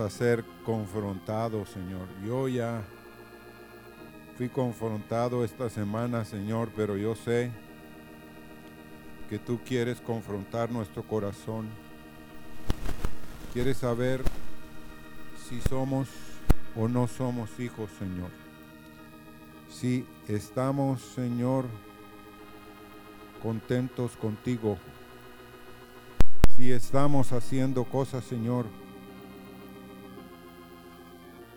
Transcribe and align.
a 0.00 0.10
ser 0.10 0.44
confrontado, 0.64 1.66
Señor. 1.66 2.06
Yo 2.24 2.46
ya 2.46 2.84
fui 4.36 4.48
confrontado 4.48 5.42
esta 5.42 5.68
semana, 5.68 6.24
Señor, 6.24 6.70
pero 6.76 6.96
yo 6.96 7.16
sé 7.16 7.50
que 9.28 9.40
tú 9.40 9.58
quieres 9.66 10.00
confrontar 10.00 10.70
nuestro 10.70 11.02
corazón. 11.02 11.66
Quieres 13.52 13.78
saber 13.78 14.22
si 15.48 15.60
somos 15.62 16.08
o 16.76 16.86
no 16.86 17.08
somos 17.08 17.58
hijos, 17.58 17.90
Señor. 17.98 18.30
Si 19.68 20.06
estamos, 20.28 21.02
Señor, 21.02 21.64
contentos 23.42 24.12
contigo. 24.12 24.78
Si 26.56 26.70
estamos 26.70 27.32
haciendo 27.32 27.82
cosas, 27.82 28.22
Señor, 28.22 28.66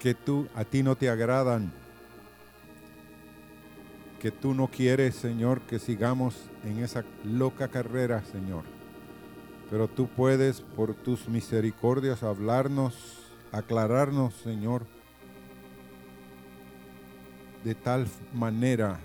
que 0.01 0.15
tú 0.15 0.47
a 0.55 0.65
ti 0.65 0.81
no 0.81 0.95
te 0.95 1.09
agradan, 1.09 1.71
que 4.19 4.31
tú 4.31 4.55
no 4.55 4.67
quieres, 4.67 5.13
Señor, 5.13 5.61
que 5.61 5.77
sigamos 5.77 6.35
en 6.63 6.83
esa 6.83 7.05
loca 7.23 7.67
carrera, 7.67 8.23
Señor. 8.31 8.63
Pero 9.69 9.87
tú 9.87 10.07
puedes 10.07 10.61
por 10.61 10.95
tus 10.95 11.27
misericordias 11.27 12.23
hablarnos, 12.23 12.95
aclararnos, 13.51 14.33
Señor, 14.33 14.87
de 17.63 17.75
tal 17.75 18.07
manera 18.33 18.99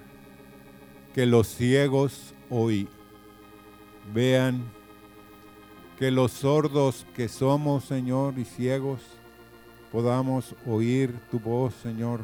que 1.14 1.26
los 1.26 1.46
ciegos 1.46 2.32
hoy 2.48 2.88
vean, 4.14 4.64
que 5.98 6.10
los 6.10 6.32
sordos 6.32 7.06
que 7.14 7.28
somos, 7.28 7.84
Señor, 7.84 8.38
y 8.38 8.46
ciegos, 8.46 9.02
podamos 9.92 10.54
oír 10.66 11.14
tu 11.30 11.38
voz, 11.38 11.74
Señor, 11.74 12.20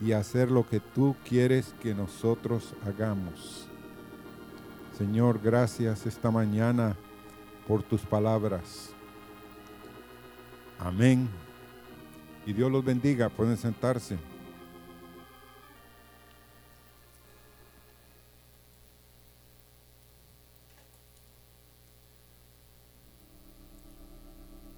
y 0.00 0.12
hacer 0.12 0.50
lo 0.50 0.68
que 0.68 0.80
tú 0.80 1.16
quieres 1.28 1.74
que 1.80 1.94
nosotros 1.94 2.74
hagamos. 2.86 3.68
Señor, 4.96 5.40
gracias 5.42 6.06
esta 6.06 6.30
mañana 6.30 6.96
por 7.66 7.82
tus 7.82 8.02
palabras. 8.02 8.90
Amén. 10.78 11.28
Y 12.46 12.52
Dios 12.52 12.70
los 12.70 12.84
bendiga. 12.84 13.28
Pueden 13.28 13.56
sentarse. 13.56 14.18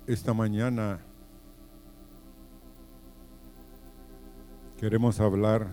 Esta 0.07 0.33
mañana 0.33 1.01
Queremos 4.79 5.21
hablar 5.21 5.69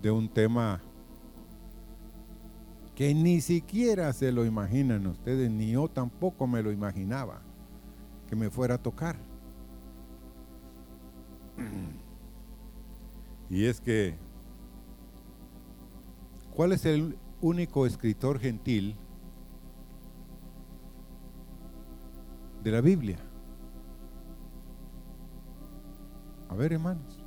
de 0.00 0.12
un 0.12 0.28
tema 0.28 0.80
que 2.94 3.12
ni 3.12 3.40
siquiera 3.40 4.12
se 4.12 4.30
lo 4.30 4.44
imaginan 4.44 5.08
ustedes, 5.08 5.50
ni 5.50 5.72
yo 5.72 5.88
tampoco 5.88 6.46
me 6.46 6.62
lo 6.62 6.70
imaginaba 6.70 7.42
que 8.28 8.36
me 8.36 8.48
fuera 8.48 8.76
a 8.76 8.78
tocar. 8.78 9.16
Y 13.48 13.66
es 13.66 13.80
que, 13.80 14.16
¿cuál 16.52 16.72
es 16.72 16.84
el 16.84 17.16
único 17.40 17.86
escritor 17.86 18.40
gentil 18.40 18.96
de 22.64 22.70
la 22.72 22.80
Biblia? 22.80 23.25
A 26.48 26.54
ver, 26.54 26.72
hermanos. 26.72 27.18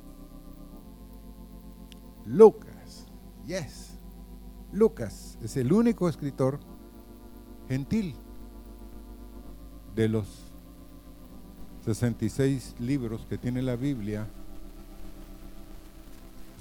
Lucas. 2.26 3.06
Yes. 3.46 3.90
Lucas 4.72 5.36
es 5.42 5.56
el 5.56 5.72
único 5.72 6.08
escritor 6.08 6.60
gentil 7.68 8.14
de 9.94 10.08
los 10.08 10.26
66 11.84 12.76
libros 12.78 13.26
que 13.28 13.38
tiene 13.38 13.62
la 13.62 13.76
Biblia. 13.76 14.26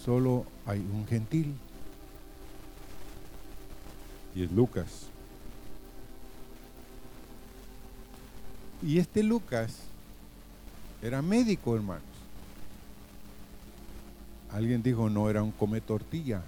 Solo 0.03 0.45
hay 0.65 0.79
un 0.79 1.05
gentil. 1.05 1.55
Y 4.33 4.43
es 4.43 4.51
Lucas. 4.51 5.07
Y 8.81 8.97
este 8.97 9.23
Lucas 9.23 9.81
era 11.01 11.21
médico, 11.21 11.75
hermano. 11.75 12.08
Alguien 14.51 14.81
dijo, 14.81 15.09
no 15.09 15.29
era 15.29 15.43
un 15.43 15.51
come 15.51 15.81
tortilla. 15.81 16.41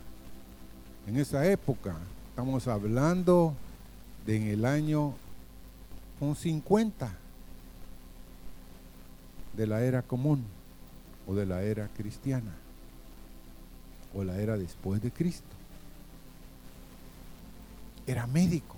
En 1.07 1.17
esa 1.17 1.45
época, 1.45 1.95
estamos 2.29 2.67
hablando 2.67 3.53
de 4.25 4.37
en 4.37 4.43
el 4.47 4.65
año 4.65 5.13
un 6.19 6.35
50 6.35 7.11
de 9.53 9.67
la 9.67 9.81
era 9.81 10.01
común 10.01 10.43
o 11.27 11.33
de 11.33 11.45
la 11.45 11.63
era 11.63 11.87
cristiana 11.89 12.53
o 14.13 14.23
la 14.23 14.39
era 14.39 14.57
después 14.57 15.01
de 15.01 15.11
Cristo. 15.11 15.55
Era 18.05 18.27
médico. 18.27 18.75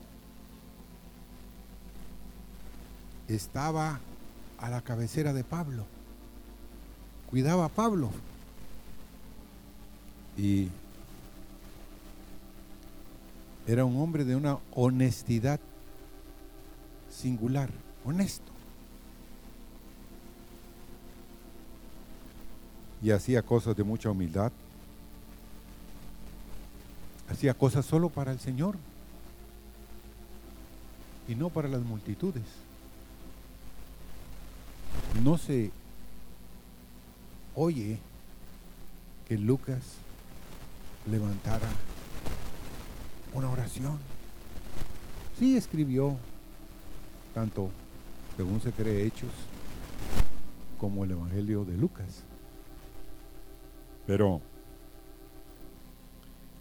Estaba 3.27 3.99
a 4.57 4.69
la 4.69 4.81
cabecera 4.81 5.33
de 5.33 5.43
Pablo. 5.43 5.85
Cuidaba 7.29 7.65
a 7.65 7.69
Pablo. 7.69 8.11
Y 10.37 10.69
era 13.67 13.85
un 13.85 13.97
hombre 14.01 14.25
de 14.25 14.35
una 14.35 14.57
honestidad 14.73 15.59
singular, 17.09 17.69
honesto. 18.03 18.51
Y 23.01 23.11
hacía 23.11 23.41
cosas 23.41 23.75
de 23.75 23.83
mucha 23.83 24.09
humildad. 24.09 24.51
Hacía 27.29 27.53
cosas 27.53 27.85
solo 27.85 28.09
para 28.09 28.31
el 28.31 28.39
Señor 28.39 28.75
y 31.27 31.35
no 31.35 31.49
para 31.49 31.67
las 31.67 31.81
multitudes. 31.81 32.43
No 35.23 35.37
se 35.37 35.71
oye 37.55 37.99
que 39.27 39.37
Lucas 39.37 39.81
levantara 41.09 41.69
una 43.33 43.49
oración. 43.49 43.97
Sí 45.37 45.57
escribió 45.57 46.15
tanto, 47.33 47.69
según 48.37 48.61
se 48.61 48.71
cree, 48.71 49.05
Hechos, 49.05 49.31
como 50.79 51.03
el 51.03 51.11
Evangelio 51.11 51.65
de 51.65 51.77
Lucas. 51.77 52.23
Pero 54.05 54.41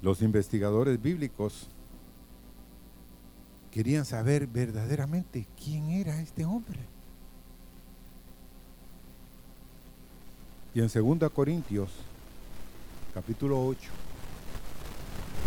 los 0.01 0.23
investigadores 0.23 1.01
bíblicos 1.01 1.69
querían 3.71 4.05
saber 4.05 4.47
verdaderamente 4.47 5.47
quién 5.63 5.91
era 5.91 6.21
este 6.21 6.45
hombre. 6.45 6.81
Y 10.75 10.81
en 10.81 10.89
2 10.89 11.31
Corintios, 11.31 11.91
capítulo 13.13 13.63
8, 13.67 13.91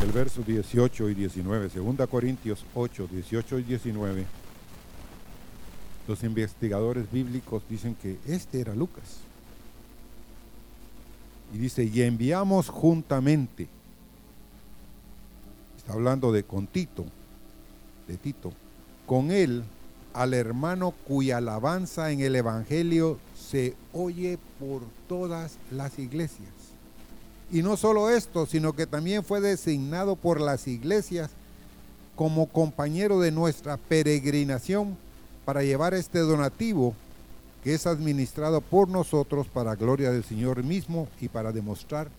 el 0.02 0.12
verso 0.12 0.42
18 0.42 1.10
y 1.10 1.14
19, 1.14 1.70
2 1.70 2.10
Corintios 2.10 2.66
8, 2.74 3.08
18 3.12 3.60
y 3.60 3.64
19, 3.64 4.26
los 6.08 6.24
investigadores 6.24 7.12
bíblicos 7.12 7.64
dicen 7.70 7.96
que 7.96 8.18
este 8.28 8.62
era 8.62 8.76
Lucas. 8.76 9.20
Y 11.54 11.58
dice, 11.58 11.84
y 11.86 12.02
enviamos 12.02 12.70
juntamente, 12.70 13.68
está 15.78 15.94
hablando 15.94 16.32
de 16.32 16.44
con 16.44 16.68
Tito, 16.68 17.06
de 18.08 18.18
Tito, 18.18 18.52
con 19.06 19.32
él 19.32 19.64
al 20.14 20.34
hermano 20.34 20.92
cuya 20.92 21.38
alabanza 21.38 22.12
en 22.12 22.22
el 22.22 22.36
Evangelio 22.36 23.20
se 23.38 23.76
oye 23.94 24.40
por 24.60 24.82
todas 25.08 25.58
las 25.72 26.00
iglesias. 26.00 26.65
Y 27.52 27.62
no 27.62 27.78
solo 27.78 28.10
esto, 28.10 28.46
sino 28.46 28.74
que 28.74 28.88
también 28.88 29.24
fue 29.24 29.40
designado 29.40 30.16
por 30.16 30.42
las 30.42 30.68
iglesias 30.68 31.32
como 32.16 32.48
compañero 32.48 33.20
de 33.20 33.32
nuestra 33.32 33.78
peregrinación 33.78 34.98
para 35.44 35.64
llevar 35.64 35.94
este 35.94 36.20
donativo 36.20 36.96
que 37.64 37.74
es 37.74 37.88
administrado 37.88 38.62
por 38.62 38.88
nosotros 38.90 39.48
para 39.48 39.76
gloria 39.76 40.12
del 40.12 40.24
Señor 40.24 40.64
mismo 40.64 41.08
y 41.20 41.28
para 41.28 41.52
demostrar 41.52 42.10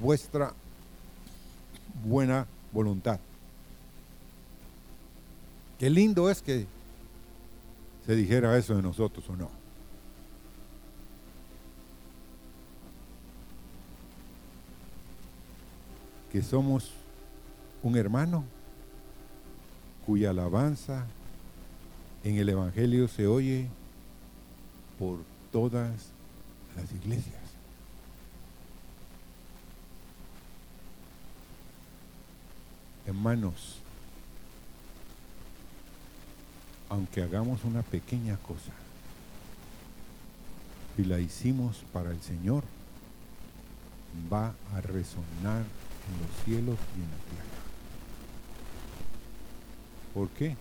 vuestra 0.00 0.52
buena 2.04 2.46
voluntad. 2.72 3.20
Qué 5.78 5.88
lindo 5.90 6.28
es 6.28 6.42
que 6.42 6.66
se 8.04 8.14
dijera 8.16 8.58
eso 8.58 8.74
de 8.74 8.82
nosotros 8.82 9.24
o 9.28 9.36
no. 9.36 9.59
Que 16.32 16.42
somos 16.42 16.90
un 17.82 17.96
hermano 17.96 18.44
cuya 20.06 20.30
alabanza 20.30 21.06
en 22.24 22.36
el 22.36 22.48
Evangelio 22.48 23.08
se 23.08 23.26
oye 23.26 23.68
por 24.98 25.18
todas 25.50 25.90
las 26.76 26.92
iglesias. 26.92 27.40
Hermanos, 33.06 33.78
aunque 36.88 37.22
hagamos 37.22 37.64
una 37.64 37.82
pequeña 37.82 38.36
cosa, 38.36 38.72
si 40.96 41.04
la 41.04 41.18
hicimos 41.18 41.82
para 41.92 42.10
el 42.10 42.20
Señor, 42.20 42.62
va 44.32 44.54
a 44.74 44.80
resonar 44.80 45.64
en 46.08 46.20
los 46.26 46.44
cielos 46.44 46.78
y 46.96 47.02
en 47.02 47.10
la 47.10 47.16
tierra. 47.16 47.60
¿Por 50.14 50.28
qué? 50.30 50.56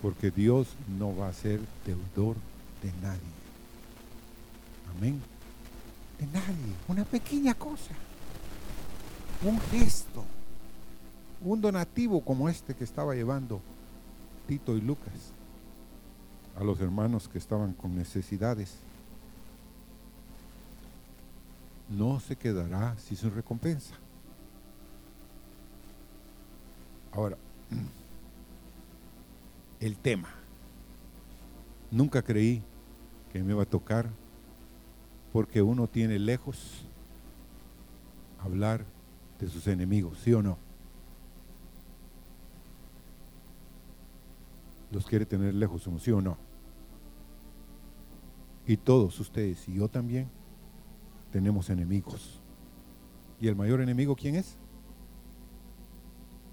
Porque 0.00 0.30
Dios 0.30 0.68
no 0.98 1.16
va 1.16 1.28
a 1.28 1.32
ser 1.32 1.60
deudor 1.86 2.36
de 2.82 2.92
nadie. 3.00 3.20
Amén. 4.96 5.20
De 6.18 6.26
nadie. 6.26 6.74
Una 6.88 7.04
pequeña 7.04 7.54
cosa. 7.54 7.92
Un 9.42 9.60
gesto. 9.60 10.24
Un 11.40 11.60
donativo 11.60 12.24
como 12.24 12.48
este 12.48 12.74
que 12.74 12.84
estaba 12.84 13.14
llevando 13.14 13.60
Tito 14.46 14.76
y 14.76 14.80
Lucas 14.80 15.32
a 16.56 16.64
los 16.64 16.80
hermanos 16.80 17.28
que 17.28 17.38
estaban 17.38 17.72
con 17.72 17.96
necesidades. 17.96 18.76
No 21.88 22.20
se 22.20 22.36
quedará 22.36 22.96
sin 22.98 23.16
su 23.16 23.30
recompensa. 23.30 23.94
Ahora, 27.12 27.36
el 29.80 29.96
tema. 29.96 30.28
Nunca 31.90 32.22
creí 32.22 32.62
que 33.32 33.42
me 33.42 33.52
iba 33.52 33.62
a 33.62 33.66
tocar 33.66 34.08
porque 35.32 35.60
uno 35.60 35.88
tiene 35.88 36.18
lejos 36.18 36.84
hablar 38.38 38.84
de 39.38 39.48
sus 39.48 39.66
enemigos, 39.66 40.18
¿sí 40.18 40.32
o 40.32 40.42
no? 40.42 40.56
Los 44.90 45.06
quiere 45.06 45.26
tener 45.26 45.54
lejos, 45.54 45.88
¿sí 45.98 46.10
o 46.12 46.20
no? 46.20 46.36
Y 48.66 48.76
todos 48.76 49.18
ustedes 49.20 49.68
y 49.68 49.74
yo 49.74 49.88
también 49.88 50.28
tenemos 51.30 51.68
enemigos. 51.70 52.40
¿Y 53.40 53.48
el 53.48 53.56
mayor 53.56 53.80
enemigo 53.80 54.14
quién 54.14 54.36
es? 54.36 54.56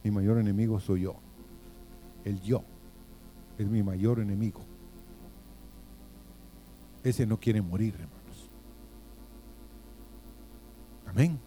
Mi 0.04 0.12
mayor 0.12 0.38
enemigo 0.38 0.80
soy 0.80 1.02
yo. 1.02 1.16
El 2.24 2.42
yo 2.42 2.64
es 3.58 3.68
mi 3.68 3.84
mayor 3.84 4.20
enemigo. 4.20 4.62
Ese 7.04 7.26
no 7.26 7.40
quiere 7.40 7.62
morir, 7.62 7.94
hermanos. 7.96 8.50
Amén. 11.06 11.40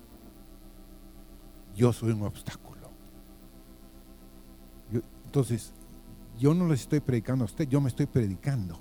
Yo 1.75 1.93
soy 1.93 2.12
un 2.12 2.22
obstáculo. 2.22 2.72
entonces, 5.25 5.72
yo 6.38 6.52
no 6.52 6.69
le 6.69 6.75
estoy 6.75 7.00
predicando 7.00 7.44
a 7.44 7.46
usted, 7.46 7.66
yo 7.66 7.81
me 7.81 7.88
estoy 7.88 8.05
predicando. 8.05 8.78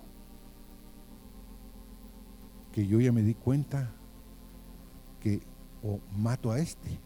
Que 2.74 2.86
yo 2.86 3.00
ya 3.00 3.14
me 3.14 3.22
di 3.22 3.34
cuenta 3.34 3.94
que 5.22 5.42
o 5.82 6.00
mato 6.18 6.52
a 6.52 6.60
este, 6.60 7.00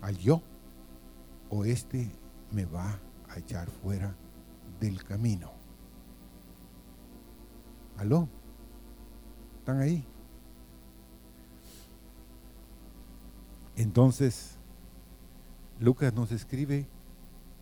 al 0.00 0.16
yo, 0.16 0.40
o 1.54 1.64
este 1.64 2.10
me 2.50 2.64
va 2.64 2.98
a 3.28 3.38
echar 3.38 3.70
fuera 3.70 4.16
del 4.80 5.04
camino. 5.04 5.52
¿Aló? 7.96 8.28
¿Están 9.60 9.80
ahí? 9.80 10.04
Entonces, 13.76 14.58
Lucas 15.78 16.12
nos 16.12 16.32
escribe 16.32 16.88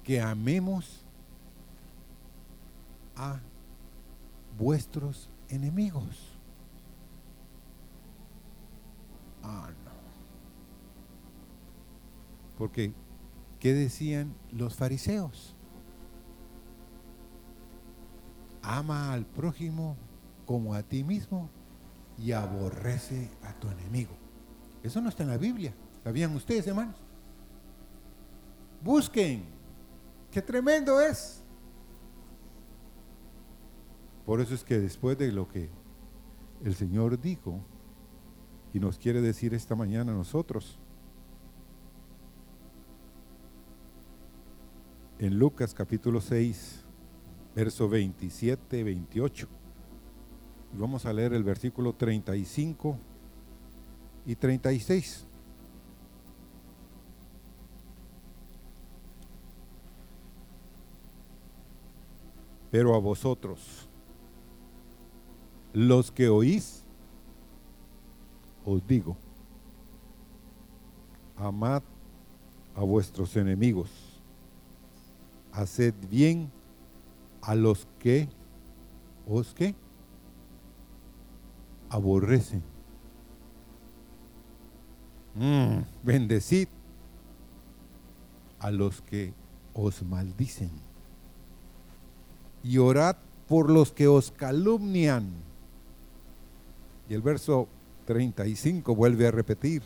que 0.03 0.23
amemos 0.23 1.05
a 3.15 3.41
vuestros 4.57 5.29
enemigos. 5.51 6.39
Ah, 9.43 9.69
no. 9.85 9.91
Porque, 12.57 12.95
¿qué 13.63 13.75
decían 13.75 14.35
los 14.51 14.75
fariseos? 14.75 15.55
ama 18.63 19.13
al 19.13 19.27
prójimo 19.27 19.97
como 20.47 20.75
a 20.75 20.83
ti 20.83 21.05
mismo 21.05 21.51
y 22.19 22.33
aborrece 22.33 23.31
a 23.43 23.53
tu 23.55 23.69
enemigo. 23.69 24.13
Eso 24.83 25.01
no 25.01 25.09
está 25.09 25.23
en 25.25 25.31
la 25.31 25.39
Biblia. 25.39 25.75
¿Sabían 26.03 26.35
ustedes, 26.35 26.67
hermanos? 26.67 26.97
Busquen. 28.83 29.45
Qué 30.31 30.43
tremendo 30.43 31.01
es. 31.01 31.43
Por 34.25 34.41
eso 34.41 34.55
es 34.55 34.65
que 34.65 34.79
después 34.79 35.19
de 35.19 35.31
lo 35.33 35.49
que 35.49 35.69
el 36.65 36.75
Señor 36.75 37.21
dijo 37.21 37.61
y 38.73 38.81
nos 38.81 38.99
quiere 38.99 39.21
decir 39.21 39.55
esta 39.55 39.75
mañana 39.75 40.13
a 40.13 40.17
nosotros, 40.17 40.79
en 45.23 45.39
Lucas 45.39 45.73
capítulo 45.73 46.21
6, 46.21 46.85
verso 47.55 47.89
27, 47.89 48.83
28. 48.83 49.49
Y 50.75 50.77
vamos 50.77 51.07
a 51.07 51.13
leer 51.13 51.33
el 51.33 51.45
versículo 51.45 51.93
35 51.95 52.99
y 54.27 54.35
36. 54.35 55.25
Pero 62.73 62.97
a 62.97 62.99
vosotros, 62.99 63.89
los 65.73 66.11
que 66.11 66.29
oís, 66.29 66.85
os 68.65 68.85
digo, 68.89 69.17
amad 71.37 71.85
a 72.75 72.81
vuestros 72.81 73.37
enemigos, 73.37 74.12
haced 75.53 75.95
bien 76.11 76.51
a 77.43 77.55
los 77.55 77.87
que 77.99 78.29
os 79.29 79.55
que 79.55 79.75
aborrecen. 81.91 82.63
Mm, 85.35 85.79
bendecid 86.03 86.69
a 88.59 88.71
los 88.71 89.01
que 89.03 89.33
os 89.75 90.03
maldicen. 90.03 90.71
Y 92.63 92.79
orad 92.79 93.17
por 93.49 93.71
los 93.71 93.93
que 93.93 94.07
os 94.07 94.31
calumnian. 94.31 95.31
Y 97.09 97.15
el 97.15 97.23
verso 97.23 97.69
35 98.07 98.95
vuelve 98.95 99.27
a 99.27 99.31
repetir 99.31 99.83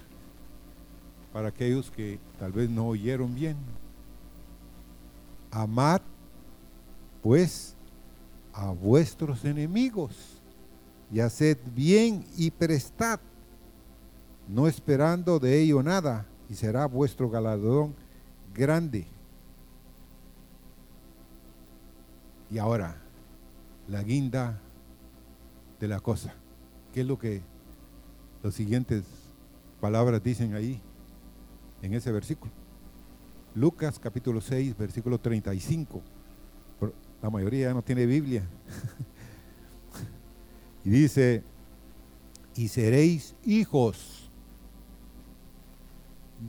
para 1.32 1.48
aquellos 1.48 1.90
que 1.90 2.18
tal 2.38 2.52
vez 2.52 2.70
no 2.70 2.86
oyeron 2.86 3.34
bien. 3.34 3.56
Amad 5.56 6.02
pues 7.22 7.74
a 8.52 8.72
vuestros 8.72 9.42
enemigos 9.46 10.42
y 11.10 11.20
haced 11.20 11.56
bien 11.74 12.26
y 12.36 12.50
prestad, 12.50 13.20
no 14.48 14.68
esperando 14.68 15.38
de 15.38 15.62
ello 15.62 15.82
nada, 15.82 16.26
y 16.50 16.54
será 16.54 16.84
vuestro 16.84 17.30
galardón 17.30 17.94
grande. 18.54 19.06
Y 22.50 22.58
ahora, 22.58 22.98
la 23.88 24.02
guinda 24.02 24.60
de 25.80 25.88
la 25.88 26.00
cosa. 26.00 26.34
¿Qué 26.92 27.00
es 27.00 27.06
lo 27.06 27.18
que 27.18 27.40
las 28.42 28.52
siguientes 28.52 29.04
palabras 29.80 30.22
dicen 30.22 30.52
ahí 30.52 30.82
en 31.80 31.94
ese 31.94 32.12
versículo? 32.12 32.65
Lucas 33.56 33.98
capítulo 33.98 34.42
6, 34.42 34.76
versículo 34.76 35.18
35. 35.18 36.02
La 37.22 37.30
mayoría 37.30 37.72
no 37.72 37.80
tiene 37.80 38.04
Biblia. 38.04 38.42
y 40.84 40.90
dice, 40.90 41.42
y 42.54 42.68
seréis 42.68 43.34
hijos 43.46 44.30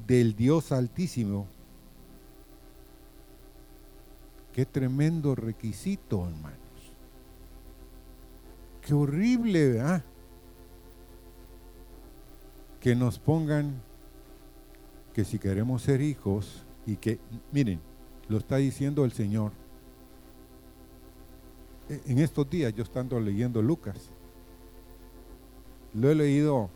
del 0.06 0.36
Dios 0.36 0.74
Altísimo. 0.74 1.48
Qué 4.52 4.66
tremendo 4.66 5.34
requisito, 5.34 6.28
hermanos. 6.28 6.60
qué 8.82 8.94
horrible, 8.94 9.70
¿verdad? 9.70 10.04
Que 12.82 12.96
nos 12.96 13.18
pongan 13.18 13.82
que 15.14 15.24
si 15.24 15.40
queremos 15.40 15.84
ser 15.84 16.02
hijos 16.02 16.67
y 16.88 16.96
que, 16.96 17.20
miren, 17.52 17.82
lo 18.30 18.38
está 18.38 18.56
diciendo 18.56 19.04
el 19.06 19.12
Señor. 19.12 19.52
E, 21.90 22.02
en 22.08 22.20
estos 22.20 22.50
días 22.50 22.74
yo 22.74 22.82
estando 22.82 23.20
leyendo 23.20 23.62
Lucas, 23.62 24.10
lo 25.94 26.10
he 26.10 26.16
leído 26.16 26.70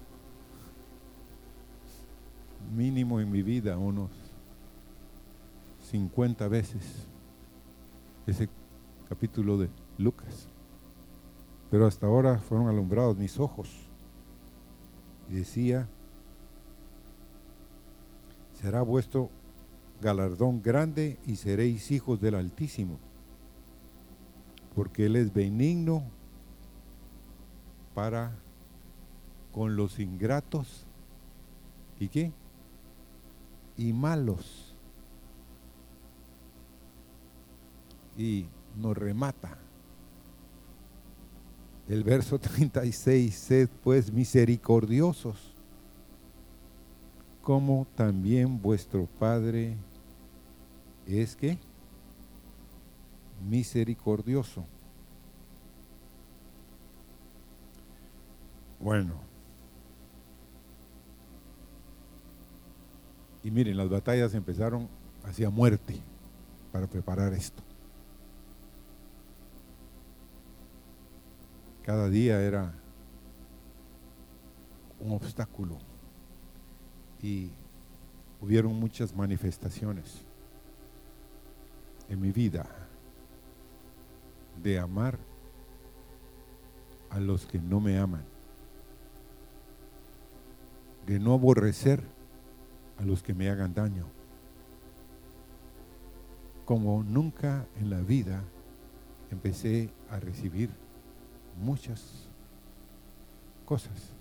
mínimo 2.75 3.21
en 3.21 3.31
mi 3.31 3.41
vida 3.41 3.77
unos 3.77 4.11
50 5.89 6.47
veces, 6.49 7.07
ese 8.27 8.49
capítulo 9.07 9.57
de 9.57 9.69
Lucas. 9.97 10.49
Pero 11.69 11.87
hasta 11.87 12.05
ahora 12.05 12.37
fueron 12.37 12.67
alumbrados 12.67 13.17
mis 13.17 13.39
ojos. 13.39 13.69
Y 15.29 15.35
decía, 15.35 15.87
será 18.61 18.81
vuestro 18.81 19.29
galardón 20.01 20.61
grande 20.61 21.17
y 21.25 21.35
seréis 21.35 21.91
hijos 21.91 22.19
del 22.19 22.35
Altísimo, 22.35 22.97
porque 24.75 25.05
Él 25.05 25.15
es 25.15 25.33
benigno 25.33 26.03
para 27.93 28.35
con 29.51 29.75
los 29.75 29.99
ingratos 29.99 30.85
y 31.99 32.07
qué? 32.07 32.31
Y 33.77 33.93
malos. 33.93 34.75
Y 38.17 38.47
nos 38.75 38.97
remata. 38.97 39.57
El 41.87 42.03
verso 42.03 42.39
36, 42.39 43.35
sed 43.35 43.69
pues 43.83 44.11
misericordiosos, 44.11 45.55
como 47.41 47.85
también 47.95 48.61
vuestro 48.61 49.05
Padre 49.19 49.77
es 51.07 51.35
que 51.35 51.57
misericordioso. 53.47 54.65
Bueno. 58.79 59.15
Y 63.43 63.51
miren, 63.51 63.77
las 63.77 63.89
batallas 63.89 64.33
empezaron 64.33 64.87
hacia 65.23 65.49
muerte 65.49 65.99
para 66.71 66.87
preparar 66.87 67.33
esto. 67.33 67.63
Cada 71.83 72.09
día 72.09 72.39
era 72.41 72.73
un 74.99 75.11
obstáculo 75.13 75.79
y 77.21 77.49
hubieron 78.39 78.79
muchas 78.79 79.15
manifestaciones 79.15 80.23
en 82.11 82.19
mi 82.19 82.33
vida 82.33 82.65
de 84.61 84.77
amar 84.77 85.17
a 87.09 87.21
los 87.21 87.45
que 87.45 87.57
no 87.57 87.79
me 87.79 87.97
aman, 87.97 88.25
de 91.07 91.19
no 91.19 91.33
aborrecer 91.33 92.03
a 92.99 93.03
los 93.03 93.23
que 93.23 93.33
me 93.33 93.49
hagan 93.49 93.73
daño. 93.73 94.07
Como 96.65 97.01
nunca 97.01 97.65
en 97.79 97.89
la 97.89 98.01
vida 98.01 98.43
empecé 99.31 99.89
a 100.09 100.19
recibir 100.19 100.69
muchas 101.63 102.27
cosas 103.65 104.11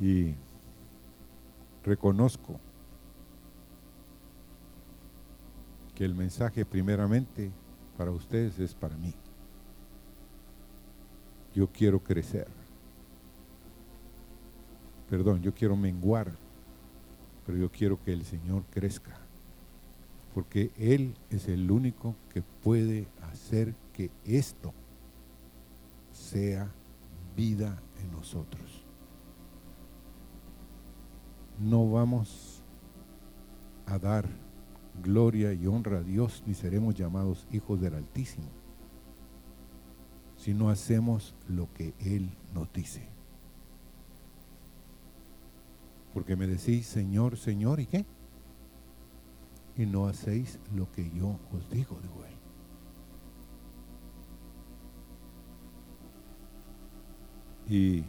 y 0.00 0.34
reconozco 1.84 2.58
que 6.00 6.06
el 6.06 6.14
mensaje 6.14 6.64
primeramente 6.64 7.50
para 7.98 8.10
ustedes 8.10 8.58
es 8.58 8.74
para 8.74 8.96
mí. 8.96 9.12
Yo 11.54 11.66
quiero 11.70 12.02
crecer. 12.02 12.48
Perdón, 15.10 15.42
yo 15.42 15.52
quiero 15.52 15.76
menguar, 15.76 16.32
pero 17.44 17.58
yo 17.58 17.70
quiero 17.70 18.02
que 18.02 18.14
el 18.14 18.24
Señor 18.24 18.64
crezca. 18.70 19.14
Porque 20.32 20.70
Él 20.78 21.12
es 21.28 21.48
el 21.48 21.70
único 21.70 22.16
que 22.32 22.40
puede 22.40 23.06
hacer 23.30 23.74
que 23.92 24.10
esto 24.24 24.72
sea 26.14 26.72
vida 27.36 27.78
en 28.02 28.10
nosotros. 28.10 28.86
No 31.58 31.90
vamos 31.90 32.62
a 33.84 33.98
dar 33.98 34.49
gloria 35.00 35.52
y 35.52 35.66
honra 35.66 35.98
a 35.98 36.02
Dios, 36.02 36.42
ni 36.46 36.54
seremos 36.54 36.94
llamados 36.94 37.46
hijos 37.50 37.80
del 37.80 37.94
Altísimo, 37.94 38.48
si 40.36 40.54
no 40.54 40.70
hacemos 40.70 41.34
lo 41.48 41.72
que 41.72 41.94
Él 41.98 42.30
nos 42.54 42.72
dice. 42.72 43.08
Porque 46.12 46.36
me 46.36 46.46
decís, 46.46 46.86
Señor, 46.86 47.36
Señor, 47.36 47.80
¿y 47.80 47.86
qué? 47.86 48.04
Y 49.76 49.86
no 49.86 50.06
hacéis 50.08 50.58
lo 50.74 50.90
que 50.90 51.10
yo 51.10 51.38
os 51.52 51.70
digo, 51.70 51.98
digo 52.02 52.24
Él. 52.24 52.30
Y 57.68 58.04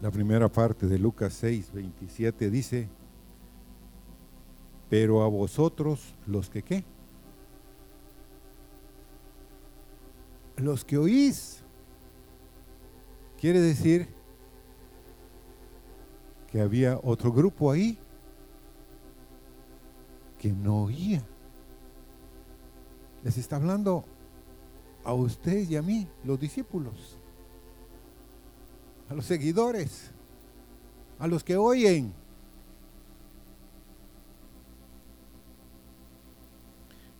la 0.00 0.10
primera 0.10 0.48
parte 0.48 0.86
de 0.86 0.98
Lucas 0.98 1.32
6, 1.34 1.72
27 1.72 2.50
dice, 2.50 2.88
pero 4.92 5.22
a 5.22 5.26
vosotros 5.26 6.14
los 6.26 6.50
que 6.50 6.62
qué? 6.62 6.84
Los 10.58 10.84
que 10.84 10.98
oís. 10.98 11.62
Quiere 13.40 13.58
decir 13.62 14.06
que 16.50 16.60
había 16.60 17.00
otro 17.02 17.32
grupo 17.32 17.70
ahí 17.70 17.98
que 20.38 20.52
no 20.52 20.82
oía. 20.82 21.22
Les 23.24 23.38
está 23.38 23.56
hablando 23.56 24.04
a 25.04 25.14
ustedes 25.14 25.70
y 25.70 25.76
a 25.76 25.80
mí, 25.80 26.06
los 26.22 26.38
discípulos, 26.38 27.16
a 29.08 29.14
los 29.14 29.24
seguidores, 29.24 30.10
a 31.18 31.26
los 31.26 31.42
que 31.42 31.56
oyen. 31.56 32.12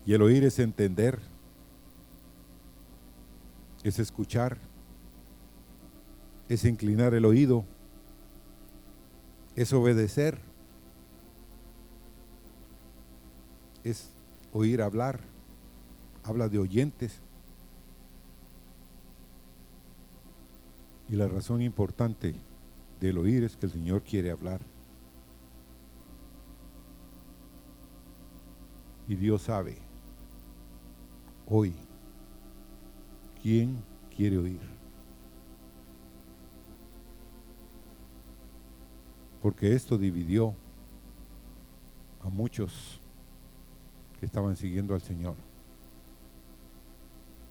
Y 0.05 0.15
el 0.15 0.23
oír 0.23 0.45
es 0.45 0.59
entender, 0.59 1.21
es 3.85 3.99
escuchar, 4.01 4.59
es 6.49 6.65
inclinar 6.65 7.15
el 7.15 7.25
oído, 7.25 7.65
es 9.55 9.73
obedecer, 9.73 10.41
es 13.85 14.11
oír 14.53 14.83
hablar, 14.83 15.21
habla 16.25 16.49
de 16.49 16.59
oyentes. 16.59 17.21
Y 21.09 21.15
la 21.15 21.29
razón 21.29 21.63
importante 21.63 22.35
del 23.01 23.19
oír 23.19 23.45
es 23.45 23.57
que 23.57 23.67
el 23.67 23.73
Señor 23.73 24.03
quiere 24.03 24.33
hablar. 24.33 24.61
Y 29.07 29.15
Dios 29.15 29.43
sabe 29.43 29.92
hoy, 31.47 31.75
¿quién 33.43 33.83
quiere 34.15 34.39
oír? 34.39 34.61
Porque 39.41 39.75
esto 39.75 39.99
dividió 39.99 40.55
a 42.23 42.29
muchos 42.29 43.01
que 44.19 44.27
estaban 44.27 44.57
siguiendo 44.57 44.95
al 44.95 45.03
Señor. 45.03 45.35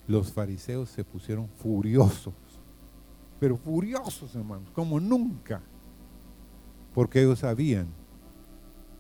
Los 0.08 0.32
fariseos 0.32 0.90
se 0.90 1.04
pusieron 1.04 1.50
furiosos, 1.50 2.34
pero 3.40 3.58
furiosos, 3.58 4.34
hermanos, 4.36 4.70
como 4.72 5.00
nunca, 5.00 5.62
porque 6.94 7.22
ellos 7.22 7.40
sabían 7.40 7.88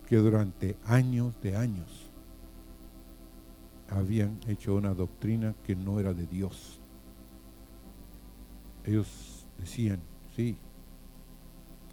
que 0.08 0.18
durante 0.18 0.78
años 0.86 1.40
de 1.42 1.56
años 1.56 2.01
habían 3.92 4.40
hecho 4.48 4.76
una 4.76 4.94
doctrina 4.94 5.54
que 5.64 5.76
no 5.76 6.00
era 6.00 6.14
de 6.14 6.26
Dios. 6.26 6.80
Ellos 8.86 9.46
decían, 9.60 10.02
sí, 10.36 10.58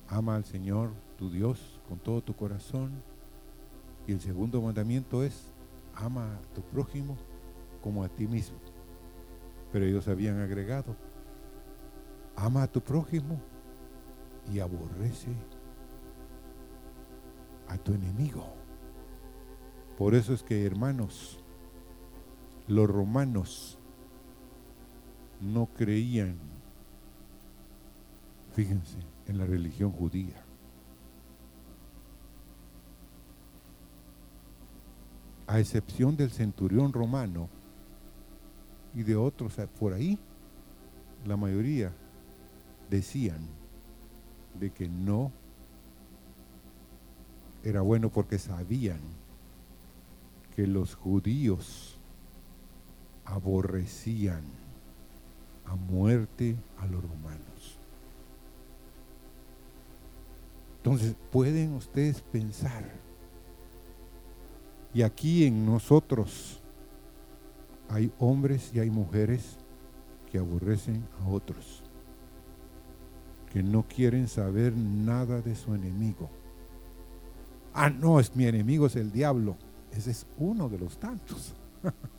ama 0.09 0.37
al 0.37 0.45
Señor, 0.45 0.93
tu 1.17 1.29
Dios, 1.29 1.81
con 1.89 1.99
todo 1.99 2.23
tu 2.23 2.35
corazón. 2.35 2.93
Y 4.07 4.13
el 4.13 4.21
segundo 4.21 4.63
mandamiento 4.63 5.25
es, 5.25 5.51
ama 5.95 6.37
a 6.37 6.55
tu 6.55 6.63
prójimo 6.63 7.17
como 7.83 8.05
a 8.05 8.09
ti 8.09 8.29
mismo. 8.29 8.59
Pero 9.73 9.85
ellos 9.85 10.07
habían 10.07 10.41
agregado, 10.41 10.95
ama 12.37 12.63
a 12.63 12.69
tu 12.69 12.81
prójimo 12.81 13.41
y 14.51 14.61
aborrece 14.61 15.33
a 17.67 17.77
tu 17.77 17.93
enemigo. 17.93 18.47
Por 19.99 20.15
eso 20.15 20.33
es 20.33 20.45
que, 20.45 20.65
hermanos, 20.65 21.38
los 22.69 22.89
romanos 22.89 23.79
no 25.41 25.67
creían, 25.67 26.37
fíjense, 28.53 28.99
en 29.27 29.39
la 29.39 29.47
religión 29.47 29.91
judía. 29.91 30.45
A 35.47 35.59
excepción 35.61 36.17
del 36.17 36.31
centurión 36.31 36.93
romano 36.93 37.49
y 38.95 39.03
de 39.03 39.17
otros 39.17 39.57
por 39.79 39.95
ahí, 39.95 40.19
la 41.25 41.39
mayoría 41.39 41.93
decían 42.91 43.49
de 44.61 44.71
que 44.71 44.89
no 44.89 45.33
era 47.65 47.81
bueno 47.81 48.11
porque 48.11 48.39
sabían 48.39 49.01
que 50.55 50.67
los 50.67 50.95
judíos 50.95 51.98
aborrecían 53.29 54.43
a 55.67 55.77
muerte 55.77 56.57
a 56.79 56.87
los 56.87 57.03
romanos. 57.03 57.79
Entonces, 60.79 61.15
pueden 61.31 61.75
ustedes 61.75 62.23
pensar, 62.23 62.85
y 64.95 65.03
aquí 65.03 65.45
en 65.45 65.67
nosotros 65.67 66.63
hay 67.91 68.11
hombres 68.19 68.71
y 68.73 68.81
hay 68.81 68.89
mujeres 68.89 69.59
que 70.31 70.39
aborrecen 70.39 71.07
a 71.21 71.29
otros, 71.29 71.83
que 73.53 73.63
no 73.63 73.87
quieren 73.87 74.29
saber 74.29 74.75
nada 74.75 75.43
de 75.43 75.55
su 75.55 75.75
enemigo. 75.75 76.31
Ah, 77.75 77.91
no, 77.91 78.21
es 78.21 78.35
mi 78.35 78.47
enemigo 78.47 78.87
es 78.87 78.97
el 78.97 79.13
diablo. 79.13 79.57
Ese 79.93 80.11
es 80.11 80.27
uno 80.39 80.69
de 80.69 80.79
los 80.79 80.99
tantos. 80.99 81.55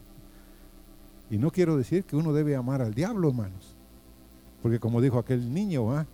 y 1.30 1.38
no 1.38 1.52
quiero 1.52 1.78
decir 1.78 2.04
que 2.04 2.16
uno 2.16 2.34
debe 2.34 2.56
amar 2.56 2.82
al 2.82 2.94
diablo, 2.94 3.30
hermanos. 3.30 3.76
Porque 4.62 4.80
como 4.80 5.02
dijo 5.02 5.20
aquel 5.20 5.54
niño, 5.54 5.96
¿ah? 5.96 6.06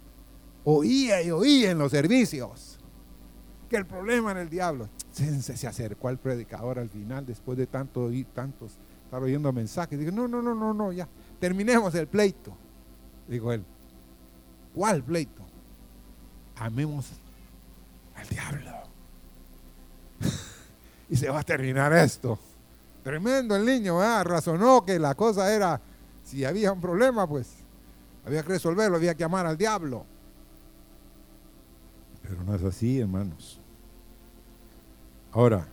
oía 0.64 1.22
y 1.22 1.32
oía 1.32 1.72
en 1.72 1.78
los 1.78 1.92
servicios 1.92 2.78
que 3.70 3.78
el 3.78 3.86
problema 3.86 4.32
era 4.32 4.42
el 4.42 4.50
diablo. 4.50 4.90
Se, 5.12 5.42
se 5.42 5.68
acercó 5.68 6.10
al 6.10 6.20
predicador 6.20 6.78
al 6.78 6.90
final, 6.90 7.26
después 7.26 7.58
de 7.58 7.68
tanto 7.68 8.12
y 8.12 8.26
tantos, 8.26 8.78
estar 9.06 9.22
oyendo 9.24 9.52
mensajes. 9.54 9.98
Dijo, 9.98 10.12
no, 10.12 10.28
no, 10.28 10.42
no, 10.42 10.54
no, 10.54 10.74
no, 10.74 10.92
ya, 10.92 11.08
terminemos 11.40 11.96
el 11.96 12.08
pleito. 12.08 12.56
Dijo 13.28 13.52
él, 13.54 13.64
¿cuál 14.74 15.04
pleito? 15.04 15.44
Amemos 16.58 17.12
al 18.16 18.28
diablo. 18.28 18.72
y 21.10 21.16
se 21.16 21.30
va 21.30 21.40
a 21.40 21.44
terminar 21.44 21.94
esto. 21.94 22.38
Tremendo 23.06 23.56
el 23.56 23.64
niño, 23.64 24.00
razonó 24.24 24.84
que 24.84 24.98
la 24.98 25.14
cosa 25.14 25.54
era, 25.54 25.80
si 26.24 26.44
había 26.44 26.72
un 26.72 26.82
problema, 26.82 27.28
pues 27.28 27.58
había 28.26 28.42
que 28.42 28.50
resolverlo, 28.50 28.98
había 28.98 29.14
que 29.14 29.24
amar 29.24 29.46
al 29.46 29.56
diablo. 29.56 30.08
Pero 32.24 32.44
no 32.44 32.56
es 32.56 32.64
así, 32.64 33.00
hermanos. 33.00 33.62
Ahora, 35.32 35.68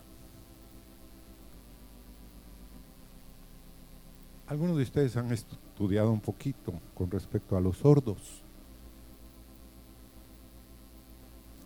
algunos 4.45 4.77
de 4.77 4.83
ustedes 4.83 5.17
han 5.17 5.31
estudiado 5.31 6.11
un 6.11 6.21
poquito 6.21 6.71
con 6.93 7.09
respecto 7.09 7.57
a 7.57 7.61
los 7.61 7.77
sordos. 7.77 8.43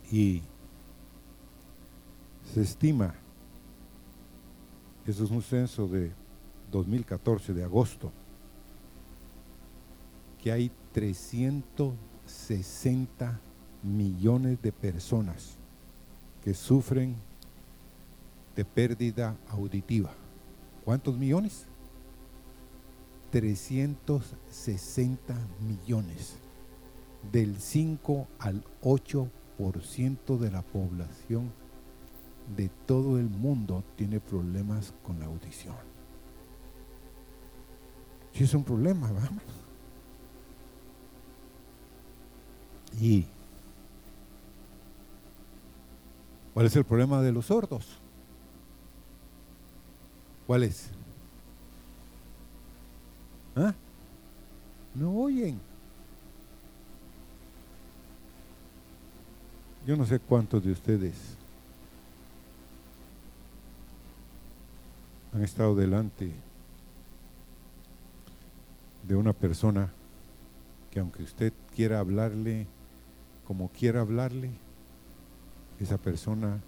Y 0.10 0.44
se 2.54 2.62
estima, 2.62 3.16
eso 5.08 5.24
es 5.24 5.32
un 5.32 5.42
censo 5.42 5.88
de 5.88 6.12
2014, 6.72 7.54
de 7.54 7.64
agosto, 7.64 8.12
que 10.44 10.52
hay 10.52 10.70
360 10.92 13.40
millones 13.84 14.62
de 14.62 14.74
personas 14.74 15.56
que 16.44 16.54
sufren 16.54 17.16
de 18.56 18.66
pérdida 18.66 19.36
auditiva. 19.50 20.12
¿Cuántos 20.84 21.18
millones? 21.18 21.66
360 23.32 25.36
millones. 25.62 26.36
Del 27.32 27.60
5 27.60 28.28
al 28.40 28.64
8% 28.82 30.38
de 30.38 30.52
la 30.52 30.62
población 30.62 31.52
de 32.56 32.70
todo 32.86 33.20
el 33.20 33.30
mundo 33.30 33.84
tiene 33.96 34.20
problemas 34.20 34.94
con 35.04 35.20
la 35.20 35.26
audición. 35.26 35.76
Si 38.34 38.44
es 38.44 38.54
un 38.54 38.64
problema, 38.64 39.12
vamos. 39.12 39.44
Y 43.00 43.26
¿cuál 46.54 46.68
es 46.68 46.76
el 46.76 46.86
problema 46.86 47.22
de 47.22 47.32
los 47.32 47.48
sordos? 47.48 47.86
¿Cuál 50.46 50.64
es? 50.64 50.90
¿Ah? 53.56 53.74
No 54.96 55.12
oyen. 55.14 55.60
Yo 59.86 59.96
no 59.96 60.06
sé 60.06 60.20
cuántos 60.20 60.64
de 60.64 60.72
ustedes 60.72 61.38
han 65.38 65.44
estado 65.44 65.76
delante 65.76 66.32
de 69.08 69.16
una 69.16 69.34
persona 69.34 69.94
que 70.90 71.00
aunque 71.00 71.22
usted 71.22 71.54
quiera 71.76 72.00
hablarle 72.00 72.66
como 73.46 73.70
quiera 73.70 74.02
hablarle, 74.02 74.50
esa 75.80 76.00
persona 76.00 76.60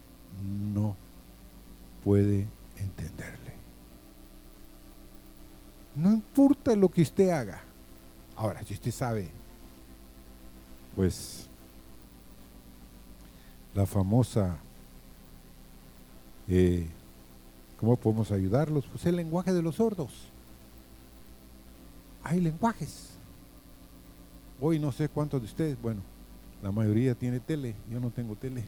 no 0.73 0.95
puede 2.03 2.47
entenderle. 2.77 3.53
No 5.95 6.13
importa 6.13 6.75
lo 6.75 6.89
que 6.89 7.01
usted 7.01 7.31
haga. 7.31 7.61
Ahora, 8.35 8.63
si 8.63 8.75
usted 8.75 8.91
sabe, 8.91 9.29
pues 10.95 11.47
la 13.73 13.87
famosa, 13.87 14.57
eh, 16.47 16.87
¿cómo 17.79 17.95
podemos 17.95 18.31
ayudarlos? 18.31 18.85
Pues 18.87 19.05
el 19.05 19.15
lenguaje 19.15 19.53
de 19.53 19.61
los 19.61 19.75
sordos. 19.75 20.11
Hay 22.23 22.41
lenguajes. 22.41 23.11
Hoy 24.59 24.79
no 24.79 24.91
sé 24.91 25.07
cuántos 25.07 25.41
de 25.41 25.45
ustedes, 25.45 25.81
bueno, 25.81 26.01
la 26.61 26.71
mayoría 26.71 27.15
tiene 27.15 27.39
tele, 27.39 27.75
yo 27.89 27.99
no 28.01 28.09
tengo 28.09 28.35
tele. 28.35 28.65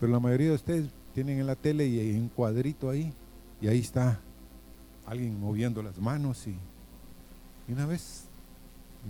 Pero 0.00 0.10
la 0.10 0.18
mayoría 0.18 0.48
de 0.48 0.54
ustedes 0.54 0.88
tienen 1.14 1.38
en 1.38 1.46
la 1.46 1.54
tele 1.54 1.86
y 1.86 2.00
hay 2.00 2.16
un 2.16 2.28
cuadrito 2.28 2.88
ahí, 2.88 3.12
y 3.60 3.68
ahí 3.68 3.80
está 3.80 4.18
alguien 5.04 5.38
moviendo 5.38 5.82
las 5.82 5.98
manos 5.98 6.46
y, 6.46 6.56
una 7.68 7.84
vez, 7.84 8.24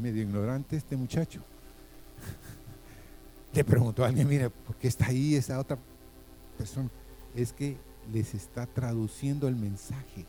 medio 0.01 0.23
ignorante 0.23 0.77
este 0.77 0.97
muchacho, 0.97 1.41
le 3.55 3.63
preguntó 3.63 4.03
a 4.03 4.09
alguien, 4.09 4.29
mire, 4.29 4.51
¿por 4.51 4.75
qué 4.77 4.89
está 4.89 5.07
ahí 5.07 5.37
esa 5.37 5.61
otra 5.61 5.79
persona? 6.59 6.91
Es 7.37 7.53
que 7.53 7.77
les 8.11 8.35
está 8.35 8.67
traduciendo 8.67 9.49
el 9.49 9.57
mensaje. 9.57 10.25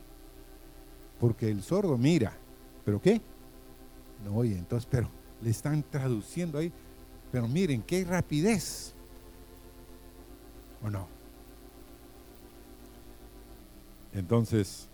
Porque 1.19 1.49
el 1.49 1.63
sordo 1.63 1.97
mira, 1.97 2.33
¿pero 2.83 3.01
qué? 3.01 3.21
No 4.25 4.35
oye, 4.35 4.57
entonces, 4.57 4.87
pero 4.89 5.09
le 5.41 5.49
están 5.49 5.83
traduciendo 5.83 6.57
ahí. 6.57 6.71
Pero 7.31 7.47
miren, 7.47 7.81
qué 7.81 8.03
rapidez. 8.03 8.93
¿O 10.83 10.89
no? 10.89 11.07
Entonces, 14.13 14.87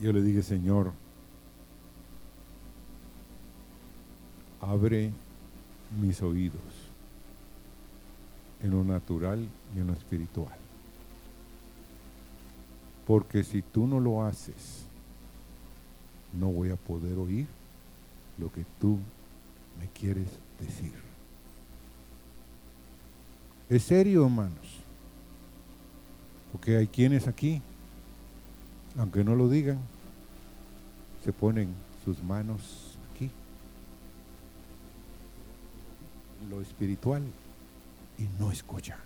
yo 0.00 0.12
le 0.12 0.20
dije, 0.20 0.42
Señor, 0.42 0.92
abre 4.60 5.12
mis 5.98 6.20
oídos 6.20 6.77
en 8.62 8.70
lo 8.70 8.84
natural 8.84 9.46
y 9.74 9.80
en 9.80 9.86
lo 9.86 9.92
espiritual. 9.92 10.54
Porque 13.06 13.44
si 13.44 13.62
tú 13.62 13.86
no 13.86 14.00
lo 14.00 14.24
haces, 14.24 14.84
no 16.32 16.48
voy 16.48 16.70
a 16.70 16.76
poder 16.76 17.16
oír 17.18 17.46
lo 18.38 18.52
que 18.52 18.64
tú 18.80 18.98
me 19.80 19.88
quieres 19.88 20.28
decir. 20.60 20.92
Es 23.70 23.84
serio, 23.84 24.24
hermanos. 24.24 24.78
Porque 26.52 26.76
hay 26.76 26.86
quienes 26.86 27.26
aquí 27.28 27.62
aunque 28.98 29.22
no 29.22 29.36
lo 29.36 29.48
digan, 29.48 29.78
se 31.24 31.32
ponen 31.32 31.68
sus 32.04 32.22
manos 32.22 32.96
aquí, 33.14 33.30
lo 36.50 36.60
espiritual, 36.60 37.22
y 38.18 38.28
no 38.38 38.50
escuchan. 38.50 38.98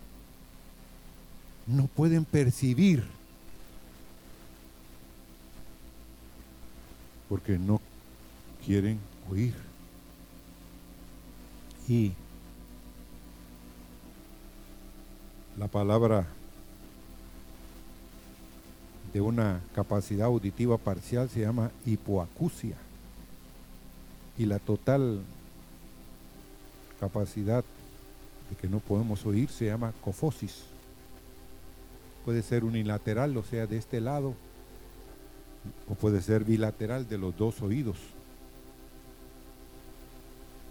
No 1.67 1.87
pueden 1.87 2.25
percibir 2.25 3.05
porque 7.29 7.59
no 7.59 7.81
quieren 8.65 8.99
oír. 9.31 9.55
Y 11.89 12.13
la 15.59 15.69
palabra 15.69 16.27
de 19.13 19.21
una 19.21 19.61
capacidad 19.75 20.27
auditiva 20.27 20.79
parcial 20.79 21.29
se 21.29 21.41
llama 21.41 21.71
hipoacusia 21.85 22.77
y 24.39 24.47
la 24.47 24.59
total 24.59 25.21
capacidad 26.99 27.65
que 28.55 28.69
no 28.69 28.81
podemos 28.81 29.25
oír 29.27 29.49
se 29.49 29.67
llama 29.67 29.93
cofosis. 30.03 30.65
Puede 32.25 32.43
ser 32.43 32.65
unilateral, 32.65 33.37
o 33.37 33.43
sea, 33.43 33.67
de 33.67 33.79
este 33.79 34.01
lado, 34.01 34.35
o 35.89 35.95
puede 35.95 36.23
ser 36.23 36.45
bilateral 36.45 37.09
de 37.09 37.19
los 37.19 37.37
dos 37.37 37.63
oídos. 37.63 37.97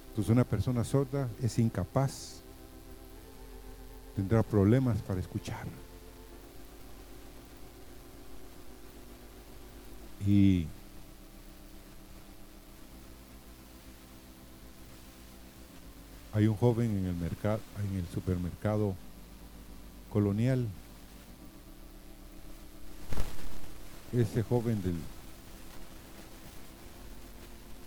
Entonces 0.10 0.32
una 0.32 0.44
persona 0.44 0.84
sorda 0.84 1.30
es 1.42 1.58
incapaz, 1.58 2.42
tendrá 4.16 4.44
problemas 4.44 5.02
para 5.02 5.20
escuchar. 5.20 5.66
Y 10.28 10.68
hay 16.34 16.48
un 16.48 16.56
joven 16.56 16.98
en 16.98 17.06
el 17.06 17.16
mercado, 17.16 17.60
en 17.92 18.00
el 18.00 18.08
supermercado 18.08 18.96
colonial. 20.12 20.68
Ese 24.14 24.44
joven 24.44 24.82
del 24.82 24.96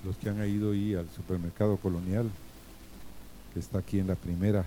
los 0.05 0.17
que 0.17 0.29
han 0.29 0.47
ido 0.47 0.73
ahí 0.73 0.95
al 0.95 1.09
supermercado 1.17 1.79
colonial, 1.79 2.31
que 3.55 3.61
está 3.61 3.79
aquí 3.79 3.99
en 3.99 4.07
la 4.07 4.15
primera, 4.15 4.67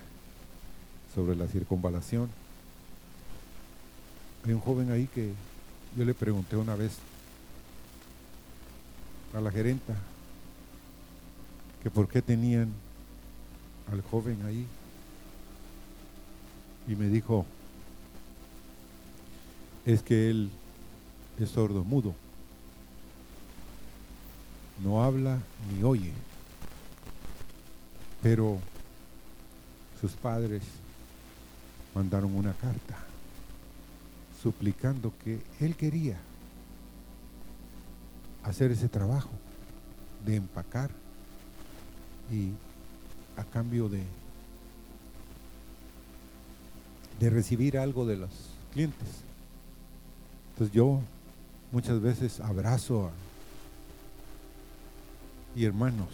sobre 1.14 1.36
la 1.36 1.48
circunvalación. 1.48 2.30
Hay 4.46 4.54
un 4.54 4.62
joven 4.62 4.92
ahí 4.92 5.08
que 5.14 5.32
yo 5.96 6.06
le 6.06 6.16
pregunté 6.16 6.56
una 6.56 6.76
vez, 6.76 6.98
a 9.34 9.42
la 9.42 9.52
gerenta 9.52 9.94
que 11.84 11.92
por 11.92 12.08
qué 12.08 12.22
tenían 12.22 12.72
al 13.92 14.02
joven 14.02 14.46
ahí. 14.46 14.66
Y 16.88 16.96
me 16.96 17.08
dijo, 17.08 17.46
es 19.86 20.02
que 20.02 20.30
él 20.30 20.50
es 21.40 21.50
sordo 21.50 21.84
mudo. 21.84 22.14
No 24.84 25.04
habla 25.04 25.40
ni 25.72 25.84
oye. 25.84 26.14
Pero 28.22 28.60
sus 30.00 30.12
padres 30.14 30.64
mandaron 31.96 32.36
una 32.36 32.54
carta 32.54 32.98
suplicando 34.42 35.12
que 35.24 35.42
él 35.60 35.76
quería 35.76 36.18
hacer 38.44 38.72
ese 38.72 38.88
trabajo 38.88 39.32
de 40.26 40.36
empacar 40.36 40.90
y 42.32 42.52
a 43.38 43.44
cambio 43.44 43.88
de, 43.90 44.04
de 47.20 47.30
recibir 47.30 47.78
algo 47.78 48.06
de 48.06 48.18
los 48.18 48.30
clientes. 48.74 49.08
Entonces 50.52 50.76
yo 50.76 51.00
muchas 51.72 52.02
veces 52.02 52.40
abrazo 52.40 53.08
a 53.08 53.12
y 55.56 55.66
hermanos, 55.66 56.10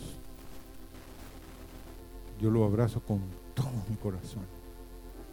yo 2.41 2.49
lo 2.49 2.63
abrazo 2.63 3.01
con 3.01 3.19
todo 3.53 3.73
mi 3.89 3.97
corazón. 3.97 4.43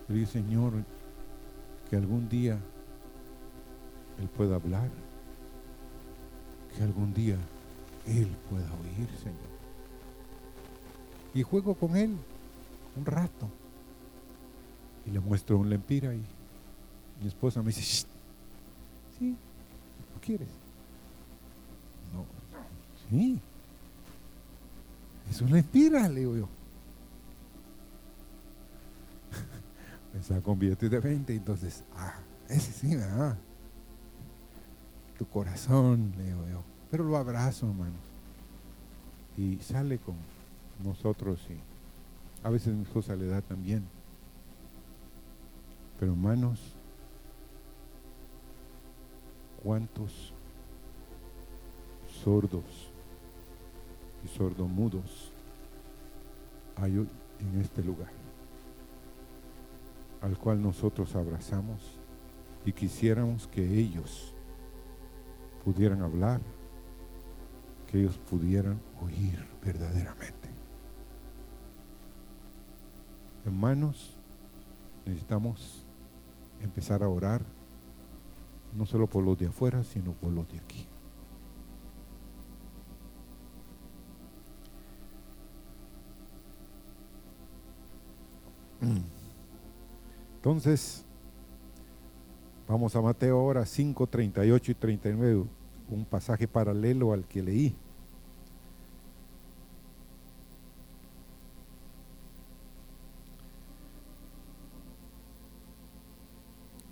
Le 0.09 0.17
digo, 0.17 0.29
Señor, 0.29 0.73
que 1.89 1.97
algún 1.97 2.29
día 2.29 2.59
Él 4.21 4.29
pueda 4.29 4.57
hablar 4.57 4.89
que 6.77 6.83
algún 6.83 7.13
día 7.13 7.37
Él 8.07 8.29
pueda 8.49 8.67
oír, 8.83 9.09
Señor. 9.19 9.50
Y 11.35 11.43
juego 11.43 11.75
con 11.75 11.97
Él 11.97 12.17
un 12.97 13.07
rato. 13.07 13.49
Y 15.07 15.11
le 15.11 15.21
muestro 15.21 15.59
un 15.59 15.71
lempira 15.71 16.15
y 16.15 16.23
mi 17.21 17.29
esposa 17.29 17.61
me 17.63 17.69
dice, 17.69 17.83
sí, 19.19 19.31
¿no 19.31 20.21
quieres? 20.21 20.49
No, 22.13 22.25
sí. 23.09 23.41
Es 25.31 25.41
un 25.41 25.53
lempira, 25.53 26.09
le 26.09 26.21
digo 26.21 26.37
yo. 26.37 26.49
me 30.15 30.23
saco 30.23 30.53
un 30.53 30.59
de 30.59 31.01
20, 31.01 31.35
entonces, 31.35 31.85
ah, 31.97 32.19
ese 32.49 32.73
sí, 32.73 32.97
¿verdad? 32.97 33.39
tu 35.21 35.29
corazón, 35.29 36.15
le 36.17 36.25
digo 36.25 36.49
yo. 36.51 36.63
Pero 36.91 37.05
lo 37.05 37.15
abrazo, 37.19 37.67
hermano. 37.67 37.93
Y 39.37 39.59
sale 39.59 39.99
con 39.99 40.15
nosotros 40.85 41.41
y 41.51 41.61
a 42.47 42.51
veces 42.51 42.75
mi 42.75 42.83
esposa 42.83 43.15
le 43.17 43.27
da 43.27 43.43
también. 43.43 43.85
Pero 45.99 46.13
hermanos, 46.13 46.59
¿cuántos 49.63 50.33
sordos 52.25 52.91
y 54.25 54.29
sordomudos 54.29 55.33
hay 56.77 56.93
en 56.93 57.61
este 57.61 57.83
lugar? 57.83 58.13
Al 60.23 60.39
cual 60.39 60.63
nosotros 60.63 61.15
abrazamos 61.15 61.99
y 62.65 62.73
quisiéramos 62.73 63.47
que 63.49 63.63
ellos 63.79 64.35
pudieran 65.65 66.03
hablar, 66.03 66.41
que 67.87 68.01
ellos 68.01 68.19
pudieran 68.31 68.81
oír 69.03 69.45
verdaderamente. 69.63 70.40
Hermanos, 73.45 74.17
necesitamos 75.07 75.85
empezar 76.61 77.03
a 77.03 77.09
orar, 77.09 77.43
no 78.75 78.87
solo 78.87 79.07
por 79.07 79.25
los 79.25 79.39
de 79.39 79.47
afuera, 79.47 79.83
sino 79.85 80.13
por 80.13 80.33
los 80.33 80.49
de 80.49 80.59
aquí. 80.59 80.87
Entonces, 90.37 91.05
Vamos 92.71 92.95
a 92.95 93.03
Mateo 93.03 93.37
ahora 93.37 93.67
5, 93.67 94.07
38 94.07 94.71
y 94.71 94.75
39, 94.77 95.45
un 95.89 96.05
pasaje 96.05 96.47
paralelo 96.47 97.13
al 97.13 97.27
que 97.27 97.43
leí. 97.43 97.75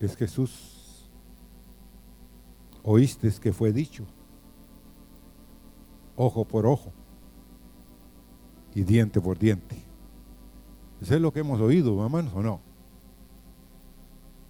Es 0.01 0.17
Jesús, 0.17 1.11
oíste 2.83 3.31
que 3.41 3.53
fue 3.53 3.73
dicho, 3.73 4.05
ojo 6.17 6.45
por 6.45 6.67
ojo 6.67 6.93
y 8.75 8.83
diente 8.85 9.21
por 9.21 9.39
diente. 9.39 9.77
¿Eso 11.01 11.15
es 11.15 11.21
lo 11.21 11.33
que 11.33 11.41
hemos 11.41 11.61
oído, 11.61 12.03
hermanos, 12.03 12.33
o 12.35 12.43
no? 12.43 12.61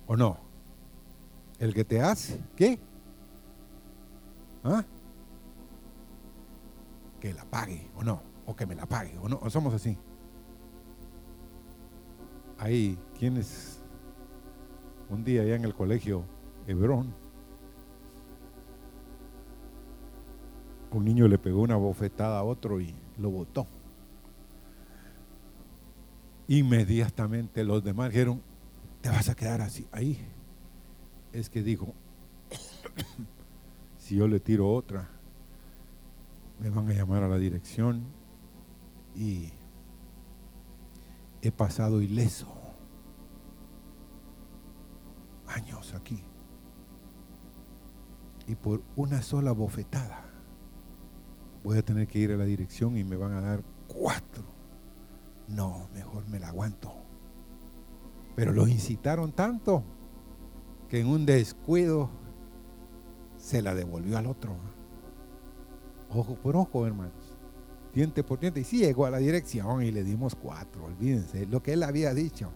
¿O 0.07 0.17
no? 0.17 0.39
El 1.59 1.75
que 1.75 1.85
te 1.85 2.01
hace, 2.01 2.41
¿qué? 2.57 2.79
¿Ah? 4.65 4.85
Que 7.21 7.33
la 7.33 7.45
pague 7.45 7.91
o 7.97 8.05
no, 8.05 8.23
o 8.47 8.55
que 8.55 8.67
me 8.67 8.75
la 8.75 8.87
pague 8.87 9.19
o 9.19 9.29
no, 9.29 9.41
somos 9.51 9.75
así. 9.75 9.97
Hay 12.59 12.99
quienes 13.19 13.78
un 15.11 15.25
día 15.25 15.43
allá 15.43 15.57
en 15.57 15.65
el 15.65 15.75
colegio 15.75 16.25
Hebrón, 16.67 17.15
un 20.91 21.05
niño 21.05 21.29
le 21.29 21.39
pegó 21.39 21.63
una 21.63 21.77
bofetada 21.77 22.39
a 22.39 22.45
otro 22.45 22.81
y 22.81 22.95
lo 23.19 23.31
botó. 23.31 23.67
Inmediatamente 26.49 27.65
los 27.65 27.85
demás 27.85 28.11
dijeron, 28.11 28.41
te 29.03 29.11
vas 29.11 29.29
a 29.29 29.35
quedar 29.35 29.61
así, 29.61 29.87
ahí 29.93 30.19
es 31.33 31.51
que 31.51 31.63
dijo, 31.63 31.95
Si 33.99 34.17
yo 34.17 34.27
le 34.27 34.41
tiro 34.41 34.73
otra, 34.73 35.07
me 36.61 36.71
van 36.71 36.89
a 36.89 36.95
llamar 36.95 37.23
a 37.23 37.29
la 37.29 37.37
dirección 37.37 38.05
y 39.15 39.51
he 41.43 41.51
pasado 41.51 42.01
ileso 42.01 42.58
años 45.59 45.95
aquí. 45.95 46.23
Y 48.47 48.55
por 48.55 48.83
una 48.97 49.23
sola 49.23 49.53
bofetada 49.53 50.25
voy 51.63 51.79
a 51.79 51.83
tener 51.83 52.07
que 52.07 52.19
ir 52.19 52.33
a 52.33 52.37
la 52.37 52.45
dirección 52.45 52.97
y 52.97 53.05
me 53.05 53.17
van 53.17 53.33
a 53.33 53.41
dar 53.41 53.63
cuatro. 53.87 54.45
No, 55.49 55.89
mejor 55.93 56.27
me 56.29 56.39
la 56.39 56.49
aguanto. 56.49 56.93
Pero 58.37 58.53
los 58.53 58.69
incitaron 58.69 59.33
tanto 59.33 59.83
que 60.89 61.01
en 61.01 61.09
un 61.09 61.27
descuido 61.27 62.09
se 63.37 63.61
la 63.61 63.75
devolvió 63.75 64.17
al 64.17 64.27
otro. 64.27 64.57
Ojo 66.11 66.37
por 66.37 66.57
ojo, 66.57 66.87
hermanos. 66.87 67.37
Diente 67.93 68.23
por 68.23 68.39
diente. 68.39 68.61
Y 68.61 68.65
sí 68.65 68.79
llegó 68.79 69.07
a 69.07 69.11
la 69.11 69.19
dirección 69.19 69.83
y 69.83 69.91
le 69.91 70.05
dimos 70.05 70.35
cuatro. 70.35 70.85
Olvídense 70.85 71.47
lo 71.47 71.63
que 71.63 71.73
él 71.73 71.83
había 71.83 72.15
dicho. 72.15 72.53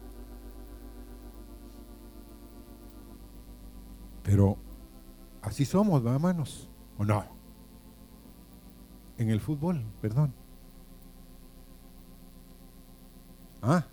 Pero 4.23 4.57
así 5.43 5.65
somos, 5.65 6.05
hermanos. 6.05 6.69
¿O 6.99 7.05
no? 7.05 7.25
En 9.19 9.31
el 9.31 9.41
fútbol, 9.41 9.85
perdón. 10.01 10.35
¿Ah? 13.63 13.85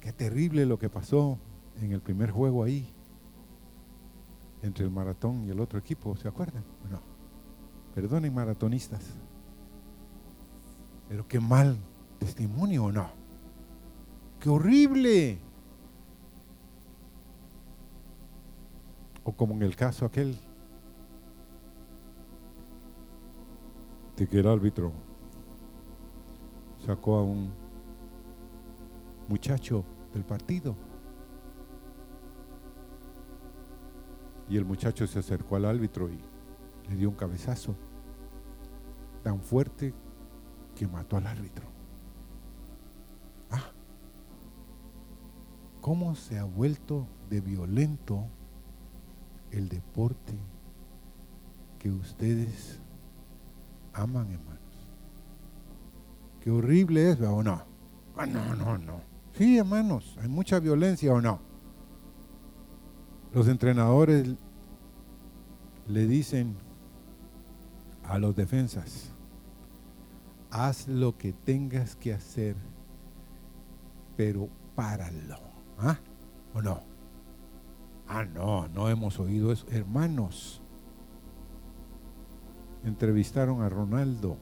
Qué 0.00 0.12
terrible 0.12 0.66
lo 0.66 0.78
que 0.78 0.88
pasó 0.88 1.38
en 1.80 1.92
el 1.92 2.00
primer 2.00 2.30
juego 2.30 2.64
ahí 2.64 2.92
entre 4.62 4.84
el 4.84 4.90
maratón 4.90 5.44
y 5.44 5.50
el 5.50 5.60
otro 5.60 5.78
equipo, 5.78 6.16
¿se 6.16 6.28
acuerdan? 6.28 6.64
No. 6.90 7.00
Perdonen 7.94 8.32
maratonistas. 8.32 9.02
Pero 11.08 11.26
qué 11.26 11.40
mal 11.40 11.76
testimonio, 12.18 12.84
¿o 12.84 12.92
no? 12.92 13.10
Qué 14.40 14.48
horrible. 14.48 15.38
O 19.24 19.32
como 19.32 19.54
en 19.54 19.62
el 19.62 19.76
caso 19.76 20.04
aquel 20.04 20.38
de 24.16 24.26
que 24.26 24.40
el 24.40 24.46
árbitro 24.46 24.92
sacó 26.84 27.16
a 27.16 27.22
un 27.22 27.52
muchacho 29.28 29.84
del 30.12 30.24
partido 30.24 30.76
Y 34.52 34.58
el 34.58 34.66
muchacho 34.66 35.06
se 35.06 35.18
acercó 35.18 35.56
al 35.56 35.64
árbitro 35.64 36.10
y 36.10 36.20
le 36.90 36.96
dio 36.96 37.08
un 37.08 37.14
cabezazo 37.14 37.74
tan 39.22 39.40
fuerte 39.40 39.94
que 40.74 40.86
mató 40.86 41.16
al 41.16 41.26
árbitro. 41.26 41.66
Ah, 43.50 43.72
¿cómo 45.80 46.14
se 46.14 46.38
ha 46.38 46.44
vuelto 46.44 47.06
de 47.30 47.40
violento 47.40 48.26
el 49.52 49.68
deporte 49.68 50.34
que 51.78 51.90
ustedes 51.90 52.80
aman, 53.92 54.32
hermanos? 54.32 54.88
Qué 56.40 56.50
horrible 56.50 57.10
es, 57.10 57.20
¿o 57.20 57.42
no? 57.42 57.62
Ah, 58.16 58.26
no, 58.26 58.54
no, 58.54 58.78
no. 58.78 59.00
Sí, 59.32 59.58
hermanos, 59.58 60.16
hay 60.20 60.28
mucha 60.28 60.58
violencia, 60.58 61.12
¿o 61.12 61.20
no? 61.20 61.40
Los 63.32 63.48
entrenadores 63.48 64.34
le 65.88 66.06
dicen 66.06 66.56
a 68.04 68.18
los 68.18 68.36
defensas, 68.36 69.12
haz 70.50 70.88
lo 70.88 71.16
que 71.16 71.32
tengas 71.32 71.96
que 71.96 72.12
hacer, 72.12 72.56
pero 74.16 74.48
páralo. 74.74 75.38
¿Ah? 75.78 75.98
¿O 76.54 76.60
no? 76.60 76.91
Ah, 78.08 78.24
no, 78.24 78.68
no 78.68 78.88
hemos 78.88 79.18
oído 79.18 79.52
eso. 79.52 79.66
Hermanos, 79.70 80.62
entrevistaron 82.84 83.62
a 83.62 83.68
Ronaldo 83.68 84.36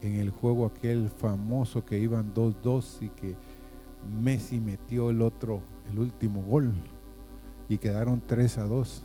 en 0.00 0.14
el 0.14 0.30
juego 0.30 0.66
aquel 0.66 1.10
famoso 1.10 1.84
que 1.84 1.98
iban 1.98 2.32
2-2 2.34 3.02
y 3.02 3.08
que 3.10 3.36
Messi 4.22 4.60
metió 4.60 5.10
el 5.10 5.22
otro, 5.22 5.60
el 5.90 5.98
último 5.98 6.42
gol 6.42 6.72
y 7.68 7.78
quedaron 7.78 8.22
3 8.26 8.58
a 8.58 8.64
2. 8.64 9.04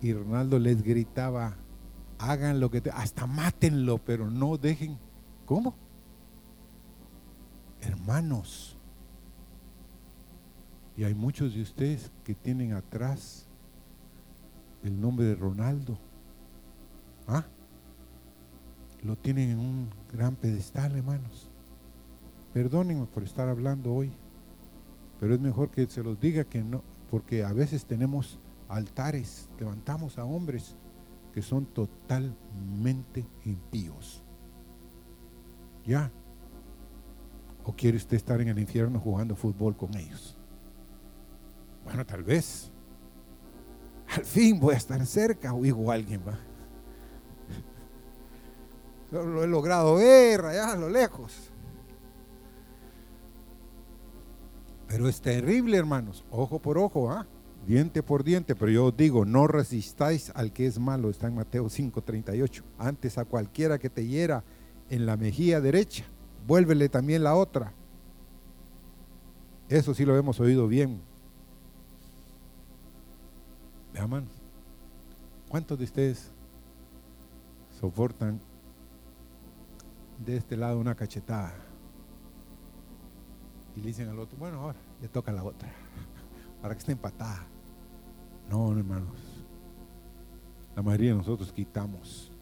Y 0.00 0.12
Ronaldo 0.12 0.58
les 0.58 0.82
gritaba, 0.82 1.56
hagan 2.18 2.60
lo 2.60 2.70
que 2.70 2.80
te, 2.80 2.90
hasta 2.90 3.26
mátenlo, 3.26 3.98
pero 3.98 4.30
no 4.30 4.56
dejen. 4.56 4.96
¿Cómo? 5.44 5.74
Hermanos. 7.80 8.77
Y 10.98 11.04
hay 11.04 11.14
muchos 11.14 11.54
de 11.54 11.62
ustedes 11.62 12.10
que 12.24 12.34
tienen 12.34 12.72
atrás 12.72 13.46
el 14.82 15.00
nombre 15.00 15.26
de 15.26 15.36
Ronaldo. 15.36 15.96
¿Ah? 17.28 17.44
Lo 19.04 19.14
tienen 19.14 19.50
en 19.50 19.58
un 19.60 19.90
gran 20.12 20.34
pedestal, 20.34 20.96
hermanos. 20.96 21.52
Perdónenme 22.52 23.06
por 23.06 23.22
estar 23.22 23.48
hablando 23.48 23.94
hoy, 23.94 24.10
pero 25.20 25.34
es 25.34 25.40
mejor 25.40 25.70
que 25.70 25.86
se 25.86 26.02
los 26.02 26.18
diga 26.18 26.42
que 26.42 26.64
no, 26.64 26.82
porque 27.12 27.44
a 27.44 27.52
veces 27.52 27.84
tenemos 27.84 28.40
altares, 28.68 29.48
levantamos 29.56 30.18
a 30.18 30.24
hombres 30.24 30.74
que 31.32 31.42
son 31.42 31.64
totalmente 31.66 33.24
impíos. 33.44 34.24
¿Ya? 35.86 36.10
¿O 37.64 37.72
quiere 37.72 37.98
usted 37.98 38.16
estar 38.16 38.40
en 38.40 38.48
el 38.48 38.58
infierno 38.58 38.98
jugando 38.98 39.36
fútbol 39.36 39.76
con 39.76 39.96
ellos? 39.96 40.37
Bueno, 41.88 42.04
tal 42.04 42.22
vez. 42.22 42.70
Al 44.14 44.24
fin 44.24 44.60
voy 44.60 44.74
a 44.74 44.76
estar 44.76 45.04
cerca, 45.06 45.54
o 45.54 45.62
digo 45.62 45.90
alguien 45.90 46.20
va. 46.26 46.38
Lo 49.10 49.42
he 49.42 49.46
logrado 49.46 49.96
ver 49.96 50.44
allá 50.44 50.72
a 50.72 50.76
lo 50.76 50.90
lejos. 50.90 51.50
Pero 54.86 55.08
es 55.08 55.20
terrible, 55.22 55.78
hermanos, 55.78 56.26
ojo 56.30 56.58
por 56.58 56.76
ojo, 56.76 57.10
¿ah? 57.10 57.26
diente 57.66 58.02
por 58.02 58.22
diente, 58.22 58.54
pero 58.54 58.70
yo 58.70 58.86
os 58.86 58.96
digo, 58.96 59.24
no 59.24 59.46
resistáis 59.46 60.30
al 60.34 60.52
que 60.52 60.66
es 60.66 60.78
malo, 60.78 61.08
está 61.08 61.26
en 61.26 61.36
Mateo 61.36 61.70
5:38. 61.70 62.64
Antes 62.78 63.16
a 63.16 63.24
cualquiera 63.24 63.78
que 63.78 63.88
te 63.88 64.06
hiera 64.06 64.44
en 64.90 65.06
la 65.06 65.16
mejilla 65.16 65.62
derecha, 65.62 66.04
vuélvele 66.46 66.90
también 66.90 67.24
la 67.24 67.34
otra. 67.34 67.72
Eso 69.70 69.94
sí 69.94 70.04
lo 70.04 70.18
hemos 70.18 70.38
oído 70.38 70.68
bien. 70.68 71.07
Vean, 74.06 74.28
¿cuántos 75.48 75.78
de 75.78 75.84
ustedes 75.84 76.30
soportan 77.80 78.40
de 80.24 80.36
este 80.36 80.56
lado 80.56 80.78
una 80.78 80.94
cachetada? 80.94 81.54
y 83.78 83.80
le 83.80 83.86
dicen 83.88 84.08
al 84.08 84.18
otro, 84.18 84.36
bueno, 84.38 84.60
ahora 84.60 84.78
le 85.00 85.08
toca 85.08 85.30
la 85.30 85.44
otra, 85.44 85.70
para 86.62 86.74
que 86.74 86.80
esté 86.80 86.92
empatada. 86.92 87.46
No, 88.50 88.72
hermanos. 88.72 89.44
La 90.74 90.82
mayoría 90.82 91.10
de 91.10 91.18
nosotros 91.18 91.52
quitamos. 91.52 92.32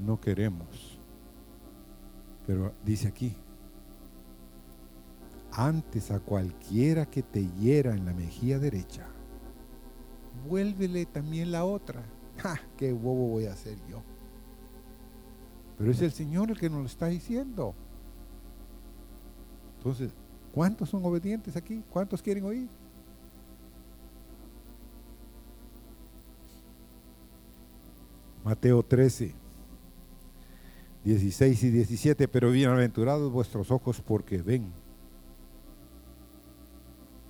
No 0.00 0.20
queremos. 0.20 0.98
Pero 2.44 2.72
dice 2.84 3.06
aquí, 3.06 3.36
antes 5.52 6.10
a 6.10 6.18
cualquiera 6.18 7.06
que 7.06 7.22
te 7.22 7.48
hiera 7.52 7.94
en 7.94 8.06
la 8.06 8.12
mejilla 8.12 8.58
derecha, 8.58 9.06
vuélvele 10.46 11.06
también 11.06 11.52
la 11.52 11.64
otra. 11.64 12.02
¡Ja! 12.38 12.60
¿Qué 12.76 12.92
bobo 12.92 13.28
voy 13.28 13.46
a 13.46 13.52
hacer 13.52 13.78
yo? 13.88 14.02
Pero 15.78 15.90
es 15.90 16.00
el 16.02 16.12
Señor 16.12 16.50
el 16.50 16.58
que 16.58 16.70
nos 16.70 16.80
lo 16.80 16.86
está 16.86 17.06
diciendo. 17.06 17.74
Entonces, 19.78 20.12
¿cuántos 20.52 20.88
son 20.88 21.04
obedientes 21.04 21.56
aquí? 21.56 21.82
¿Cuántos 21.90 22.22
quieren 22.22 22.44
oír? 22.44 22.68
Mateo 28.44 28.82
13, 28.82 29.34
16 31.02 31.62
y 31.64 31.70
17, 31.70 32.28
pero 32.28 32.50
bienaventurados 32.50 33.32
vuestros 33.32 33.70
ojos 33.70 34.02
porque 34.02 34.42
ven 34.42 34.70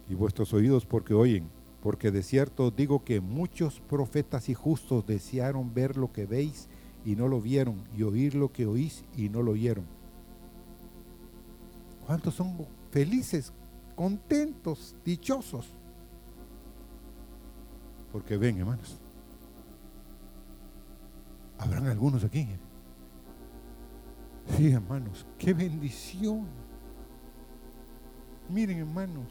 y 0.09 0.15
vuestros 0.15 0.53
oídos 0.53 0.85
porque 0.85 1.15
oyen, 1.15 1.49
porque 1.85 2.11
de 2.11 2.23
cierto 2.23 2.71
digo 2.71 3.05
que 3.05 3.21
muchos 3.21 3.79
profetas 3.79 4.49
y 4.49 4.55
justos 4.55 5.07
desearon 5.07 5.75
ver 5.75 5.99
lo 5.99 6.11
que 6.11 6.25
veis 6.25 6.67
y 7.05 7.15
no 7.15 7.29
lo 7.29 7.43
vieron, 7.43 7.85
y 7.95 8.05
oír 8.05 8.35
lo 8.35 8.51
que 8.51 8.65
oís 8.65 9.05
y 9.15 9.29
no 9.29 9.43
lo 9.43 9.53
oyeron. 9.53 9.85
¿Cuántos 12.07 12.37
son 12.37 12.57
felices, 12.91 13.53
contentos, 13.95 14.97
dichosos? 15.05 15.69
Porque 18.13 18.39
ven, 18.39 18.57
hermanos. 18.61 18.97
Habrán 21.59 21.87
algunos 21.87 22.25
aquí. 22.25 22.49
Sí, 24.57 24.71
hermanos, 24.71 25.27
qué 25.37 25.53
bendición. 25.53 26.47
Miren, 28.49 28.79
hermanos, 28.79 29.27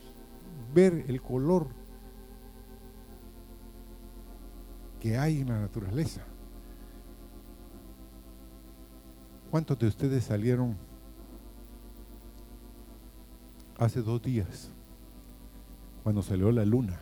ver 0.72 1.06
el 1.08 1.20
color 1.20 1.82
que 5.04 5.18
hay 5.18 5.42
en 5.42 5.50
la 5.50 5.60
naturaleza. 5.60 6.22
¿Cuántos 9.52 9.78
de 9.78 9.88
ustedes 9.88 10.24
salieron 10.24 10.78
hace 13.78 14.02
dos 14.02 14.22
días 14.22 14.70
cuando 16.04 16.22
salió 16.22 16.54
la 16.54 16.64
luna? 16.64 17.02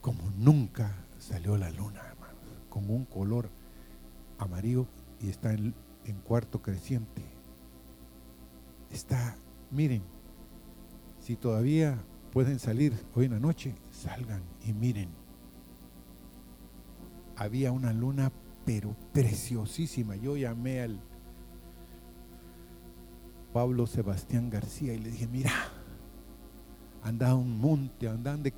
Como 0.00 0.28
nunca 0.38 0.92
salió 1.20 1.56
la 1.56 1.70
luna, 1.70 2.00
hermanos, 2.00 2.42
con 2.68 2.90
un 2.90 3.04
color 3.04 3.48
amarillo 4.38 4.88
y 5.20 5.28
está 5.28 5.52
en, 5.52 5.72
en 6.04 6.16
cuarto 6.22 6.60
creciente. 6.60 7.22
Está, 8.90 9.36
miren, 9.70 10.02
si 11.20 11.36
todavía 11.36 12.02
pueden 12.32 12.58
salir 12.58 12.92
hoy 13.14 13.26
en 13.26 13.34
la 13.34 13.38
noche, 13.38 13.76
salgan 13.92 14.42
y 14.66 14.72
miren 14.72 15.19
había 17.40 17.72
una 17.72 17.94
luna, 17.94 18.30
pero 18.66 18.94
preciosísima. 19.14 20.14
Yo 20.14 20.36
llamé 20.36 20.82
al 20.82 21.00
Pablo 23.54 23.86
Sebastián 23.86 24.50
García 24.50 24.92
y 24.92 24.98
le 24.98 25.10
dije, 25.10 25.26
mira, 25.26 25.50
anda 27.02 27.30
a 27.30 27.34
un 27.34 27.58
monte, 27.58 28.08
andan 28.08 28.42
de 28.42 28.52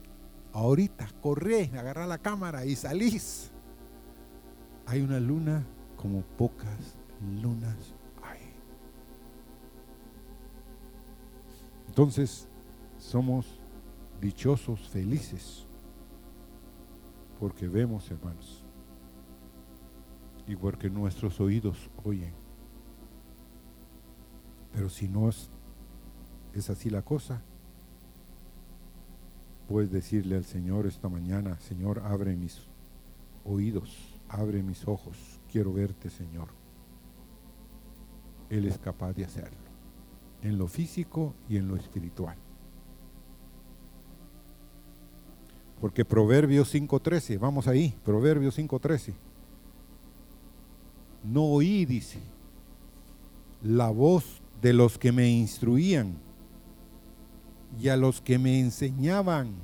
ahorita, 0.52 1.08
corre, 1.20 1.70
agarra 1.78 2.08
la 2.08 2.18
cámara 2.18 2.64
y 2.64 2.74
salís. 2.74 3.52
Hay 4.86 5.00
una 5.00 5.20
luna 5.20 5.64
como 5.96 6.22
pocas 6.22 6.98
lunas 7.40 7.94
hay. 8.20 8.52
Entonces, 11.86 12.48
somos 12.98 13.60
dichosos, 14.20 14.88
felices, 14.88 15.68
porque 17.38 17.68
vemos, 17.68 18.10
hermanos, 18.10 18.61
y 20.46 20.56
porque 20.56 20.90
nuestros 20.90 21.40
oídos 21.40 21.90
oyen. 22.04 22.32
Pero 24.72 24.88
si 24.88 25.08
no 25.08 25.28
es, 25.28 25.50
así 26.68 26.90
la 26.90 27.02
cosa, 27.02 27.42
puedes 29.68 29.90
decirle 29.90 30.36
al 30.36 30.44
Señor 30.44 30.86
esta 30.86 31.08
mañana, 31.08 31.58
Señor, 31.60 32.00
abre 32.04 32.36
mis 32.36 32.66
oídos, 33.44 34.18
abre 34.28 34.62
mis 34.62 34.86
ojos, 34.88 35.40
quiero 35.50 35.72
verte, 35.72 36.10
Señor. 36.10 36.48
Él 38.48 38.66
es 38.66 38.78
capaz 38.78 39.12
de 39.14 39.24
hacerlo, 39.24 39.58
en 40.42 40.58
lo 40.58 40.66
físico 40.66 41.34
y 41.48 41.56
en 41.56 41.68
lo 41.68 41.76
espiritual. 41.76 42.36
Porque 45.80 46.04
Proverbios 46.04 46.72
5.13, 46.74 47.38
vamos 47.38 47.66
ahí, 47.66 47.98
Proverbios 48.04 48.58
5.13 48.58 49.31
no 51.24 51.44
oí, 51.44 51.84
dice, 51.84 52.20
la 53.62 53.90
voz 53.90 54.42
de 54.60 54.72
los 54.72 54.98
que 54.98 55.12
me 55.12 55.28
instruían 55.28 56.16
y 57.80 57.88
a 57.88 57.96
los 57.96 58.20
que 58.20 58.38
me 58.38 58.60
enseñaban. 58.60 59.54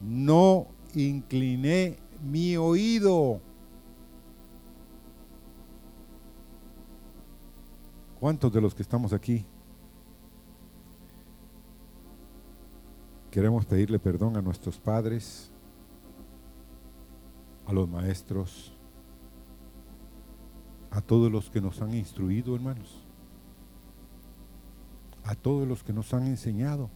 No 0.00 0.66
incliné 0.94 1.98
mi 2.22 2.56
oído. 2.56 3.40
¿Cuántos 8.20 8.52
de 8.52 8.60
los 8.60 8.74
que 8.74 8.82
estamos 8.82 9.12
aquí 9.12 9.44
queremos 13.30 13.66
pedirle 13.66 13.98
perdón 13.98 14.36
a 14.36 14.42
nuestros 14.42 14.78
padres, 14.78 15.50
a 17.66 17.72
los 17.72 17.88
maestros, 17.88 18.73
a 20.94 21.00
todos 21.00 21.30
los 21.30 21.50
que 21.50 21.60
nos 21.60 21.82
han 21.82 21.92
instruido, 21.92 22.54
hermanos, 22.54 23.04
a 25.24 25.34
todos 25.34 25.66
los 25.66 25.82
que 25.82 25.92
nos 25.92 26.14
han 26.14 26.24
enseñado. 26.28 26.88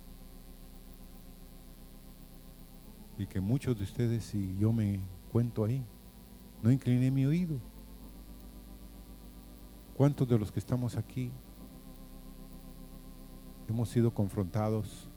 Y 3.19 3.27
que 3.27 3.41
muchos 3.41 3.77
de 3.77 3.83
ustedes, 3.83 4.25
si 4.25 4.57
yo 4.57 4.73
me 4.73 5.01
cuento 5.33 5.65
ahí, 5.65 5.85
no 6.63 6.71
incliné 6.71 7.11
mi 7.11 7.27
oído. 7.27 7.59
¿Cuántos 9.97 10.29
de 10.29 10.39
los 10.39 10.53
que 10.53 10.61
estamos 10.61 10.97
aquí 10.97 11.33
hemos 13.69 13.89
sido 13.89 14.15
confrontados, 14.15 15.09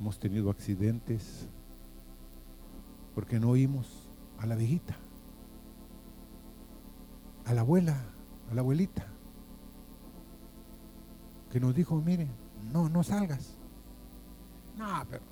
hemos 0.00 0.18
tenido 0.18 0.48
accidentes, 0.48 1.46
porque 3.14 3.38
no 3.38 3.50
oímos 3.50 4.08
a 4.38 4.46
la 4.46 4.56
viejita? 4.56 4.96
A 7.44 7.54
la 7.54 7.60
abuela, 7.60 7.96
a 8.50 8.54
la 8.54 8.60
abuelita, 8.60 9.06
que 11.50 11.60
nos 11.60 11.74
dijo, 11.74 12.00
mire, 12.00 12.28
no, 12.72 12.88
no 12.88 13.02
salgas. 13.02 13.56
No, 14.76 14.86
pero 15.08 15.22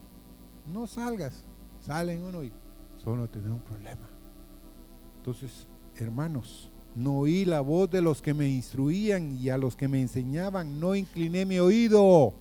no 0.73 0.87
salgas. 0.87 1.45
Salen 1.81 2.23
uno 2.23 2.45
y 2.45 2.53
solo 2.97 3.29
tener 3.29 3.51
un 3.51 3.61
problema. 3.61 4.09
Entonces, 5.17 5.67
hermanos, 5.97 6.71
no 6.95 7.19
oí 7.19 7.45
la 7.45 7.61
voz 7.61 7.91
de 7.91 8.03
los 8.03 8.23
que 8.23 8.35
me 8.35 8.49
instruían 8.49 9.33
y 9.33 9.49
a 9.49 9.59
los 9.59 9.77
que 9.77 9.89
me 9.89 10.01
enseñaban, 10.01 10.79
no 10.79 10.95
incliné 10.95 11.45
mi 11.45 11.59
oído. 11.59 12.35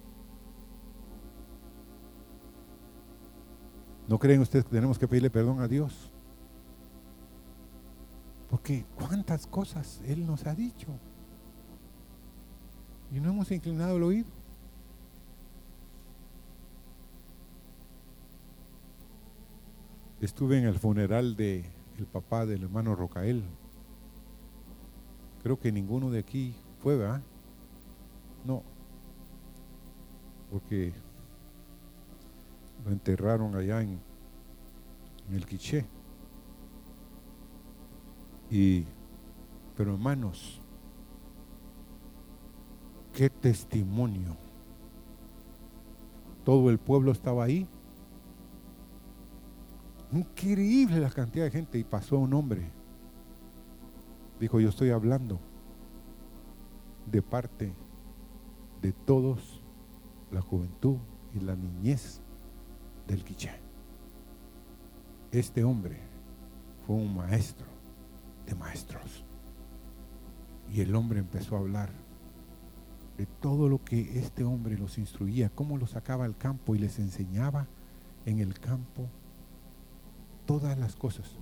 ¿No 4.07 4.19
creen 4.19 4.41
ustedes 4.41 4.65
que 4.65 4.71
tenemos 4.71 4.99
que 4.99 5.07
pedirle 5.07 5.29
perdón 5.29 5.61
a 5.61 5.67
Dios? 5.67 6.11
Porque 8.51 8.85
cuántas 8.95 9.47
cosas 9.47 10.01
Él 10.05 10.27
nos 10.27 10.45
ha 10.45 10.53
dicho. 10.53 10.87
Y 13.11 13.19
no 13.21 13.29
hemos 13.29 13.49
inclinado 13.49 13.95
el 13.95 14.03
oído. 14.03 14.27
Estuve 20.19 20.59
en 20.59 20.65
el 20.65 20.77
funeral 20.77 21.35
de 21.35 21.65
papá 22.11 22.45
del 22.45 22.63
hermano 22.63 22.93
Rocael. 22.95 23.43
Creo 25.41 25.59
que 25.59 25.71
ninguno 25.71 26.11
de 26.11 26.19
aquí 26.19 26.53
fue, 26.79 26.97
¿verdad? 26.97 27.21
No. 28.45 28.63
Porque 30.51 30.93
lo 32.85 32.91
enterraron 32.91 33.55
allá 33.55 33.81
en, 33.81 33.99
en 35.29 35.35
el 35.35 35.45
Quiché. 35.45 35.85
Y, 38.51 38.83
pero 39.77 39.93
hermanos, 39.93 40.61
qué 43.13 43.29
testimonio. 43.29 44.35
Todo 46.43 46.69
el 46.69 46.77
pueblo 46.77 47.13
estaba 47.13 47.45
ahí. 47.45 47.65
Increíble 50.11 50.99
la 50.99 51.09
cantidad 51.09 51.45
de 51.45 51.51
gente. 51.51 51.79
Y 51.79 51.85
pasó 51.85 52.17
un 52.17 52.33
hombre. 52.33 52.69
Dijo, 54.37 54.59
yo 54.59 54.67
estoy 54.67 54.89
hablando 54.89 55.39
de 57.09 57.21
parte 57.21 57.73
de 58.81 58.91
todos, 58.91 59.61
la 60.29 60.41
juventud 60.41 60.97
y 61.33 61.39
la 61.39 61.55
niñez 61.55 62.19
del 63.07 63.23
Quiché. 63.23 63.51
Este 65.31 65.63
hombre 65.63 65.99
fue 66.85 66.97
un 66.97 67.15
maestro 67.15 67.70
de 68.45 68.55
maestros. 68.55 69.25
Y 70.69 70.81
el 70.81 70.95
hombre 70.95 71.19
empezó 71.19 71.55
a 71.55 71.59
hablar 71.59 71.91
de 73.17 73.25
todo 73.25 73.69
lo 73.69 73.83
que 73.83 74.19
este 74.19 74.43
hombre 74.43 74.77
los 74.77 74.97
instruía, 74.97 75.49
cómo 75.49 75.77
los 75.77 75.91
sacaba 75.91 76.25
al 76.25 76.37
campo 76.37 76.75
y 76.75 76.79
les 76.79 76.97
enseñaba 76.99 77.67
en 78.25 78.39
el 78.39 78.59
campo 78.59 79.09
todas 80.45 80.77
las 80.77 80.95
cosas. 80.95 81.35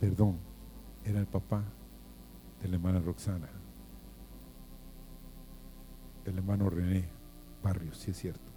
Perdón, 0.00 0.38
era 1.04 1.20
el 1.20 1.26
papá 1.26 1.64
de 2.60 2.68
la 2.68 2.76
hermana 2.76 3.00
Roxana, 3.00 3.48
del 6.24 6.38
hermano 6.38 6.70
René 6.70 7.08
Barrios, 7.62 7.98
si 7.98 8.10
es 8.10 8.18
cierto. 8.18 8.52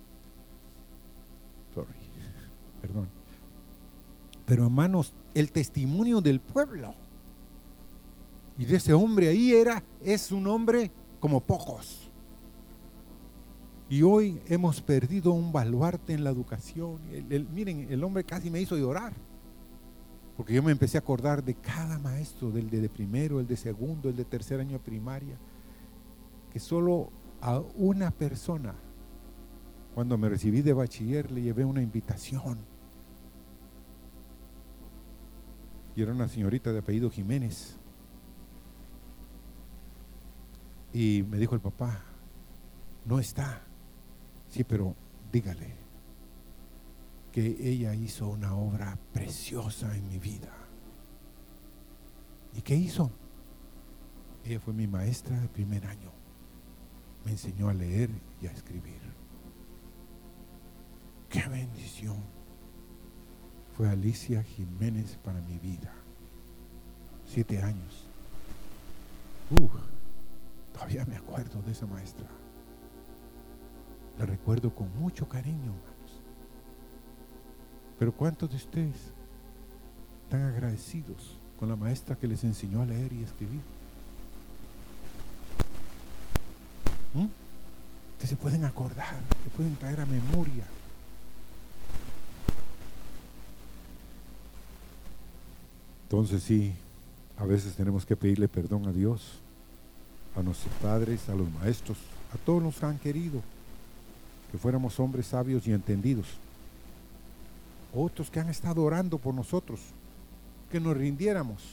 Sorry, 1.74 1.96
perdón. 2.82 3.23
Pero 4.54 4.66
hermanos, 4.66 5.16
el 5.34 5.52
testimonio 5.52 6.22
del 6.22 6.40
pueblo. 6.40 6.94
Y 8.56 8.66
de 8.66 8.76
ese 8.76 8.94
hombre 8.94 9.30
ahí 9.30 9.52
era, 9.52 9.82
es 10.00 10.32
un 10.32 10.46
hombre 10.46 10.92
como 11.20 11.42
pocos. 11.42 12.12
Y 13.90 14.04
hoy 14.04 14.40
hemos 14.46 14.80
perdido 14.80 15.32
un 15.32 15.52
baluarte 15.52 16.14
en 16.14 16.24
la 16.24 16.30
educación. 16.30 17.00
miren, 17.52 17.88
el 17.90 18.04
hombre 18.04 18.24
casi 18.24 18.52
me 18.52 18.62
hizo 18.62 18.78
llorar. 18.78 19.14
Porque 20.38 20.54
yo 20.54 20.62
me 20.62 20.72
empecé 20.72 21.00
a 21.00 21.02
acordar 21.02 21.44
de 21.44 21.56
cada 21.56 21.98
maestro, 21.98 22.52
del 22.52 22.70
de 22.70 22.88
primero, 22.90 23.40
el 23.40 23.48
de 23.48 23.58
segundo, 23.58 24.08
el 24.10 24.16
de 24.16 24.26
tercer 24.26 24.60
año 24.60 24.74
de 24.74 24.80
primaria, 24.82 25.36
que 26.52 26.60
solo 26.60 27.10
a 27.42 27.58
una 27.76 28.12
persona, 28.12 28.76
cuando 29.96 30.16
me 30.16 30.30
recibí 30.30 30.62
de 30.62 30.74
bachiller, 30.74 31.32
le 31.32 31.42
llevé 31.42 31.66
una 31.66 31.82
invitación. 31.82 32.72
Y 35.96 36.02
era 36.02 36.12
una 36.12 36.28
señorita 36.28 36.72
de 36.72 36.80
apellido 36.80 37.10
Jiménez. 37.10 37.78
Y 40.94 41.24
me 41.30 41.38
dijo 41.38 41.56
el 41.56 41.62
papá, 41.62 42.04
no 43.06 43.20
está. 43.20 43.62
Sí, 44.48 44.64
pero 44.64 44.96
dígale 45.32 45.76
que 47.32 47.58
ella 47.68 47.96
hizo 47.96 48.30
una 48.30 48.56
obra 48.56 48.98
preciosa 49.12 49.96
en 49.98 50.08
mi 50.08 50.20
vida. 50.20 50.54
¿Y 52.54 52.62
qué 52.62 52.76
hizo? 52.76 53.12
Ella 54.46 54.60
fue 54.60 54.74
mi 54.74 54.86
maestra 54.86 55.40
de 55.40 55.48
primer 55.48 55.86
año. 55.88 56.12
Me 57.26 57.32
enseñó 57.32 57.70
a 57.70 57.74
leer 57.74 58.12
y 58.40 58.46
a 58.46 58.52
escribir. 58.52 59.02
¡Qué 61.30 61.48
bendición! 61.50 62.33
Fue 63.76 63.90
Alicia 63.90 64.44
Jiménez 64.44 65.18
para 65.24 65.42
mi 65.42 65.58
vida. 65.58 65.92
Siete 67.28 67.62
años. 67.62 68.06
Uh, 69.50 69.68
todavía 70.74 71.06
me 71.06 71.16
acuerdo 71.16 71.62
de 71.64 71.72
esa 71.72 71.88
maestra. 71.88 72.28
La 74.20 74.26
recuerdo 74.26 74.74
con 74.74 74.96
mucho 75.00 75.28
cariño. 75.28 75.74
Pero 77.98 78.12
¿cuántos 78.12 78.50
de 78.50 78.58
ustedes 78.58 78.96
están 80.24 80.44
agradecidos 80.44 81.38
con 81.60 81.70
la 81.70 81.76
maestra 81.76 82.16
que 82.16 82.28
les 82.28 82.44
enseñó 82.44 82.82
a 82.82 82.86
leer 82.86 83.12
y 83.14 83.24
escribir? 83.24 83.62
¿Mm? 87.14 87.28
Que 88.20 88.28
se 88.28 88.36
pueden 88.36 88.66
acordar, 88.66 89.16
que 89.44 89.50
pueden 89.52 89.76
traer 89.78 90.02
a 90.02 90.06
memoria. 90.06 90.66
Entonces 96.14 96.44
sí, 96.44 96.72
a 97.40 97.44
veces 97.44 97.74
tenemos 97.74 98.06
que 98.06 98.16
pedirle 98.16 98.48
perdón 98.48 98.86
a 98.86 98.92
Dios, 98.92 99.40
a 100.36 100.44
nuestros 100.44 100.72
padres, 100.76 101.28
a 101.28 101.34
los 101.34 101.52
maestros, 101.54 101.98
a 102.32 102.38
todos 102.38 102.62
los 102.62 102.76
que 102.76 102.86
han 102.86 103.00
querido 103.00 103.42
que 104.52 104.60
fuéramos 104.60 105.00
hombres 105.00 105.26
sabios 105.26 105.66
y 105.66 105.74
entendidos 105.74 106.28
otros 107.96 108.30
que 108.30 108.40
han 108.40 108.48
estado 108.48 108.84
orando 108.84 109.18
por 109.18 109.34
nosotros, 109.34 109.80
que 110.72 110.80
nos 110.80 110.96
rindiéramos. 110.96 111.64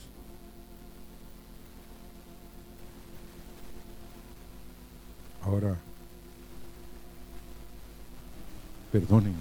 Ahora, 5.43 5.77
perdónenme, 8.91 9.37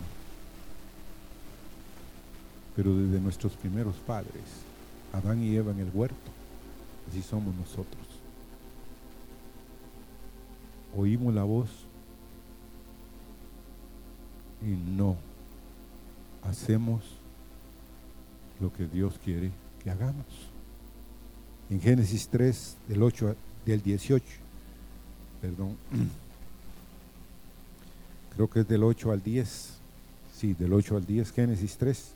pero 2.75 2.93
desde 2.97 3.21
nuestros 3.21 3.53
primeros 3.53 3.95
padres, 4.05 4.67
Adán 5.14 5.43
y 5.43 5.55
Eva 5.55 5.72
en 5.72 5.80
el 5.80 5.91
huerto, 5.93 6.32
así 7.10 7.22
somos 7.22 7.55
nosotros. 7.55 8.05
Oímos 10.95 11.34
la 11.34 11.43
voz 11.43 11.70
y 14.62 14.72
no 14.95 15.16
hacemos 16.43 17.01
lo 18.60 18.72
que 18.74 18.88
Dios 18.88 19.20
quiere 19.24 19.51
que 19.84 19.89
hagamos. 19.89 20.26
En 21.70 21.80
Génesis 21.80 22.28
3, 22.30 22.76
del 22.88 23.03
8 23.03 23.36
del 23.66 23.82
18, 23.82 24.26
perdón, 25.41 25.78
creo 28.36 28.49
que 28.49 28.62
es 28.62 28.68
del 28.68 28.84
8 28.84 29.12
al 29.12 29.22
10, 29.24 29.74
sí, 30.36 30.53
del 30.53 30.74
8 30.74 30.97
al 30.97 31.05
10, 31.05 31.32
Génesis 31.32 31.78
3. 31.78 32.12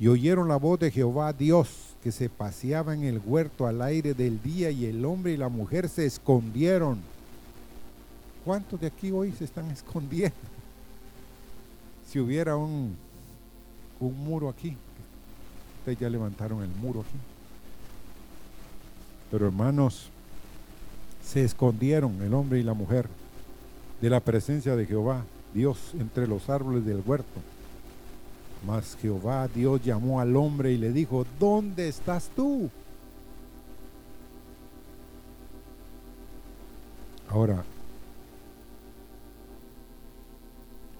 Y 0.00 0.08
oyeron 0.08 0.48
la 0.48 0.56
voz 0.56 0.80
de 0.80 0.90
Jehová 0.90 1.32
Dios 1.32 1.91
que 2.02 2.12
se 2.12 2.28
paseaba 2.28 2.94
en 2.94 3.04
el 3.04 3.20
huerto 3.24 3.66
al 3.66 3.80
aire 3.82 4.14
del 4.14 4.42
día 4.42 4.70
y 4.70 4.86
el 4.86 5.04
hombre 5.04 5.32
y 5.32 5.36
la 5.36 5.48
mujer 5.48 5.88
se 5.88 6.04
escondieron. 6.06 6.98
¿Cuántos 8.44 8.80
de 8.80 8.88
aquí 8.88 9.10
hoy 9.10 9.32
se 9.32 9.44
están 9.44 9.70
escondiendo? 9.70 10.36
Si 12.08 12.18
hubiera 12.18 12.56
un 12.56 12.96
un 14.02 14.24
muro 14.24 14.48
aquí. 14.48 14.76
Ustedes 15.80 15.98
ya 15.98 16.10
levantaron 16.10 16.62
el 16.62 16.68
muro 16.68 17.00
aquí. 17.00 17.18
Pero 19.30 19.46
hermanos, 19.46 20.08
se 21.24 21.44
escondieron 21.44 22.20
el 22.22 22.34
hombre 22.34 22.58
y 22.58 22.62
la 22.62 22.74
mujer 22.74 23.08
de 24.00 24.10
la 24.10 24.20
presencia 24.20 24.76
de 24.76 24.86
Jehová, 24.86 25.24
Dios, 25.54 25.78
entre 25.98 26.26
los 26.26 26.50
árboles 26.50 26.84
del 26.84 27.02
huerto. 27.04 27.40
Mas 28.66 28.96
Jehová, 29.00 29.48
Dios 29.48 29.82
llamó 29.84 30.20
al 30.20 30.36
hombre 30.36 30.72
y 30.72 30.78
le 30.78 30.92
dijo, 30.92 31.26
¿dónde 31.40 31.88
estás 31.88 32.30
tú? 32.36 32.70
Ahora, 37.28 37.64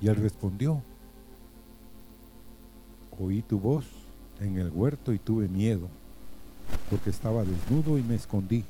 y 0.00 0.08
él 0.08 0.16
respondió, 0.16 0.82
oí 3.20 3.42
tu 3.42 3.60
voz 3.60 3.84
en 4.40 4.58
el 4.58 4.70
huerto 4.70 5.12
y 5.12 5.18
tuve 5.18 5.46
miedo, 5.46 5.88
porque 6.90 7.10
estaba 7.10 7.44
desnudo 7.44 7.98
y 7.98 8.02
me 8.02 8.16
escondí. 8.16 8.64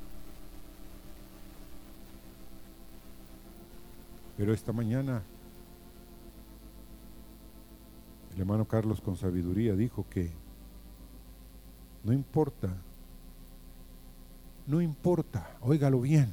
Pero 4.36 4.53
esta 4.53 4.72
mañana 4.72 5.22
el 8.34 8.40
hermano 8.40 8.64
Carlos 8.66 9.00
con 9.00 9.16
sabiduría 9.16 9.74
dijo 9.74 10.06
que 10.08 10.30
no 12.02 12.12
importa, 12.12 12.68
no 14.66 14.80
importa, 14.80 15.56
óigalo 15.60 16.00
bien, 16.00 16.32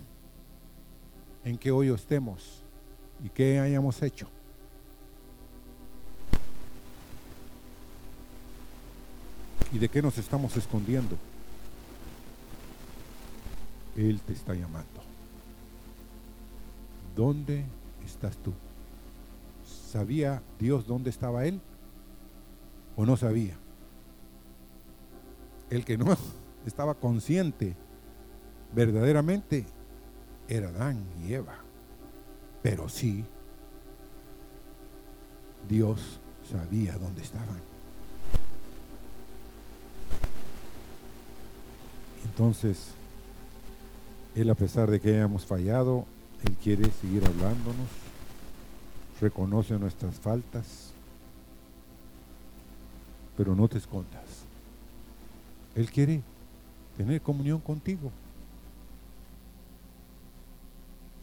en 1.44 1.58
qué 1.58 1.72
hoyo 1.72 1.96
estemos 1.96 2.64
y 3.24 3.30
qué 3.30 3.60
hayamos 3.60 4.02
hecho. 4.02 4.28
¿Y 9.72 9.78
de 9.78 9.90
qué 9.90 10.02
nos 10.02 10.18
estamos 10.18 10.56
escondiendo? 10.58 11.16
Él 13.96 14.20
te 14.22 14.34
está 14.34 14.56
llamando. 14.56 14.88
¿Dónde 17.16 17.66
estás 18.06 18.36
tú? 18.38 18.54
¿Sabía 19.92 20.42
Dios 20.60 20.88
dónde 20.88 21.10
estaba 21.10 21.46
Él? 21.46 21.62
¿O 23.00 23.06
no 23.06 23.16
sabía? 23.16 23.56
El 25.70 25.86
que 25.86 25.98
no 25.98 26.18
estaba 26.66 26.96
consciente 26.96 27.74
verdaderamente 28.76 29.66
era 30.50 30.68
Adán 30.68 31.02
y 31.26 31.34
Eva. 31.34 31.60
Pero 32.62 32.90
sí, 32.90 33.24
Dios 35.70 36.20
sabía 36.52 36.98
dónde 36.98 37.22
estaban. 37.22 37.62
Entonces, 42.26 42.90
Él 44.36 44.50
a 44.50 44.56
pesar 44.56 44.92
de 44.92 45.00
que 45.00 45.16
hayamos 45.16 45.46
fallado, 45.46 46.06
Él 46.44 46.54
quiere 46.62 46.92
seguir 47.00 47.26
hablándonos, 47.26 47.88
reconoce 49.22 49.80
nuestras 49.80 50.20
faltas, 50.20 50.92
pero 53.40 53.56
no 53.56 53.70
te 53.70 53.78
escondas. 53.78 54.44
Él 55.74 55.90
quiere 55.90 56.22
tener 56.98 57.22
comunión 57.22 57.62
contigo. 57.62 58.12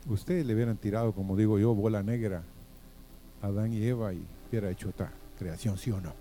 Ustedes 0.08 0.46
le 0.46 0.54
hubieran 0.54 0.78
tirado, 0.78 1.12
como 1.12 1.36
digo 1.36 1.58
yo, 1.58 1.74
bola 1.74 2.02
negra 2.02 2.42
a 3.42 3.48
Adán 3.48 3.74
y 3.74 3.84
Eva 3.84 4.14
y 4.14 4.24
hubiera 4.48 4.70
hecho 4.70 4.88
otra 4.88 5.12
creación, 5.38 5.76
¿sí 5.76 5.90
o 5.90 6.00
no? 6.00 6.14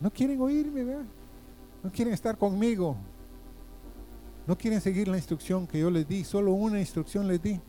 No 0.00 0.10
quieren 0.10 0.40
oírme, 0.40 0.82
¿verdad? 0.82 1.04
No 1.84 1.92
quieren 1.92 2.12
estar 2.12 2.36
conmigo. 2.36 2.96
No 4.48 4.58
quieren 4.58 4.80
seguir 4.80 5.06
la 5.06 5.18
instrucción 5.18 5.68
que 5.68 5.78
yo 5.78 5.88
les 5.88 6.08
di, 6.08 6.24
solo 6.24 6.50
una 6.50 6.80
instrucción 6.80 7.28
les 7.28 7.40
di. 7.40 7.60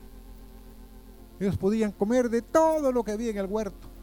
Ellos 1.38 1.56
podían 1.56 1.92
comer 1.92 2.28
de 2.28 2.42
todo 2.42 2.90
lo 2.90 3.04
que 3.04 3.12
había 3.12 3.30
en 3.30 3.38
el 3.38 3.46
huerto. 3.46 3.93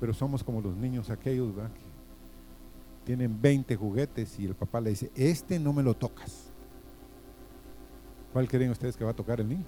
Pero 0.00 0.14
somos 0.14 0.44
como 0.44 0.60
los 0.60 0.76
niños 0.76 1.10
aquellos, 1.10 1.54
¿verdad? 1.54 1.72
Que 1.72 3.04
tienen 3.04 3.40
20 3.40 3.76
juguetes 3.76 4.38
y 4.38 4.46
el 4.46 4.54
papá 4.54 4.80
le 4.80 4.90
dice, 4.90 5.10
este 5.14 5.58
no 5.58 5.72
me 5.72 5.82
lo 5.82 5.94
tocas. 5.94 6.52
¿Cuál 8.32 8.48
creen 8.48 8.70
ustedes 8.70 8.96
que 8.96 9.04
va 9.04 9.10
a 9.10 9.16
tocar 9.16 9.40
el 9.40 9.48
niño? 9.48 9.64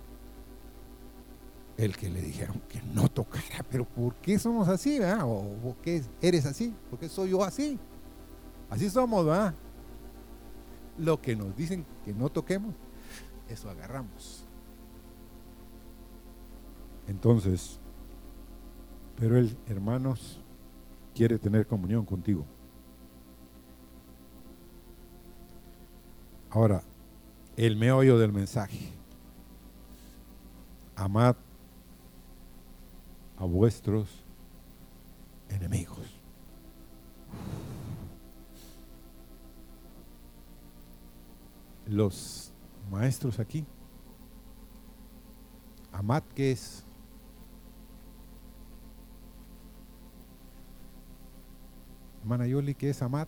el 1.84 1.96
que 1.96 2.10
le 2.10 2.20
dijeron 2.20 2.60
que 2.68 2.82
no 2.94 3.08
tocara. 3.08 3.64
Pero 3.70 3.86
¿por 3.86 4.14
qué 4.16 4.38
somos 4.38 4.68
así? 4.68 4.98
¿verdad? 4.98 5.24
¿O 5.24 5.56
por 5.62 5.76
qué 5.76 6.02
eres 6.20 6.44
así? 6.44 6.74
¿Por 6.90 6.98
qué 6.98 7.08
soy 7.08 7.30
yo 7.30 7.42
así? 7.42 7.78
Así 8.68 8.90
somos, 8.90 9.24
¿verdad? 9.24 9.54
Lo 10.98 11.20
que 11.20 11.34
nos 11.34 11.56
dicen 11.56 11.86
que 12.04 12.12
no 12.12 12.28
toquemos, 12.28 12.74
eso 13.48 13.70
agarramos. 13.70 14.44
Entonces, 17.08 17.79
pero 19.20 19.36
el 19.36 19.54
hermanos 19.66 20.40
quiere 21.14 21.38
tener 21.38 21.66
comunión 21.66 22.06
contigo. 22.06 22.46
Ahora, 26.48 26.82
el 27.54 27.76
meollo 27.76 28.18
del 28.18 28.32
mensaje. 28.32 28.94
Amad 30.96 31.36
a 33.36 33.44
vuestros 33.44 34.08
enemigos. 35.50 35.98
Los 41.86 42.54
maestros 42.90 43.38
aquí, 43.38 43.66
amad 45.92 46.22
que 46.34 46.52
es 46.52 46.86
Manayoli, 52.24 52.74
que 52.74 52.90
es 52.90 53.02
amad? 53.02 53.26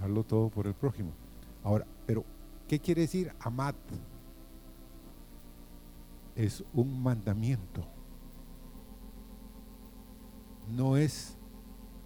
Darlo 0.00 0.24
todo 0.24 0.48
por 0.48 0.66
el 0.66 0.74
prójimo. 0.74 1.12
Ahora, 1.62 1.86
pero, 2.06 2.24
¿qué 2.68 2.78
quiere 2.78 3.02
decir 3.02 3.32
amad? 3.40 3.74
Es 6.34 6.64
un 6.72 7.02
mandamiento. 7.02 7.84
No 10.68 10.96
es, 10.96 11.36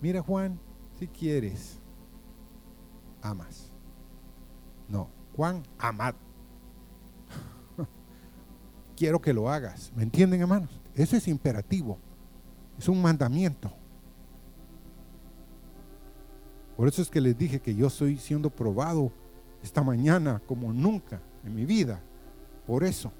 mira 0.00 0.20
Juan, 0.20 0.58
si 0.98 1.06
quieres, 1.06 1.78
amas. 3.22 3.72
No, 4.88 5.08
Juan, 5.36 5.62
amad. 5.78 6.14
Quiero 8.96 9.20
que 9.20 9.32
lo 9.32 9.50
hagas. 9.50 9.92
¿Me 9.94 10.02
entienden, 10.02 10.40
hermanos? 10.40 10.80
Eso 10.94 11.16
es 11.16 11.28
imperativo. 11.28 11.98
Es 12.78 12.88
un 12.88 13.02
mandamiento. 13.02 13.70
Por 16.76 16.86
eso 16.86 17.02
es 17.02 17.10
que 17.10 17.20
les 17.20 17.36
dije 17.36 17.60
que 17.60 17.74
yo 17.74 17.88
estoy 17.88 18.16
siendo 18.18 18.50
probado 18.50 19.10
esta 19.62 19.82
mañana 19.82 20.40
como 20.46 20.72
nunca 20.72 21.20
en 21.44 21.54
mi 21.54 21.64
vida. 21.64 22.00
Por 22.66 22.84
eso. 22.84 23.10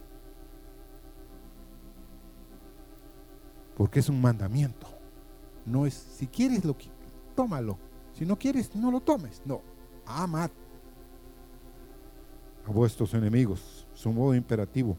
Porque 3.77 3.99
es 3.99 4.09
un 4.09 4.21
mandamiento. 4.21 4.87
No 5.67 5.87
es, 5.87 5.95
si 5.95 6.29
quieres, 6.29 6.65
lo, 6.65 6.77
tómalo. 7.35 7.79
Si 8.13 8.25
no 8.25 8.39
quieres, 8.39 8.75
no 8.77 8.91
lo 8.91 9.01
tomes. 9.01 9.43
No, 9.45 9.61
amad 10.07 10.51
a 12.65 12.71
vuestros 12.71 13.15
enemigos. 13.15 13.87
Es 13.95 14.07
un 14.07 14.15
modo 14.15 14.35
imperativo. 14.35 14.97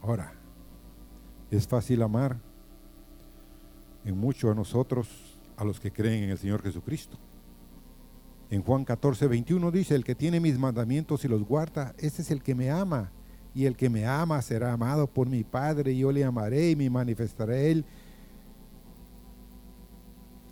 Ahora, 0.00 0.32
es 1.50 1.66
fácil 1.66 2.02
amar 2.02 2.38
en 4.04 4.16
mucho 4.16 4.50
a 4.50 4.54
nosotros, 4.54 5.08
a 5.56 5.64
los 5.64 5.80
que 5.80 5.92
creen 5.92 6.24
en 6.24 6.30
el 6.30 6.38
Señor 6.38 6.62
Jesucristo. 6.62 7.18
En 8.50 8.62
Juan 8.62 8.84
14, 8.84 9.26
21 9.26 9.70
dice, 9.72 9.94
el 9.94 10.04
que 10.04 10.14
tiene 10.14 10.38
mis 10.38 10.58
mandamientos 10.58 11.24
y 11.24 11.28
los 11.28 11.42
guarda, 11.42 11.94
ese 11.98 12.22
es 12.22 12.30
el 12.30 12.42
que 12.42 12.54
me 12.54 12.70
ama. 12.70 13.10
Y 13.54 13.64
el 13.64 13.76
que 13.76 13.88
me 13.88 14.06
ama 14.06 14.40
será 14.42 14.72
amado 14.72 15.06
por 15.06 15.28
mi 15.28 15.42
Padre, 15.42 15.92
y 15.92 15.98
yo 15.98 16.12
le 16.12 16.24
amaré 16.24 16.70
y 16.70 16.76
me 16.76 16.88
manifestaré 16.90 17.54
a 17.54 17.62
él. 17.62 17.84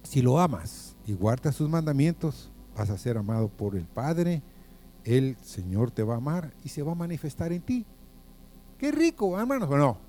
Si 0.02 0.22
lo 0.22 0.40
amas 0.40 0.96
y 1.06 1.12
guardas 1.12 1.54
sus 1.54 1.68
mandamientos, 1.68 2.50
vas 2.76 2.90
a 2.90 2.98
ser 2.98 3.16
amado 3.16 3.48
por 3.48 3.76
el 3.76 3.84
Padre, 3.84 4.42
el 5.04 5.36
Señor 5.42 5.90
te 5.90 6.02
va 6.02 6.14
a 6.14 6.16
amar 6.16 6.52
y 6.64 6.70
se 6.70 6.82
va 6.82 6.92
a 6.92 6.96
manifestar 6.96 7.52
en 7.52 7.62
ti. 7.62 7.86
Qué 8.78 8.90
rico, 8.90 9.38
hermanos, 9.38 9.70
¿o 9.70 9.76
no? 9.76 10.03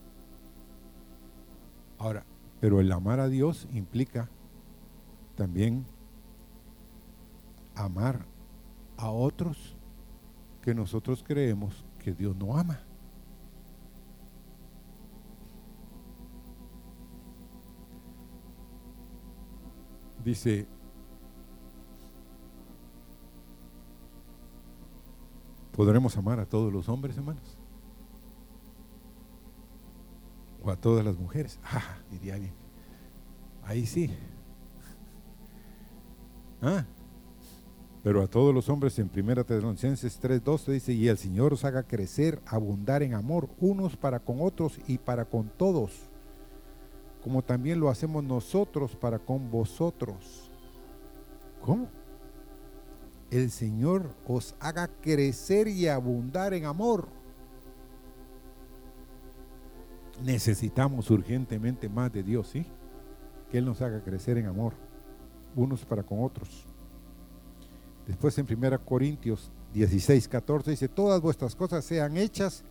Ahora, 1.98 2.26
pero 2.60 2.80
el 2.80 2.92
amar 2.92 3.20
a 3.20 3.28
Dios 3.28 3.68
implica 3.72 4.30
también 5.36 5.86
amar 7.76 8.26
a 8.98 9.10
otros 9.10 9.76
que 10.62 10.74
nosotros 10.74 11.24
creemos 11.26 11.86
que 12.00 12.14
Dios 12.14 12.36
no 12.36 12.58
ama. 12.58 12.80
Dice, 20.24 20.68
¿podremos 25.72 26.18
amar 26.18 26.40
a 26.40 26.48
todos 26.48 26.74
los 26.74 26.90
hombres, 26.90 27.16
hermanos? 27.16 27.60
O 30.66 30.72
a 30.72 30.76
todas 30.76 31.06
las 31.06 31.18
mujeres. 31.18 31.60
Ah, 31.72 31.98
diría 32.12 32.36
alguien. 32.36 32.54
Ahí 33.64 33.86
sí. 33.86 34.10
Ah, 36.62 36.86
pero 38.04 38.22
a 38.22 38.28
todos 38.28 38.54
los 38.54 38.70
hombres 38.70 38.98
en 39.00 39.10
1 39.14 39.44
Tesalonicenses 39.46 40.20
3:12 40.22 40.72
dice, 40.72 40.94
y 40.94 41.08
el 41.08 41.18
Señor 41.18 41.54
os 41.54 41.66
haga 41.66 41.84
crecer, 41.84 42.42
abundar 42.46 43.04
en 43.04 43.14
amor 43.14 43.50
unos 43.60 43.98
para 43.98 44.20
con 44.20 44.42
otros 44.42 44.80
y 44.88 44.98
para 44.98 45.26
con 45.26 45.50
todos, 45.50 45.92
como 47.24 47.44
también 47.44 47.80
lo 47.80 47.90
hacemos 47.90 48.24
nosotros 48.24 48.96
para 48.96 49.20
con 49.20 49.50
vosotros. 49.52 50.52
¿Cómo? 51.62 51.90
El 53.32 53.50
Señor 53.50 54.14
os 54.28 54.56
haga 54.60 54.88
crecer 55.02 55.68
y 55.68 55.88
abundar 55.88 56.54
en 56.54 56.66
amor 56.66 57.08
necesitamos 60.24 61.10
urgentemente 61.12 61.90
más 61.90 62.12
de 62.12 62.24
Dios, 62.24 62.48
¿sí? 62.50 62.66
Que 63.50 63.58
Él 63.58 63.66
nos 63.66 63.82
haga 63.82 64.04
crecer 64.04 64.38
en 64.38 64.48
amor, 64.48 64.74
unos 65.56 65.86
para 65.86 66.04
con 66.04 66.24
otros. 66.24 66.66
Después 68.08 68.38
en 68.38 68.46
1 68.50 68.86
Corintios 68.86 69.52
16, 69.74 70.28
14 70.28 70.72
dice, 70.72 70.88
todas 70.88 71.22
vuestras 71.22 71.56
cosas 71.56 71.84
sean 71.84 72.18
hechas 72.18 72.64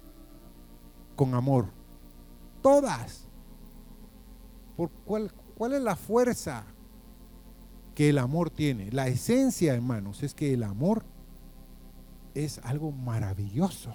con 1.16 1.34
amor. 1.34 1.66
Todas. 2.62 3.26
¿Por 4.76 4.90
cuál, 5.04 5.32
¿Cuál 5.56 5.74
es 5.74 5.82
la 5.82 5.96
fuerza 5.96 6.64
que 7.94 8.08
el 8.08 8.18
amor 8.18 8.50
tiene? 8.50 8.90
La 8.90 9.08
esencia, 9.08 9.74
hermanos, 9.74 10.22
es 10.22 10.34
que 10.34 10.54
el 10.54 10.62
amor 10.62 11.04
es 12.34 12.58
algo 12.64 12.90
maravilloso. 12.90 13.94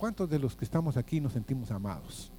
¿Cuántos 0.00 0.30
de 0.30 0.38
los 0.38 0.56
que 0.56 0.64
estamos 0.64 0.96
aquí 0.96 1.20
nos 1.20 1.34
sentimos 1.34 1.70
amados? 1.70 2.32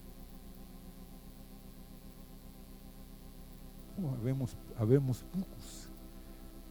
Habemos, 4.19 4.57
habemos 4.75 5.23
pocos. 5.25 5.91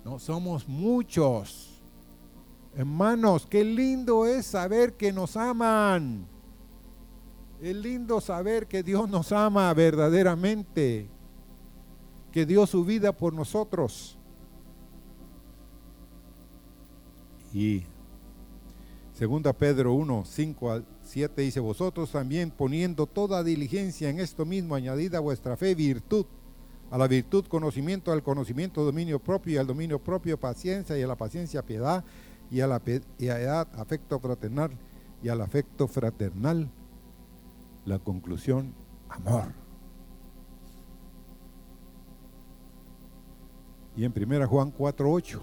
No, 0.04 0.18
somos 0.18 0.66
muchos. 0.66 1.80
Hermanos, 2.74 3.46
qué 3.46 3.64
lindo 3.64 4.26
es 4.26 4.46
saber 4.46 4.94
que 4.94 5.12
nos 5.12 5.36
aman. 5.36 6.26
Es 7.60 7.76
lindo 7.76 8.20
saber 8.20 8.66
que 8.66 8.82
Dios 8.82 9.08
nos 9.08 9.30
ama 9.30 9.72
verdaderamente. 9.72 11.08
Que 12.32 12.44
dio 12.44 12.66
su 12.66 12.84
vida 12.84 13.12
por 13.12 13.32
nosotros. 13.32 14.18
Y 17.52 17.84
Segunda 19.12 19.52
Pedro 19.52 19.92
1, 19.94 20.24
5 20.24 20.70
al 20.70 20.86
7 21.02 21.42
dice, 21.42 21.60
vosotros 21.60 22.10
también 22.12 22.50
poniendo 22.50 23.06
toda 23.06 23.44
diligencia 23.44 24.08
en 24.08 24.18
esto 24.18 24.46
mismo, 24.46 24.74
añadida 24.74 25.18
a 25.18 25.20
vuestra 25.20 25.56
fe 25.56 25.74
virtud, 25.74 26.24
a 26.90 26.96
la 26.96 27.06
virtud 27.06 27.44
conocimiento, 27.46 28.12
al 28.12 28.22
conocimiento 28.22 28.84
dominio 28.84 29.18
propio, 29.18 29.54
y 29.54 29.56
al 29.58 29.66
dominio 29.66 29.98
propio 29.98 30.38
paciencia, 30.40 30.98
y 30.98 31.02
a 31.02 31.06
la 31.06 31.16
paciencia 31.16 31.62
piedad, 31.62 32.04
y 32.50 32.60
a 32.60 32.66
la 32.66 32.80
piedad 32.80 33.68
afecto 33.74 34.18
fraternal, 34.18 34.70
y 35.22 35.28
al 35.28 35.40
afecto 35.42 35.86
fraternal 35.86 36.70
la 37.84 37.98
conclusión, 37.98 38.74
amor. 39.08 39.52
Y 43.96 44.04
en 44.04 44.14
1 44.16 44.48
Juan 44.48 44.72
4.8, 44.72 45.42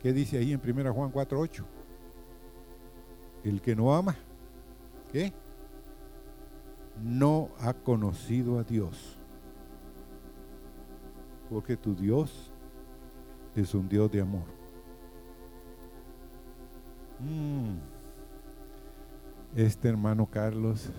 ¿qué 0.00 0.12
dice 0.12 0.36
ahí 0.36 0.52
en 0.52 0.60
1 0.60 0.92
Juan 0.92 1.10
4.8? 1.10 1.64
el 3.44 3.60
que 3.60 3.74
no 3.74 3.94
ama, 3.94 4.16
¿qué? 5.12 5.32
No 7.02 7.48
ha 7.60 7.72
conocido 7.72 8.58
a 8.58 8.64
Dios. 8.64 9.18
Porque 11.50 11.76
tu 11.76 11.94
Dios 11.94 12.50
es 13.54 13.74
un 13.74 13.88
Dios 13.88 14.10
de 14.10 14.20
amor. 14.20 14.44
Mm. 17.20 17.76
Este 19.54 19.88
hermano 19.88 20.26
Carlos 20.26 20.90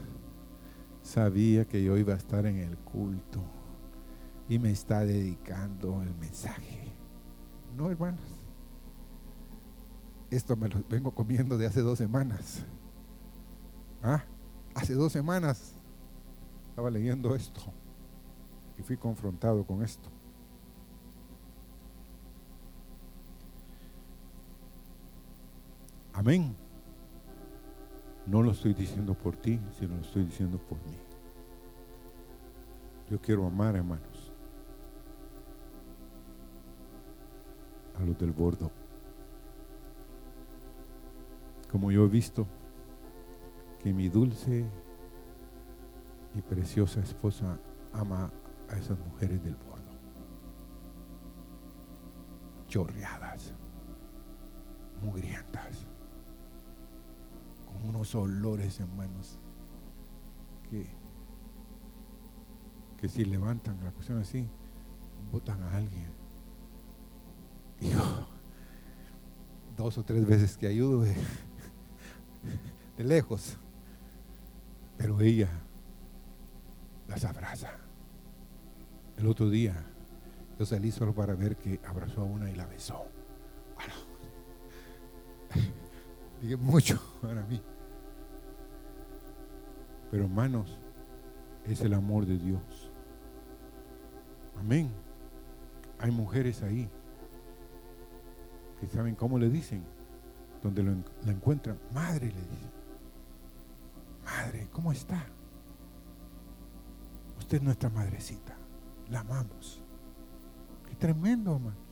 sabía 1.02 1.66
que 1.66 1.84
yo 1.84 1.98
iba 1.98 2.14
a 2.14 2.18
estar 2.18 2.46
en 2.46 2.58
el 2.58 2.78
culto 2.78 3.42
y 4.48 4.60
me 4.60 4.72
está 4.72 5.06
dedicando 5.06 6.02
el 6.04 6.14
mensaje. 6.16 6.94
No, 7.76 7.90
hermanas. 7.90 8.43
Esto 10.34 10.56
me 10.56 10.68
lo 10.68 10.84
vengo 10.90 11.12
comiendo 11.12 11.60
de 11.60 11.68
hace 11.68 11.82
dos 11.82 12.00
semanas. 12.00 12.66
¿Ah? 14.02 14.24
Hace 14.74 14.96
dos 14.96 15.12
semanas 15.12 15.76
estaba 16.70 16.90
leyendo 16.90 17.36
esto 17.36 17.62
y 18.76 18.82
fui 18.82 18.98
confrontado 18.98 19.64
con 19.64 19.84
esto. 19.84 20.10
Amén. 26.14 26.56
No 28.26 28.42
lo 28.42 28.54
estoy 28.54 28.74
diciendo 28.74 29.14
por 29.14 29.36
ti, 29.36 29.60
sino 29.78 29.98
lo 29.98 30.02
estoy 30.02 30.24
diciendo 30.24 30.58
por 30.58 30.80
mí. 30.80 30.98
Yo 33.08 33.22
quiero 33.22 33.46
amar, 33.46 33.76
hermanos, 33.76 34.32
a 38.00 38.04
los 38.04 38.18
del 38.18 38.32
bordo. 38.32 38.72
Como 41.74 41.92
yo 41.92 42.06
he 42.06 42.08
visto 42.08 42.48
que 43.80 43.94
mi 43.94 44.08
dulce 44.08 44.66
y 46.34 46.42
preciosa 46.42 47.02
esposa 47.02 47.60
ama 47.92 48.32
a 48.70 48.78
esas 48.78 48.98
mujeres 49.00 49.44
del 49.44 49.56
bordo. 49.56 49.84
Chorreadas, 52.68 53.54
mugrientas 55.02 55.88
unos 57.84 58.16
olores, 58.16 58.80
hermanos, 58.80 59.38
que, 60.70 60.88
que 62.98 63.10
si 63.10 63.26
levantan 63.26 63.84
la 63.84 63.92
cuestión 63.92 64.20
así, 64.20 64.48
votan 65.32 65.62
a 65.64 65.76
alguien. 65.76 66.12
Y 67.82 67.90
yo, 67.90 68.28
dos 69.76 69.98
o 69.98 70.04
tres 70.04 70.26
veces 70.26 70.58
que 70.58 70.68
ayudo 70.68 71.06
de, 72.98 73.04
lejos, 73.04 73.58
pero 74.98 75.20
ella 75.22 75.50
las 77.08 77.26
abraza. 77.26 77.72
El 79.18 79.28
otro 79.28 79.50
día 79.50 79.76
yo 80.58 80.66
salí 80.66 80.92
solo 80.92 81.14
para 81.14 81.36
ver 81.36 81.58
que 81.58 81.80
abrazó 81.86 82.22
a 82.22 82.26
una 82.26 82.50
y 82.50 82.56
la 82.56 82.66
besó. 82.66 83.06
Dije 86.42 86.58
mucho 86.58 87.00
para 87.22 87.44
mí. 87.46 87.62
Pero 90.12 90.26
hermanos, 90.26 90.78
es 91.66 91.82
el 91.82 91.94
amor 91.94 92.26
de 92.26 92.38
Dios. 92.38 92.92
Amén. 94.60 94.92
Hay 96.00 96.12
mujeres 96.12 96.62
ahí 96.62 96.90
que 98.80 98.88
saben 98.88 99.16
cómo 99.16 99.40
le 99.40 99.50
dicen, 99.50 99.84
donde 100.64 100.82
la 100.82 101.32
encuentran. 101.32 101.78
Madre 101.94 102.28
le 102.28 102.42
dicen. 102.42 102.72
Madre, 104.24 104.68
¿cómo 104.72 104.92
está? 104.92 105.28
Usted 107.38 107.58
es 107.58 107.64
nuestra 107.64 107.90
madrecita. 107.90 108.56
La 109.10 109.20
amamos. 109.20 109.82
Qué 110.88 110.96
tremendo, 110.96 111.56
hermano. 111.56 111.84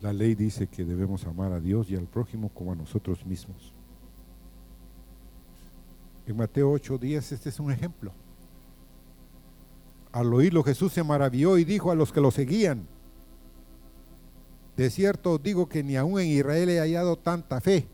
La 0.00 0.12
ley 0.12 0.36
dice 0.36 0.68
que 0.68 0.84
debemos 0.84 1.26
amar 1.26 1.50
a 1.50 1.58
Dios 1.58 1.90
y 1.90 1.96
al 1.96 2.06
prójimo 2.06 2.50
como 2.50 2.70
a 2.70 2.76
nosotros 2.76 3.26
mismos. 3.26 3.74
En 6.26 6.36
Mateo 6.36 6.72
8 6.72 6.98
días 6.98 7.30
este 7.30 7.50
es 7.50 7.60
un 7.60 7.70
ejemplo. 7.70 8.12
Al 10.10 10.32
oírlo 10.34 10.64
Jesús 10.64 10.92
se 10.92 11.04
maravilló 11.04 11.56
y 11.56 11.64
dijo 11.64 11.90
a 11.90 11.94
los 11.94 12.12
que 12.12 12.20
lo 12.20 12.30
seguían, 12.30 12.86
de 14.76 14.90
cierto 14.90 15.38
digo 15.38 15.68
que 15.68 15.82
ni 15.82 15.96
aún 15.96 16.20
en 16.20 16.26
Israel 16.26 16.68
he 16.68 16.80
hallado 16.80 17.16
tanta 17.16 17.60
fe. 17.60 17.86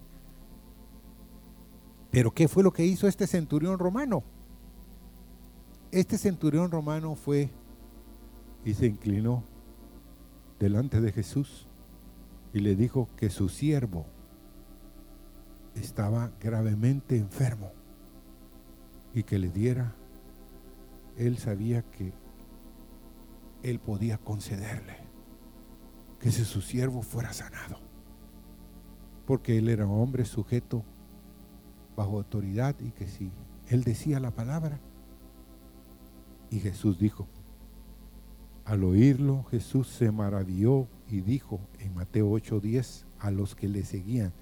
Pero 2.11 2.33
¿qué 2.33 2.49
fue 2.49 2.63
lo 2.63 2.73
que 2.73 2.85
hizo 2.85 3.07
este 3.07 3.27
centurión 3.27 3.79
romano? 3.79 4.23
Este 5.91 6.17
centurión 6.17 6.71
romano 6.71 7.15
fue 7.15 7.51
y 8.65 8.75
se 8.75 8.87
inclinó 8.87 9.45
delante 10.59 11.01
de 11.01 11.13
Jesús 11.13 11.67
y 12.55 12.61
le 12.61 12.77
dijo 12.77 13.09
que 13.17 13.29
su 13.31 13.49
siervo 13.49 14.07
estaba 15.75 16.31
gravemente 16.41 17.17
enfermo 17.17 17.82
y 19.15 19.23
que 19.23 19.39
le 19.39 19.51
diera, 19.51 19.95
él 21.17 21.39
sabía 21.39 21.83
que 21.83 22.13
él 23.63 23.79
podía 23.79 24.19
concederle 24.19 24.97
que 26.19 26.31
si 26.31 26.45
su 26.45 26.61
siervo 26.61 27.03
fuera 27.03 27.33
sanado, 27.33 27.79
porque 29.27 29.59
él 29.59 29.69
era 29.69 29.87
hombre 29.87 30.25
sujeto 30.25 30.85
bajo 31.97 32.17
autoridad 32.17 32.77
y 32.81 32.91
que 32.93 33.09
si 33.09 33.31
él 33.69 33.85
decía 33.85 34.21
la 34.21 34.31
palabra, 34.31 34.81
y 36.51 36.61
Jesús 36.61 36.99
dijo, 36.99 37.27
al 38.65 38.85
oírlo 38.85 39.45
Jesús 39.45 39.89
se 39.89 40.13
maravilló 40.13 40.87
y 41.09 41.21
dijo 41.21 41.61
en 41.81 41.95
Mateo 41.95 42.31
8:10 42.31 43.05
a 43.19 43.31
los 43.31 43.55
que 43.55 43.69
le 43.69 43.85
seguían, 43.85 44.33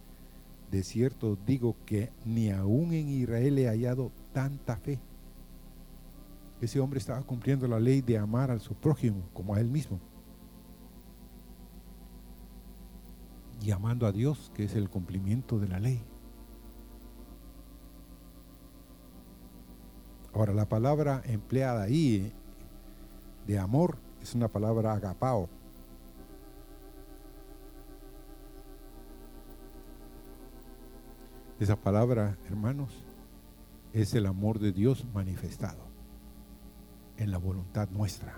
de 0.71 0.83
cierto 0.83 1.39
digo 1.47 1.77
que 1.87 2.13
ni 2.25 2.51
aún 2.51 2.93
en 2.93 3.09
Israel 3.09 3.59
he 3.59 3.67
hallado 3.67 4.13
tanta 4.33 4.77
fe. 4.77 5.01
Ese 6.61 6.79
hombre 6.79 6.99
estaba 6.99 7.23
cumpliendo 7.23 7.67
la 7.67 7.81
ley 7.81 8.03
de 8.03 8.19
amar 8.19 8.51
a 8.51 8.59
su 8.59 8.75
prójimo 8.75 9.23
como 9.33 9.55
a 9.55 9.61
él 9.61 9.69
mismo. 9.69 9.99
Y 13.63 13.71
amando 13.71 14.07
a 14.07 14.13
Dios, 14.13 14.51
que 14.55 14.65
es 14.65 14.75
el 14.75 14.89
cumplimiento 14.89 15.59
de 15.59 15.69
la 15.69 15.81
ley. 15.81 16.03
Ahora, 20.33 20.55
la 20.55 20.69
palabra 20.69 21.23
empleada 21.25 21.83
ahí 21.83 22.33
de 23.47 23.59
amor 23.59 23.99
es 24.23 24.35
una 24.35 24.49
palabra 24.49 24.93
agapao. 24.93 25.49
Esa 31.59 31.77
palabra, 31.77 32.39
hermanos, 32.47 33.05
es 33.93 34.15
el 34.15 34.27
amor 34.27 34.59
de 34.59 34.73
Dios 34.73 35.07
manifestado 35.13 35.89
en 37.17 37.31
la 37.31 37.39
voluntad 37.39 37.89
nuestra. 37.91 38.35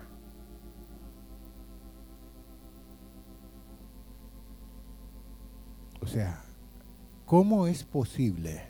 O 6.00 6.06
sea, 6.06 6.42
¿cómo 7.24 7.66
es 7.66 7.84
posible 7.84 8.62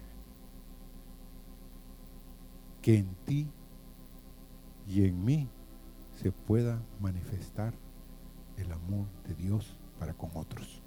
que 2.82 2.98
en 2.98 3.14
ti 3.24 3.48
y 4.86 5.06
en 5.06 5.24
mí 5.24 5.48
se 6.20 6.32
pueda 6.32 6.82
manifestar 7.00 7.74
el 8.56 8.70
amor 8.72 9.06
de 9.26 9.34
Dios 9.34 9.76
para 9.98 10.14
con 10.14 10.30
otros. 10.34 10.82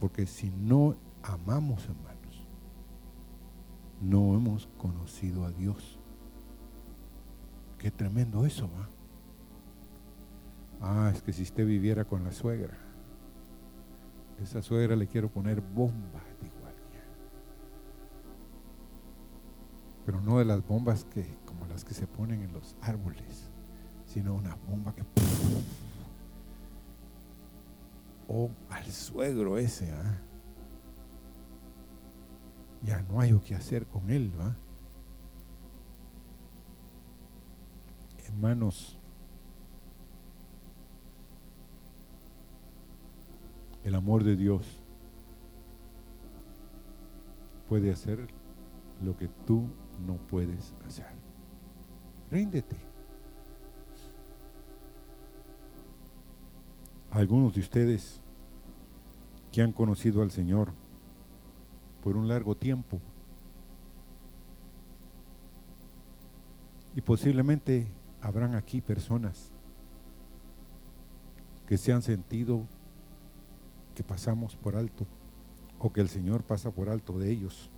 Porque 0.00 0.26
si 0.26 0.50
no 0.50 0.96
amamos, 1.22 1.84
hermanos, 1.84 2.13
no 4.00 4.34
hemos 4.34 4.68
conocido 4.78 5.44
a 5.44 5.50
Dios. 5.50 5.98
Qué 7.78 7.90
tremendo 7.90 8.46
eso, 8.46 8.70
¿va? 8.70 8.88
Ah, 10.80 11.10
es 11.14 11.22
que 11.22 11.32
si 11.32 11.42
usted 11.42 11.66
viviera 11.66 12.04
con 12.04 12.24
la 12.24 12.32
suegra, 12.32 12.76
esa 14.42 14.62
suegra 14.62 14.96
le 14.96 15.06
quiero 15.06 15.30
poner 15.30 15.60
bomba, 15.60 16.22
dijo 16.42 16.56
alguien. 16.58 17.02
Pero 20.04 20.20
no 20.20 20.38
de 20.38 20.44
las 20.44 20.66
bombas 20.66 21.04
que, 21.04 21.38
como 21.46 21.66
las 21.66 21.84
que 21.84 21.94
se 21.94 22.06
ponen 22.06 22.42
en 22.42 22.52
los 22.52 22.76
árboles 22.80 23.50
sino 24.14 24.34
una 24.34 24.54
bomba 24.54 24.94
que... 24.94 25.02
O 28.28 28.48
al 28.70 28.84
suegro 28.84 29.58
ese, 29.58 29.90
¿ah? 29.90 30.20
ya 32.84 33.02
no 33.02 33.20
hay 33.20 33.32
que 33.40 33.54
hacer 33.54 33.86
con 33.86 34.10
él, 34.10 34.32
¿va? 34.38 34.56
Hermanos, 38.26 38.98
el 43.84 43.94
amor 43.94 44.24
de 44.24 44.36
Dios 44.36 44.82
puede 47.68 47.92
hacer 47.92 48.28
lo 49.02 49.16
que 49.16 49.28
tú 49.28 49.68
no 50.06 50.16
puedes 50.16 50.74
hacer. 50.86 51.06
Ríndete. 52.30 52.76
Algunos 57.10 57.54
de 57.54 57.60
ustedes 57.60 58.20
que 59.52 59.62
han 59.62 59.72
conocido 59.72 60.22
al 60.22 60.32
Señor, 60.32 60.72
por 62.04 62.18
un 62.18 62.28
largo 62.28 62.54
tiempo 62.54 63.00
y 66.94 67.00
posiblemente 67.00 67.86
habrán 68.20 68.54
aquí 68.54 68.82
personas 68.82 69.50
que 71.66 71.78
se 71.78 71.94
han 71.94 72.02
sentido 72.02 72.66
que 73.94 74.04
pasamos 74.04 74.54
por 74.54 74.76
alto 74.76 75.06
o 75.78 75.94
que 75.94 76.02
el 76.02 76.10
Señor 76.10 76.42
pasa 76.42 76.70
por 76.70 76.90
alto 76.90 77.18
de 77.18 77.30
ellos. 77.30 77.70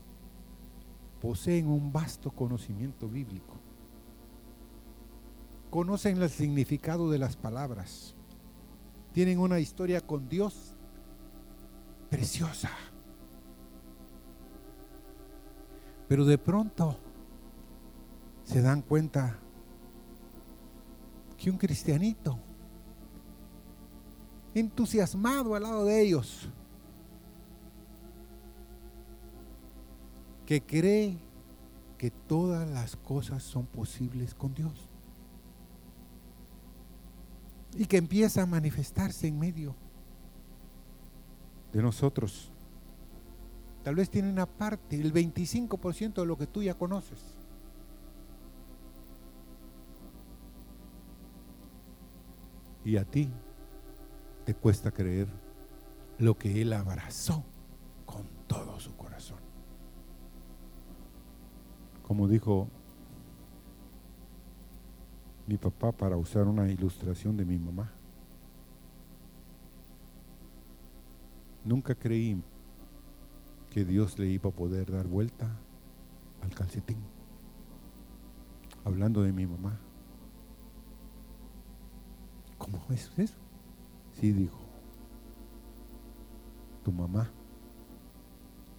Poseen 1.20 1.68
un 1.68 1.92
vasto 1.92 2.32
conocimiento 2.32 3.08
bíblico. 3.08 3.54
Conocen 5.70 6.20
el 6.20 6.30
significado 6.30 7.12
de 7.12 7.18
las 7.18 7.36
palabras. 7.36 8.16
Tienen 9.12 9.38
una 9.38 9.60
historia 9.60 10.00
con 10.00 10.28
Dios 10.28 10.74
preciosa. 12.10 12.70
Pero 16.08 16.24
de 16.24 16.38
pronto 16.38 16.96
se 18.44 18.62
dan 18.62 18.82
cuenta 18.82 19.38
que 21.36 21.50
un 21.50 21.58
cristianito 21.58 22.38
entusiasmado 24.54 25.54
al 25.54 25.64
lado 25.64 25.84
de 25.84 26.00
ellos, 26.00 26.48
que 30.46 30.62
cree 30.62 31.18
que 31.98 32.10
todas 32.10 32.68
las 32.70 32.96
cosas 32.96 33.42
son 33.42 33.66
posibles 33.66 34.34
con 34.34 34.54
Dios 34.54 34.88
y 37.76 37.86
que 37.86 37.96
empieza 37.96 38.42
a 38.42 38.46
manifestarse 38.46 39.26
en 39.26 39.38
medio 39.38 39.74
de 41.72 41.82
nosotros. 41.82 42.50
Tal 43.86 43.94
vez 43.94 44.10
tiene 44.10 44.28
una 44.28 44.46
parte, 44.46 45.00
el 45.00 45.12
25% 45.14 46.14
de 46.14 46.26
lo 46.26 46.36
que 46.36 46.48
tú 46.48 46.60
ya 46.60 46.74
conoces. 46.74 47.36
Y 52.84 52.96
a 52.96 53.04
ti 53.04 53.30
te 54.44 54.54
cuesta 54.54 54.90
creer 54.90 55.28
lo 56.18 56.36
que 56.36 56.60
Él 56.60 56.72
abrazó 56.72 57.44
con 58.04 58.24
todo 58.48 58.80
su 58.80 58.92
corazón. 58.96 59.38
Como 62.02 62.26
dijo 62.26 62.66
mi 65.46 65.58
papá 65.58 65.92
para 65.92 66.16
usar 66.16 66.48
una 66.48 66.68
ilustración 66.68 67.36
de 67.36 67.44
mi 67.44 67.56
mamá. 67.56 67.92
Nunca 71.64 71.94
creí 71.94 72.42
que 73.76 73.84
Dios 73.84 74.18
le 74.18 74.26
iba 74.26 74.48
a 74.48 74.54
poder 74.54 74.90
dar 74.90 75.06
vuelta 75.06 75.54
al 76.40 76.48
calcetín. 76.54 76.96
Hablando 78.86 79.20
de 79.20 79.34
mi 79.34 79.46
mamá. 79.46 79.78
¿Cómo 82.56 82.82
es 82.88 83.12
eso? 83.18 83.36
Sí, 84.12 84.32
dijo, 84.32 84.58
tu 86.84 86.90
mamá 86.90 87.30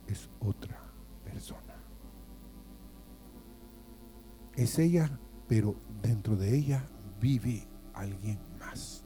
es 0.07 0.31
otra 0.39 0.79
persona. 1.23 1.75
Es 4.55 4.79
ella, 4.79 5.11
pero 5.47 5.75
dentro 6.01 6.35
de 6.35 6.57
ella 6.57 6.83
vive 7.21 7.67
alguien 7.93 8.39
más. 8.59 9.05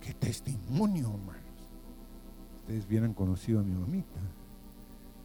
Qué 0.00 0.14
testimonio, 0.14 1.10
hermanos. 1.10 1.47
Ustedes 2.68 2.84
hubieran 2.84 3.14
conocido 3.14 3.60
a 3.60 3.62
mi 3.62 3.72
mamita. 3.72 4.20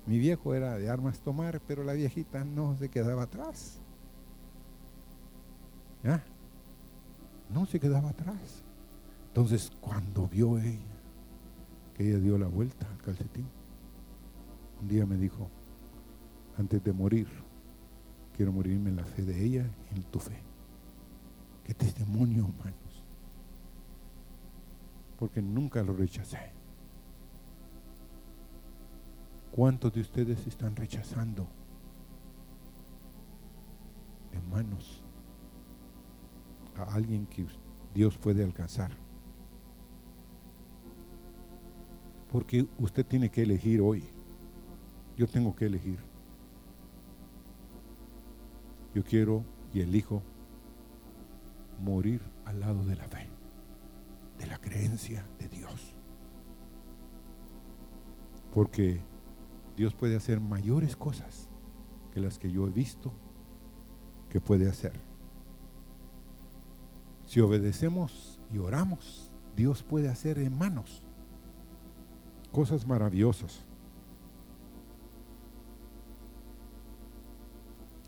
Mi 0.05 0.17
viejo 0.17 0.53
era 0.53 0.77
de 0.77 0.89
armas 0.89 1.19
tomar, 1.19 1.59
pero 1.67 1.83
la 1.83 1.91
viejita 1.91 2.45
no 2.45 2.77
se 2.77 2.87
quedaba 2.87 3.23
atrás. 3.23 3.81
¿Ya? 6.05 6.23
no 7.49 7.65
se 7.65 7.81
quedaba 7.81 8.11
atrás. 8.11 8.63
Entonces, 9.27 9.73
cuando 9.81 10.25
vio 10.25 10.57
ella 10.57 10.79
que 11.93 12.07
ella 12.07 12.19
dio 12.19 12.37
la 12.37 12.47
vuelta 12.47 12.89
al 12.89 13.01
calcetín, 13.01 13.45
un 14.81 14.87
día 14.87 15.05
me 15.05 15.17
dijo, 15.17 15.49
antes 16.57 16.81
de 16.81 16.93
morir, 16.93 17.27
quiero 18.37 18.53
morirme 18.53 18.89
en 18.89 18.95
la 18.95 19.03
fe 19.03 19.21
de 19.21 19.43
ella 19.43 19.69
y 19.91 19.97
en 19.97 20.03
tu 20.03 20.19
fe. 20.19 20.41
Qué 21.65 21.73
testimonio, 21.73 22.47
hermanos. 22.47 23.03
Porque 25.19 25.41
nunca 25.41 25.83
lo 25.83 25.93
rechacé. 25.93 26.62
¿Cuántos 29.55 29.93
de 29.93 30.01
ustedes 30.01 30.47
están 30.47 30.75
rechazando? 30.75 31.47
Hermanos, 34.31 35.03
a 36.75 36.95
alguien 36.95 37.27
que 37.27 37.45
Dios 37.93 38.17
puede 38.17 38.43
alcanzar. 38.43 38.97
Porque 42.31 42.67
usted 42.79 43.05
tiene 43.05 43.29
que 43.29 43.43
elegir 43.43 43.79
hoy. 43.79 44.03
Yo 45.17 45.27
tengo 45.27 45.55
que 45.55 45.67
elegir. 45.67 45.99
Yo 48.95 49.03
quiero 49.03 49.45
y 49.71 49.81
elijo 49.81 50.23
morir 51.79 52.23
al 52.45 52.59
lado 52.59 52.83
de 52.85 52.95
la 52.95 53.07
fe, 53.07 53.29
de 54.39 54.47
la 54.47 54.57
creencia 54.57 55.27
de 55.37 55.47
Dios. 55.47 55.95
Porque 58.51 59.12
Dios 59.75 59.93
puede 59.93 60.15
hacer 60.15 60.39
mayores 60.39 60.95
cosas 60.95 61.49
que 62.13 62.19
las 62.19 62.37
que 62.37 62.51
yo 62.51 62.67
he 62.67 62.71
visto 62.71 63.11
que 64.29 64.39
puede 64.39 64.69
hacer. 64.69 64.93
Si 67.25 67.39
obedecemos 67.39 68.39
y 68.51 68.59
oramos, 68.59 69.31
Dios 69.55 69.83
puede 69.83 70.09
hacer 70.09 70.37
en 70.37 70.57
manos 70.57 71.03
cosas 72.51 72.85
maravillosas. 72.85 73.65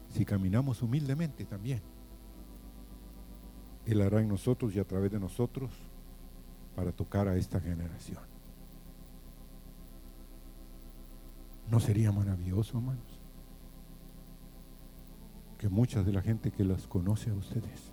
Si 0.10 0.24
caminamos 0.24 0.82
humildemente 0.82 1.46
también, 1.46 1.82
Él 3.86 4.02
hará 4.02 4.22
en 4.22 4.30
nosotros 4.30 4.76
y 4.76 4.80
a 4.80 4.86
través 4.86 5.12
de 5.12 5.20
nosotros 5.20 5.72
para 6.76 6.92
tocar 6.92 7.28
a 7.28 7.36
esta 7.36 7.60
generación. 7.60 8.35
¿No 11.70 11.80
sería 11.80 12.12
maravilloso, 12.12 12.78
hermanos? 12.78 13.20
Que 15.58 15.70
mucha 15.70 16.04
de 16.04 16.14
la 16.14 16.22
gente 16.22 16.52
que 16.52 16.64
las 16.64 16.88
conoce 16.88 17.32
a 17.32 17.34
ustedes 17.34 17.92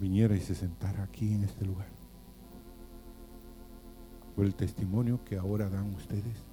viniera 0.00 0.34
y 0.36 0.40
se 0.40 0.54
sentara 0.54 1.02
aquí 1.02 1.34
en 1.34 1.44
este 1.44 1.64
lugar. 1.64 1.88
Por 4.36 4.46
el 4.46 4.54
testimonio 4.54 5.24
que 5.24 5.36
ahora 5.36 5.68
dan 5.68 5.92
ustedes 5.94 6.46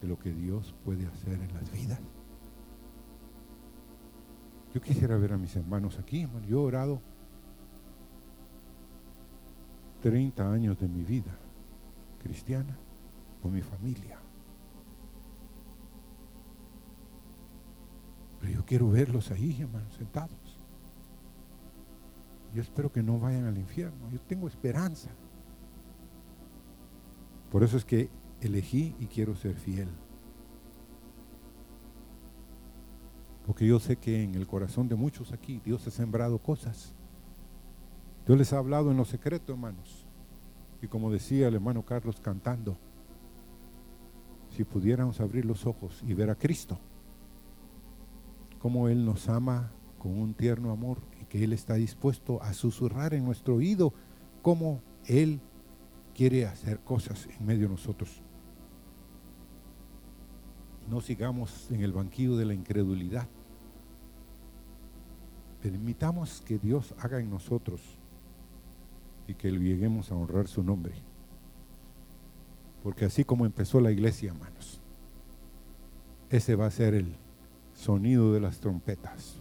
de 0.00 0.08
lo 0.08 0.18
que 0.18 0.32
Dios 0.32 0.74
puede 0.84 1.06
hacer 1.06 1.40
en 1.40 1.52
las 1.54 1.70
vidas. 1.72 2.00
Yo 4.74 4.80
quisiera 4.80 5.16
ver 5.16 5.32
a 5.32 5.38
mis 5.38 5.56
hermanos 5.56 5.98
aquí, 5.98 6.22
hermano. 6.22 6.46
Yo 6.46 6.60
he 6.60 6.66
orado 6.66 7.00
30 10.02 10.52
años 10.52 10.78
de 10.78 10.88
mi 10.88 11.02
vida 11.02 11.36
cristiana 12.22 12.78
con 13.40 13.52
mi 13.52 13.62
familia. 13.62 14.18
Pero 18.40 18.52
yo 18.52 18.64
quiero 18.64 18.90
verlos 18.90 19.30
ahí, 19.30 19.60
hermanos, 19.60 19.94
sentados. 19.94 20.58
Yo 22.54 22.62
espero 22.62 22.90
que 22.90 23.02
no 23.02 23.18
vayan 23.18 23.44
al 23.44 23.58
infierno. 23.58 24.10
Yo 24.10 24.20
tengo 24.20 24.48
esperanza. 24.48 25.10
Por 27.50 27.62
eso 27.62 27.76
es 27.76 27.84
que 27.84 28.08
elegí 28.40 28.94
y 28.98 29.06
quiero 29.06 29.36
ser 29.36 29.54
fiel. 29.54 29.88
Porque 33.46 33.66
yo 33.66 33.78
sé 33.80 33.96
que 33.96 34.22
en 34.22 34.34
el 34.34 34.46
corazón 34.46 34.88
de 34.88 34.94
muchos 34.94 35.32
aquí 35.32 35.60
Dios 35.64 35.86
ha 35.86 35.90
sembrado 35.90 36.38
cosas. 36.38 36.94
Dios 38.26 38.38
les 38.38 38.52
ha 38.52 38.58
hablado 38.58 38.90
en 38.90 38.96
lo 38.96 39.04
secreto, 39.04 39.52
hermanos. 39.52 40.06
Y 40.82 40.86
como 40.86 41.10
decía 41.10 41.48
el 41.48 41.54
hermano 41.54 41.84
Carlos 41.84 42.20
cantando, 42.20 42.78
si 44.56 44.64
pudiéramos 44.64 45.20
abrir 45.20 45.44
los 45.44 45.66
ojos 45.66 46.02
y 46.06 46.14
ver 46.14 46.30
a 46.30 46.34
Cristo, 46.34 46.78
como 48.58 48.88
Él 48.88 49.04
nos 49.04 49.28
ama 49.28 49.72
con 49.98 50.18
un 50.18 50.34
tierno 50.34 50.70
amor 50.70 50.98
que 51.30 51.44
Él 51.44 51.54
está 51.54 51.74
dispuesto 51.74 52.42
a 52.42 52.52
susurrar 52.52 53.14
en 53.14 53.24
nuestro 53.24 53.54
oído 53.54 53.94
cómo 54.42 54.82
Él 55.06 55.40
quiere 56.12 56.44
hacer 56.44 56.80
cosas 56.80 57.26
en 57.38 57.46
medio 57.46 57.62
de 57.62 57.74
nosotros. 57.74 58.20
No 60.90 61.00
sigamos 61.00 61.70
en 61.70 61.82
el 61.82 61.92
banquillo 61.92 62.36
de 62.36 62.44
la 62.44 62.52
incredulidad. 62.52 63.28
Permitamos 65.62 66.40
que 66.40 66.58
Dios 66.58 66.94
haga 66.98 67.20
en 67.20 67.30
nosotros 67.30 67.80
y 69.28 69.34
que 69.34 69.52
lleguemos 69.52 70.10
a 70.10 70.16
honrar 70.16 70.48
su 70.48 70.64
nombre. 70.64 70.94
Porque 72.82 73.04
así 73.04 73.24
como 73.24 73.46
empezó 73.46 73.80
la 73.80 73.90
iglesia, 73.90 74.30
hermanos, 74.30 74.80
ese 76.30 76.54
va 76.54 76.66
a 76.66 76.70
ser 76.70 76.94
el 76.94 77.16
sonido 77.74 78.32
de 78.32 78.40
las 78.40 78.60
trompetas. 78.60 79.40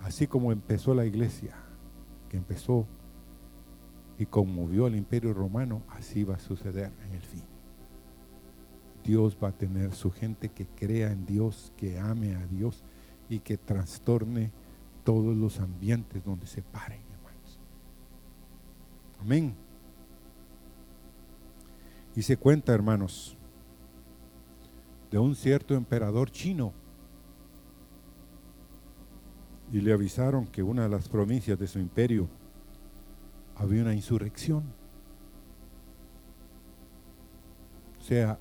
Así 0.00 0.26
como 0.26 0.52
empezó 0.52 0.94
la 0.94 1.06
iglesia, 1.06 1.54
que 2.28 2.36
empezó 2.36 2.86
y 4.18 4.26
conmovió 4.26 4.86
al 4.86 4.96
imperio 4.96 5.32
romano, 5.32 5.82
así 5.88 6.24
va 6.24 6.36
a 6.36 6.40
suceder 6.40 6.92
en 7.06 7.14
el 7.14 7.22
fin. 7.22 7.44
Dios 9.04 9.36
va 9.42 9.48
a 9.48 9.52
tener 9.52 9.94
su 9.94 10.10
gente 10.10 10.50
que 10.50 10.66
crea 10.66 11.10
en 11.10 11.24
Dios, 11.24 11.72
que 11.76 11.98
ame 11.98 12.34
a 12.34 12.46
Dios 12.46 12.84
y 13.28 13.40
que 13.40 13.56
trastorne 13.56 14.50
todos 15.04 15.36
los 15.36 15.60
ambientes 15.60 16.22
donde 16.24 16.46
se 16.46 16.62
paren, 16.62 17.00
hermanos. 17.14 17.60
Amén. 19.20 19.54
Y 22.16 22.22
se 22.22 22.36
cuenta, 22.36 22.74
hermanos, 22.74 23.36
de 25.10 25.18
un 25.18 25.34
cierto 25.34 25.74
emperador 25.74 26.30
chino. 26.30 26.72
Y 29.72 29.80
le 29.80 29.92
avisaron 29.92 30.46
que 30.46 30.62
una 30.62 30.84
de 30.84 30.88
las 30.88 31.08
provincias 31.08 31.58
de 31.58 31.66
su 31.66 31.78
imperio 31.78 32.28
había 33.54 33.82
una 33.82 33.94
insurrección. 33.94 34.64
O 37.98 38.02
sea, 38.02 38.38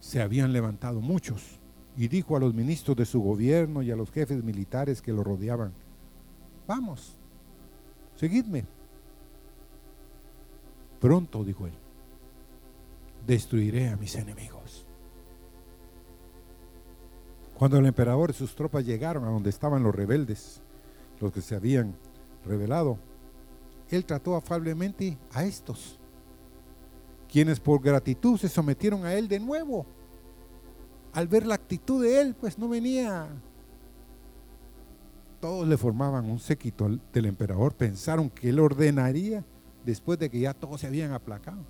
se 0.00 0.20
habían 0.20 0.52
levantado 0.52 1.00
muchos. 1.00 1.60
Y 1.96 2.08
dijo 2.08 2.36
a 2.36 2.40
los 2.40 2.52
ministros 2.52 2.96
de 2.96 3.06
su 3.06 3.20
gobierno 3.20 3.82
y 3.82 3.90
a 3.90 3.96
los 3.96 4.10
jefes 4.10 4.42
militares 4.42 5.00
que 5.00 5.12
lo 5.12 5.22
rodeaban, 5.22 5.72
vamos, 6.66 7.16
seguidme. 8.16 8.66
Pronto, 11.00 11.44
dijo 11.44 11.66
él, 11.66 11.72
destruiré 13.26 13.88
a 13.88 13.96
mis 13.96 14.14
enemigos. 14.16 14.86
Cuando 17.54 17.78
el 17.78 17.86
emperador 17.86 18.30
y 18.30 18.34
sus 18.34 18.54
tropas 18.54 18.84
llegaron 18.84 19.24
a 19.24 19.30
donde 19.30 19.50
estaban 19.50 19.82
los 19.82 19.94
rebeldes, 19.94 20.60
los 21.20 21.32
que 21.32 21.40
se 21.40 21.54
habían 21.54 21.94
rebelado, 22.44 22.98
él 23.90 24.04
trató 24.04 24.36
afablemente 24.36 25.16
a 25.32 25.44
estos, 25.44 25.98
quienes 27.30 27.60
por 27.60 27.80
gratitud 27.80 28.38
se 28.38 28.48
sometieron 28.48 29.04
a 29.04 29.14
él 29.14 29.28
de 29.28 29.40
nuevo. 29.40 29.86
Al 31.12 31.28
ver 31.28 31.46
la 31.46 31.54
actitud 31.54 32.02
de 32.02 32.20
él, 32.20 32.34
pues 32.34 32.58
no 32.58 32.68
venía. 32.68 33.28
Todos 35.40 35.68
le 35.68 35.76
formaban 35.76 36.28
un 36.28 36.40
séquito 36.40 36.88
del 37.12 37.26
emperador, 37.26 37.74
pensaron 37.74 38.30
que 38.30 38.48
él 38.48 38.58
ordenaría 38.58 39.44
después 39.84 40.18
de 40.18 40.30
que 40.30 40.40
ya 40.40 40.54
todos 40.54 40.80
se 40.80 40.86
habían 40.86 41.12
aplacado, 41.12 41.62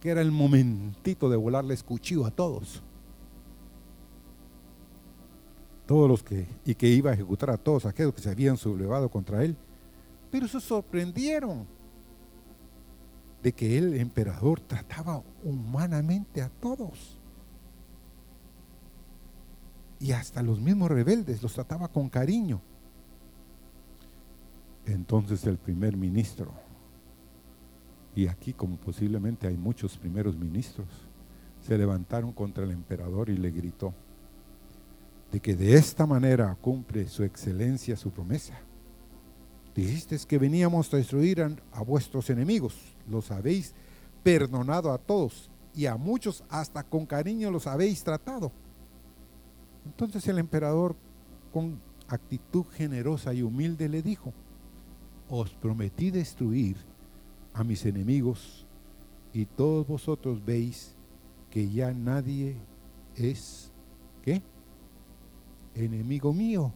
que 0.00 0.10
era 0.10 0.20
el 0.20 0.30
momentito 0.30 1.28
de 1.28 1.36
volarles 1.36 1.82
cuchillo 1.82 2.26
a 2.26 2.30
todos 2.30 2.82
todos 5.86 6.08
los 6.08 6.22
que, 6.22 6.46
y 6.64 6.74
que 6.74 6.88
iba 6.88 7.10
a 7.10 7.14
ejecutar 7.14 7.50
a 7.50 7.56
todos 7.56 7.86
aquellos 7.86 8.12
que 8.12 8.20
se 8.20 8.30
habían 8.30 8.56
sublevado 8.56 9.08
contra 9.08 9.44
él. 9.44 9.56
Pero 10.30 10.48
se 10.48 10.60
sorprendieron 10.60 11.66
de 13.42 13.52
que 13.52 13.78
el 13.78 13.94
emperador 13.94 14.60
trataba 14.60 15.22
humanamente 15.44 16.42
a 16.42 16.48
todos. 16.48 17.16
Y 20.00 20.12
hasta 20.12 20.42
los 20.42 20.60
mismos 20.60 20.90
rebeldes 20.90 21.42
los 21.42 21.54
trataba 21.54 21.88
con 21.88 22.08
cariño. 22.08 22.60
Entonces 24.84 25.44
el 25.44 25.56
primer 25.56 25.96
ministro, 25.96 26.52
y 28.16 28.28
aquí 28.28 28.54
como 28.54 28.78
posiblemente 28.78 29.46
hay 29.46 29.58
muchos 29.58 29.98
primeros 29.98 30.36
ministros, 30.36 30.88
se 31.60 31.76
levantaron 31.76 32.32
contra 32.32 32.64
el 32.64 32.70
emperador 32.70 33.28
y 33.28 33.36
le 33.36 33.50
gritó, 33.50 33.92
de 35.30 35.38
que 35.38 35.54
de 35.54 35.74
esta 35.74 36.06
manera 36.06 36.56
cumple 36.58 37.06
su 37.08 37.24
excelencia 37.24 37.94
su 37.94 38.10
promesa. 38.10 38.58
Dijiste 39.74 40.16
que 40.26 40.38
veníamos 40.38 40.92
a 40.94 40.96
destruir 40.96 41.42
a, 41.42 41.82
vuestros 41.82 42.30
enemigos, 42.30 42.96
los 43.06 43.30
habéis 43.30 43.74
perdonado 44.22 44.90
a 44.92 44.98
todos 44.98 45.50
y 45.74 45.84
a 45.84 45.96
muchos 45.96 46.42
hasta 46.48 46.82
con 46.82 47.04
cariño 47.04 47.50
los 47.50 47.66
habéis 47.66 48.02
tratado. 48.02 48.50
Entonces 49.84 50.26
el 50.28 50.38
emperador 50.38 50.96
con 51.52 51.78
actitud 52.08 52.64
generosa 52.72 53.34
y 53.34 53.42
humilde 53.42 53.90
le 53.90 54.00
dijo, 54.00 54.32
os 55.28 55.50
prometí 55.50 56.10
destruir 56.10 56.76
a 57.56 57.64
mis 57.64 57.86
enemigos 57.86 58.66
y 59.32 59.46
todos 59.46 59.86
vosotros 59.86 60.44
veis 60.44 60.94
que 61.50 61.68
ya 61.70 61.90
nadie 61.92 62.54
es, 63.16 63.72
¿qué? 64.22 64.42
enemigo 65.74 66.32
mío. 66.34 66.72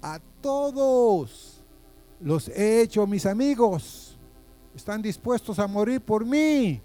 A 0.00 0.18
todos 0.40 1.62
los 2.20 2.48
he 2.48 2.80
hecho 2.82 3.06
mis 3.06 3.26
amigos. 3.26 4.18
Están 4.74 5.02
dispuestos 5.02 5.58
a 5.58 5.66
morir 5.66 6.00
por 6.00 6.24
mí. 6.24 6.80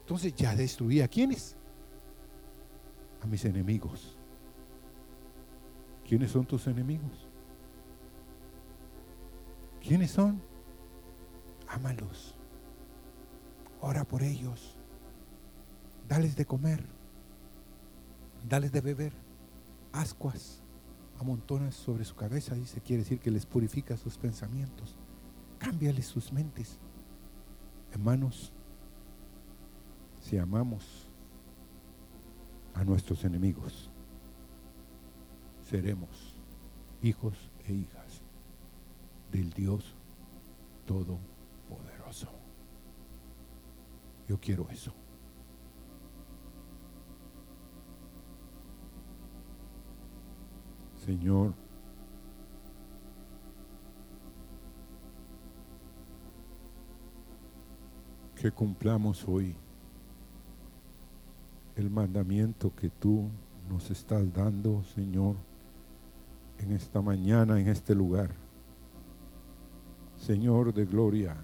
Entonces 0.00 0.34
ya 0.34 0.54
destruí 0.54 1.00
a 1.00 1.08
quienes? 1.08 1.56
A 3.22 3.26
mis 3.26 3.44
enemigos. 3.44 4.16
¿Quiénes 6.06 6.30
son 6.30 6.44
tus 6.44 6.66
enemigos? 6.66 7.26
¿Quiénes 9.80 10.10
son? 10.10 10.40
Ámalos. 11.76 12.34
Ora 13.80 14.04
por 14.04 14.22
ellos. 14.22 14.76
Dales 16.08 16.36
de 16.36 16.46
comer 16.46 16.96
dales 18.48 18.72
de 18.72 18.80
beber, 18.80 19.12
ascuas, 19.92 20.62
amontonas 21.18 21.74
sobre 21.74 22.04
su 22.04 22.14
cabeza, 22.14 22.54
dice, 22.54 22.80
quiere 22.80 23.02
decir 23.02 23.18
que 23.18 23.30
les 23.30 23.46
purifica 23.46 23.96
sus 23.96 24.18
pensamientos, 24.18 24.96
cámbiales 25.58 26.06
sus 26.06 26.32
mentes. 26.32 26.78
Hermanos, 27.92 28.52
si 30.20 30.38
amamos 30.38 31.08
a 32.74 32.84
nuestros 32.84 33.24
enemigos, 33.24 33.90
seremos 35.68 36.36
hijos 37.02 37.34
e 37.66 37.72
hijas 37.72 38.22
del 39.32 39.50
Dios 39.50 39.94
Todopoderoso. 40.86 41.35
Yo 44.28 44.38
quiero 44.40 44.68
eso. 44.70 44.92
Señor, 51.04 51.54
que 58.34 58.50
cumplamos 58.50 59.26
hoy 59.28 59.54
el 61.76 61.90
mandamiento 61.90 62.74
que 62.74 62.90
tú 62.90 63.28
nos 63.68 63.90
estás 63.90 64.32
dando, 64.32 64.82
Señor, 64.94 65.36
en 66.58 66.72
esta 66.72 67.00
mañana, 67.00 67.60
en 67.60 67.68
este 67.68 67.94
lugar. 67.94 68.30
Señor 70.16 70.72
de 70.74 70.86
gloria, 70.86 71.36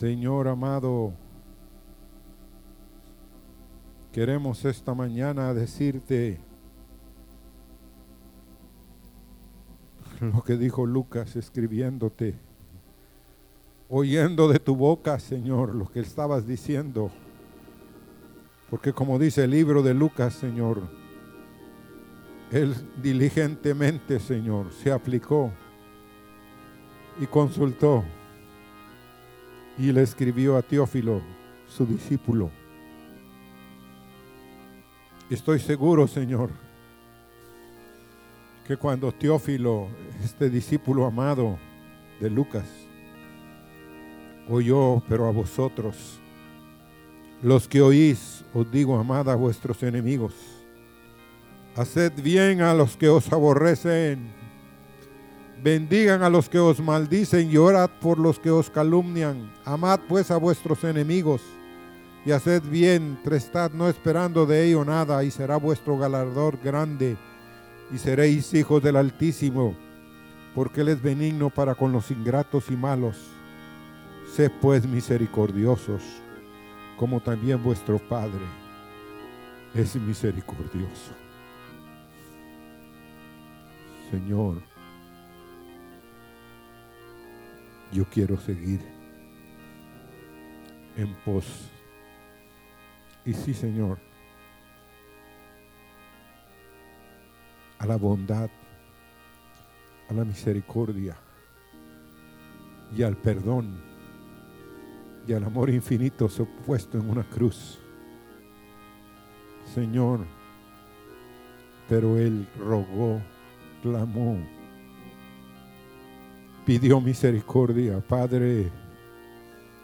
Señor 0.00 0.48
amado, 0.48 1.12
queremos 4.12 4.64
esta 4.64 4.94
mañana 4.94 5.52
decirte, 5.52 6.40
lo 10.22 10.42
que 10.42 10.56
dijo 10.56 10.86
Lucas 10.86 11.36
escribiéndote, 11.36 12.34
oyendo 13.90 14.48
de 14.48 14.58
tu 14.58 14.74
boca, 14.74 15.18
Señor, 15.18 15.74
lo 15.74 15.84
que 15.92 16.00
estabas 16.00 16.46
diciendo. 16.46 17.10
Porque 18.70 18.94
como 18.94 19.18
dice 19.18 19.44
el 19.44 19.50
libro 19.50 19.82
de 19.82 19.92
Lucas, 19.92 20.32
Señor, 20.32 20.80
él 22.50 22.74
diligentemente, 23.02 24.18
Señor, 24.18 24.72
se 24.72 24.92
aplicó 24.92 25.50
y 27.20 27.26
consultó 27.26 28.02
y 29.80 29.92
le 29.92 30.02
escribió 30.02 30.58
a 30.58 30.62
Teófilo, 30.62 31.22
su 31.66 31.86
discípulo. 31.86 32.50
Estoy 35.30 35.58
seguro, 35.58 36.06
Señor, 36.06 36.50
que 38.66 38.76
cuando 38.76 39.10
Teófilo, 39.10 39.88
este 40.22 40.50
discípulo 40.50 41.06
amado 41.06 41.58
de 42.20 42.28
Lucas, 42.28 42.66
oyó, 44.50 45.02
pero 45.08 45.26
a 45.26 45.30
vosotros, 45.30 46.20
los 47.42 47.66
que 47.66 47.80
oís, 47.80 48.44
os 48.52 48.70
digo, 48.70 48.98
amad 48.98 49.30
a 49.30 49.34
vuestros 49.34 49.82
enemigos, 49.82 50.34
Haced 51.76 52.20
bien 52.20 52.60
a 52.60 52.74
los 52.74 52.96
que 52.96 53.08
os 53.08 53.32
aborrecen. 53.32 54.39
Bendigan 55.62 56.22
a 56.22 56.30
los 56.30 56.48
que 56.48 56.58
os 56.58 56.80
maldicen 56.80 57.50
y 57.50 57.58
orad 57.58 57.90
por 58.00 58.18
los 58.18 58.38
que 58.38 58.50
os 58.50 58.70
calumnian. 58.70 59.52
Amad 59.64 60.00
pues 60.08 60.30
a 60.30 60.38
vuestros 60.38 60.84
enemigos 60.84 61.42
y 62.24 62.32
haced 62.32 62.62
bien, 62.62 63.18
prestad 63.22 63.70
no 63.72 63.88
esperando 63.88 64.46
de 64.46 64.66
ello 64.66 64.84
nada 64.84 65.22
y 65.24 65.30
será 65.30 65.56
vuestro 65.56 65.98
galardón 65.98 66.58
grande 66.62 67.16
y 67.92 67.98
seréis 67.98 68.54
hijos 68.54 68.82
del 68.82 68.96
Altísimo, 68.96 69.74
porque 70.54 70.80
Él 70.80 70.88
es 70.88 71.02
benigno 71.02 71.50
para 71.50 71.74
con 71.74 71.92
los 71.92 72.10
ingratos 72.10 72.70
y 72.70 72.76
malos. 72.76 73.16
Sed 74.34 74.52
pues 74.60 74.86
misericordiosos, 74.86 76.02
como 76.96 77.20
también 77.20 77.62
vuestro 77.62 77.98
Padre 77.98 78.46
es 79.74 79.94
misericordioso. 79.96 81.12
Señor, 84.10 84.69
yo 87.92 88.04
quiero 88.04 88.38
seguir 88.38 88.80
en 90.96 91.14
pos. 91.24 91.70
Y 93.24 93.34
sí, 93.34 93.54
Señor, 93.54 93.98
a 97.78 97.86
la 97.86 97.96
bondad, 97.96 98.50
a 100.08 100.12
la 100.12 100.24
misericordia 100.24 101.16
y 102.96 103.02
al 103.02 103.16
perdón 103.16 103.80
y 105.26 105.32
al 105.32 105.44
amor 105.44 105.70
infinito 105.70 106.28
puesto 106.66 106.98
en 106.98 107.08
una 107.08 107.24
cruz. 107.24 107.78
Señor, 109.74 110.26
pero 111.88 112.18
Él 112.18 112.48
rogó, 112.58 113.20
clamó, 113.82 114.38
pidió 116.70 117.00
misericordia. 117.00 118.00
Padre, 118.00 118.70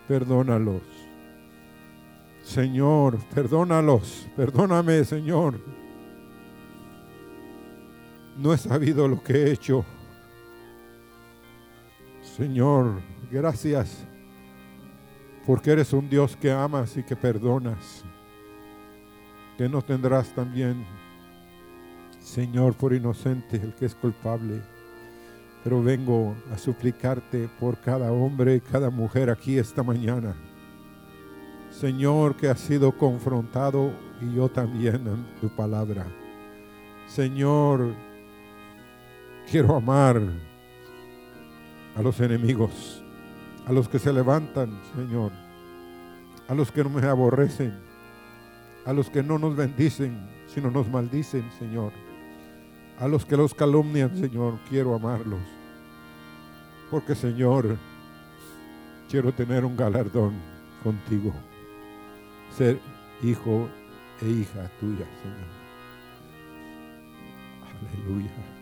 perdónalos. 0.07 0.83
Señor, 2.45 3.19
perdónalos, 3.35 4.29
perdóname, 4.37 5.03
Señor. 5.03 5.59
No 8.37 8.55
he 8.55 8.57
sabido 8.57 9.09
lo 9.09 9.21
que 9.21 9.33
he 9.33 9.51
hecho. 9.51 9.85
Señor, 12.23 13.01
gracias 13.33 14.07
porque 15.45 15.73
eres 15.73 15.93
un 15.93 16.09
Dios 16.09 16.37
que 16.37 16.53
amas 16.53 16.97
y 16.97 17.03
que 17.03 17.17
perdonas. 17.17 18.05
Que 19.59 19.69
no 19.69 19.83
tendrás 19.83 20.33
también, 20.33 20.87
Señor, 22.21 22.75
por 22.75 22.95
inocente 22.95 23.57
el 23.57 23.75
que 23.75 23.87
es 23.87 23.95
culpable. 23.97 24.76
Pero 25.67 25.83
vengo 25.83 26.37
a 26.53 26.59
suplicarte 26.59 27.49
por 27.59 27.77
cada 27.81 28.13
hombre 28.13 28.55
y 28.55 28.61
cada 28.61 28.89
mujer 28.89 29.31
aquí 29.31 29.59
esta 29.59 29.83
mañana. 29.83 30.37
Señor, 31.73 32.37
que 32.37 32.49
ha 32.49 32.55
sido 32.55 32.97
confrontado 32.97 33.91
y 34.21 34.33
yo 34.33 34.49
también 34.49 35.09
en 35.09 35.27
tu 35.41 35.49
palabra. 35.49 36.07
Señor, 37.09 37.97
quiero 39.51 39.75
amar 39.75 40.23
a 41.97 42.01
los 42.01 42.21
enemigos 42.21 43.03
a 43.67 43.73
los 43.73 43.89
que 43.89 43.99
se 43.99 44.13
levantan, 44.13 44.71
Señor, 44.95 45.33
a 46.47 46.55
los 46.55 46.71
que 46.71 46.85
no 46.85 46.91
me 46.91 47.05
aborrecen, 47.05 47.75
a 48.85 48.93
los 48.93 49.11
que 49.11 49.21
no 49.21 49.37
nos 49.37 49.57
bendicen, 49.57 50.31
sino 50.47 50.71
nos 50.71 50.89
maldicen, 50.89 51.51
Señor, 51.59 51.91
a 53.01 53.09
los 53.09 53.27
que 53.27 53.37
los 53.37 53.53
calumnian, 53.53 54.17
Señor, 54.17 54.61
quiero 54.69 54.95
amarlos, 54.95 55.56
porque, 56.91 57.15
Señor, 57.15 57.77
quiero 59.09 59.33
tener 59.33 59.65
un 59.65 59.77
galardón 59.77 60.35
contigo, 60.83 61.33
ser 62.57 62.79
hijo 63.23 63.69
e 64.21 64.29
hija 64.29 64.71
tuya, 64.81 65.07
Señor. 65.23 65.57
Aleluya. 67.81 68.57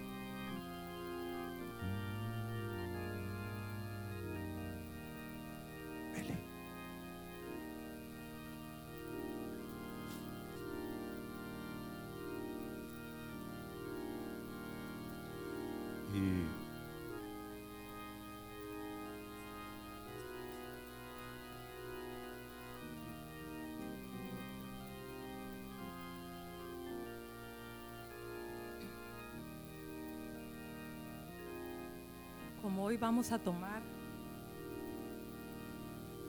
Como 32.65 32.85
hoy 32.85 32.97
vamos 32.97 33.31
a 33.31 33.39
tomar, 33.39 33.83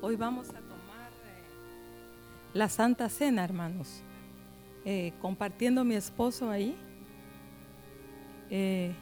hoy 0.01 0.17
vamos 0.17 0.49
a 0.49 0.59
tomar 0.59 1.09
eh, 1.09 2.53
la 2.53 2.67
Santa 2.67 3.07
Cena, 3.07 3.41
hermanos, 3.41 4.03
eh, 4.83 5.13
compartiendo 5.21 5.85
mi 5.85 5.95
esposo 5.95 6.49
ahí. 6.49 6.75
Eh, 8.49 8.93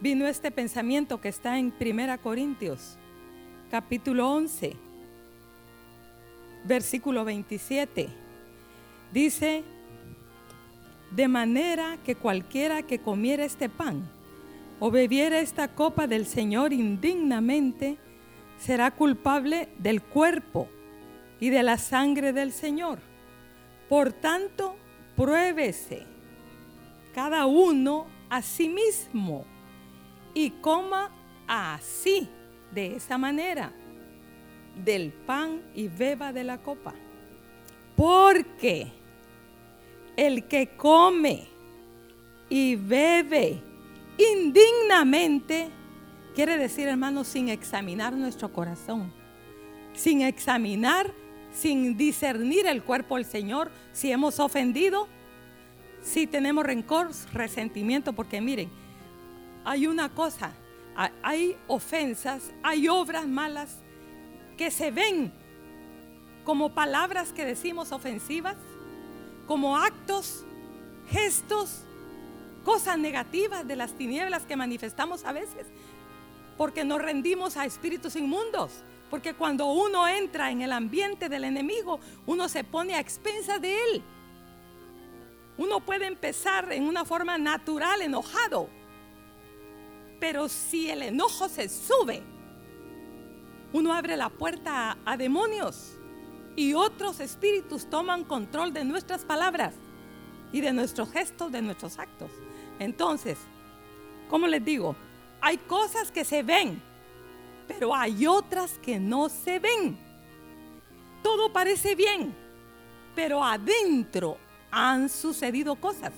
vino 0.00 0.26
este 0.26 0.50
pensamiento 0.50 1.20
que 1.20 1.28
está 1.28 1.58
en 1.58 1.72
Primera 1.72 2.16
Corintios, 2.16 2.96
capítulo 3.70 4.32
11, 4.32 4.74
versículo 6.64 7.22
27. 7.26 8.08
Dice, 9.12 9.62
de 11.10 11.28
manera 11.28 11.98
que 12.02 12.14
cualquiera 12.14 12.80
que 12.80 12.98
comiera 12.98 13.44
este 13.44 13.68
pan, 13.68 14.08
o 14.80 14.90
bebiera 14.90 15.40
esta 15.40 15.68
copa 15.68 16.06
del 16.06 16.26
Señor 16.26 16.72
indignamente, 16.72 17.98
será 18.58 18.90
culpable 18.90 19.68
del 19.78 20.02
cuerpo 20.02 20.68
y 21.40 21.50
de 21.50 21.62
la 21.62 21.78
sangre 21.78 22.32
del 22.32 22.52
Señor. 22.52 22.98
Por 23.88 24.12
tanto, 24.12 24.76
pruébese 25.16 26.06
cada 27.14 27.46
uno 27.46 28.06
a 28.30 28.42
sí 28.42 28.68
mismo 28.68 29.44
y 30.34 30.50
coma 30.50 31.10
así, 31.46 32.28
de 32.72 32.96
esa 32.96 33.18
manera, 33.18 33.72
del 34.82 35.12
pan 35.12 35.60
y 35.74 35.88
beba 35.88 36.32
de 36.32 36.44
la 36.44 36.62
copa. 36.62 36.94
Porque 37.96 38.90
el 40.16 40.44
que 40.48 40.76
come 40.76 41.48
y 42.48 42.76
bebe 42.76 43.62
indignamente, 44.22 45.68
quiere 46.34 46.56
decir, 46.58 46.88
hermano, 46.88 47.24
sin 47.24 47.48
examinar 47.48 48.12
nuestro 48.12 48.52
corazón, 48.52 49.12
sin 49.94 50.22
examinar, 50.22 51.12
sin 51.52 51.96
discernir 51.96 52.66
el 52.66 52.82
cuerpo 52.82 53.16
del 53.16 53.24
Señor, 53.24 53.70
si 53.92 54.10
hemos 54.10 54.40
ofendido, 54.40 55.08
si 56.02 56.26
tenemos 56.26 56.64
rencor, 56.64 57.10
resentimiento, 57.32 58.12
porque 58.12 58.40
miren, 58.40 58.70
hay 59.64 59.86
una 59.86 60.08
cosa, 60.08 60.52
hay 61.22 61.56
ofensas, 61.68 62.52
hay 62.62 62.88
obras 62.88 63.26
malas 63.26 63.78
que 64.56 64.70
se 64.70 64.90
ven 64.90 65.32
como 66.44 66.74
palabras 66.74 67.32
que 67.32 67.44
decimos 67.44 67.92
ofensivas, 67.92 68.56
como 69.46 69.76
actos, 69.76 70.44
gestos 71.08 71.84
cosas 72.64 72.98
negativas 72.98 73.66
de 73.66 73.76
las 73.76 73.92
tinieblas 73.92 74.44
que 74.46 74.56
manifestamos 74.56 75.24
a 75.24 75.32
veces, 75.32 75.66
porque 76.56 76.84
nos 76.84 77.00
rendimos 77.00 77.56
a 77.56 77.64
espíritus 77.64 78.16
inmundos. 78.16 78.84
Porque 79.10 79.34
cuando 79.34 79.66
uno 79.66 80.08
entra 80.08 80.50
en 80.50 80.62
el 80.62 80.72
ambiente 80.72 81.28
del 81.28 81.44
enemigo, 81.44 82.00
uno 82.24 82.48
se 82.48 82.64
pone 82.64 82.94
a 82.94 83.00
expensas 83.00 83.60
de 83.60 83.74
él. 83.74 84.02
Uno 85.58 85.80
puede 85.80 86.06
empezar 86.06 86.72
en 86.72 86.84
una 86.84 87.04
forma 87.04 87.36
natural, 87.36 88.00
enojado. 88.00 88.70
Pero 90.18 90.48
si 90.48 90.88
el 90.88 91.02
enojo 91.02 91.50
se 91.50 91.68
sube, 91.68 92.22
uno 93.74 93.92
abre 93.92 94.16
la 94.16 94.30
puerta 94.30 94.92
a, 94.92 94.98
a 95.04 95.16
demonios 95.18 95.98
y 96.56 96.72
otros 96.72 97.20
espíritus 97.20 97.90
toman 97.90 98.24
control 98.24 98.72
de 98.72 98.84
nuestras 98.84 99.24
palabras 99.24 99.74
y 100.52 100.60
de 100.60 100.72
nuestros 100.72 101.10
gestos, 101.10 101.52
de 101.52 101.60
nuestros 101.60 101.98
actos. 101.98 102.30
Entonces, 102.78 103.38
¿cómo 104.28 104.46
les 104.46 104.64
digo? 104.64 104.96
Hay 105.40 105.58
cosas 105.58 106.10
que 106.10 106.24
se 106.24 106.42
ven, 106.42 106.80
pero 107.66 107.94
hay 107.94 108.26
otras 108.26 108.78
que 108.78 108.98
no 108.98 109.28
se 109.28 109.58
ven. 109.58 109.98
Todo 111.22 111.52
parece 111.52 111.94
bien, 111.94 112.34
pero 113.14 113.44
adentro 113.44 114.38
han 114.70 115.08
sucedido 115.08 115.76
cosas. 115.76 116.12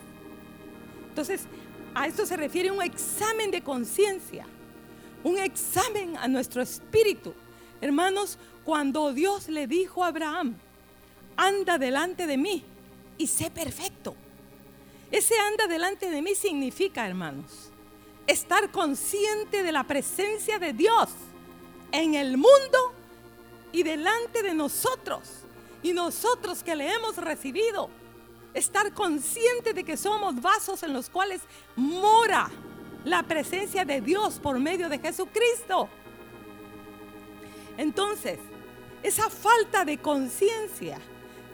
Entonces, 1.09 1.46
a 1.94 2.07
esto 2.07 2.26
se 2.26 2.36
refiere 2.36 2.70
un 2.70 2.82
examen 2.82 3.50
de 3.50 3.62
conciencia, 3.62 4.46
un 5.22 5.38
examen 5.38 6.16
a 6.16 6.26
nuestro 6.28 6.62
espíritu. 6.62 7.34
Hermanos, 7.80 8.38
cuando 8.64 9.12
Dios 9.12 9.48
le 9.48 9.66
dijo 9.66 10.02
a 10.02 10.09
Abraham, 10.09 10.57
anda 11.36 11.78
delante 11.78 12.26
de 12.26 12.36
mí 12.36 12.64
y 13.18 13.26
sé 13.26 13.50
perfecto. 13.50 14.16
Ese 15.15 15.39
anda 15.39 15.69
delante 15.69 16.11
de 16.11 16.21
mí 16.21 16.35
significa, 16.35 17.07
hermanos, 17.07 17.71
estar 18.27 18.73
consciente 18.73 19.62
de 19.62 19.71
la 19.71 19.85
presencia 19.85 20.59
de 20.59 20.73
Dios 20.73 21.09
en 21.93 22.17
el 22.17 22.37
mundo 22.37 22.93
y 23.71 23.85
delante 23.85 24.43
de 24.43 24.55
nosotros. 24.55 25.45
Y 25.85 25.93
nosotros 25.93 26.65
que 26.65 26.75
le 26.75 26.93
hemos 26.93 27.17
recibido, 27.17 27.91
estar 28.55 28.93
consciente 28.93 29.73
de 29.73 29.85
que 29.85 29.97
somos 29.97 30.43
vasos 30.43 30.83
en 30.83 30.93
los 30.93 31.09
cuales 31.09 31.43
mora 31.77 32.51
la 33.05 33.23
presencia 33.23 33.85
de 33.85 34.01
Dios 34.01 34.41
por 34.41 34.59
medio 34.59 34.89
de 34.89 34.99
Jesucristo. 34.99 35.89
Entonces, 37.79 38.41
esa 39.05 39.31
falta 39.31 39.85
de 39.85 39.97
conciencia 39.97 40.99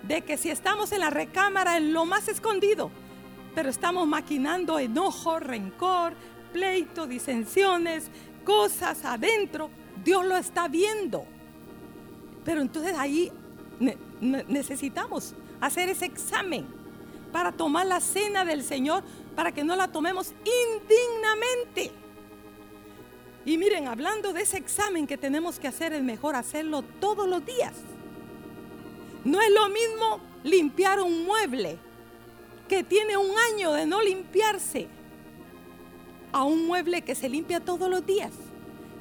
de 0.03 0.23
que 0.23 0.39
si 0.39 0.49
estamos 0.49 0.93
en 0.93 1.01
la 1.01 1.11
recámara 1.11 1.77
en 1.77 1.93
lo 1.93 2.07
más 2.07 2.27
escondido, 2.27 2.91
pero 3.55 3.69
estamos 3.69 4.07
maquinando 4.07 4.79
enojo, 4.79 5.41
rencor, 5.41 6.15
pleito, 6.53 7.07
disensiones, 7.07 8.11
cosas 8.45 9.05
adentro, 9.05 9.71
Dios 10.05 10.25
lo 10.25 10.37
está 10.37 10.69
viendo. 10.69 11.25
Pero 12.45 12.63
entonces 12.63 12.95
ahí 12.97 13.31
necesitamos 14.21 15.35
hacer 15.61 15.89
ese 15.89 16.07
examen 16.07 16.67
para 17.33 17.53
tomar 17.53 17.87
la 17.87 18.01
cena 18.01 18.45
del 18.45 18.63
Señor, 18.63 19.05
para 19.37 19.53
que 19.53 19.65
no 19.65 19.77
la 19.77 19.89
tomemos 19.89 20.35
indignamente. 20.45 21.93
Y 23.45 23.57
miren, 23.57 23.89
hablando 23.89 24.33
de 24.33 24.43
ese 24.43 24.59
examen 24.59 25.07
que 25.07 25.17
tenemos 25.17 25.59
que 25.59 25.69
hacer, 25.69 25.93
es 25.93 26.03
mejor 26.03 26.35
hacerlo 26.35 26.83
todos 27.01 27.29
los 27.29 27.45
días. 27.45 27.75
No 29.25 29.41
es 29.41 29.51
lo 29.51 29.69
mismo 29.69 30.21
limpiar 30.43 31.01
un 31.01 31.25
mueble 31.25 31.79
que 32.71 32.85
tiene 32.85 33.17
un 33.17 33.33
año 33.53 33.73
de 33.73 33.85
no 33.85 34.01
limpiarse 34.01 34.87
a 36.31 36.45
un 36.45 36.69
mueble 36.69 37.03
que 37.03 37.17
se 37.17 37.29
limpia 37.29 37.59
todos 37.59 37.91
los 37.91 38.07
días. 38.07 38.31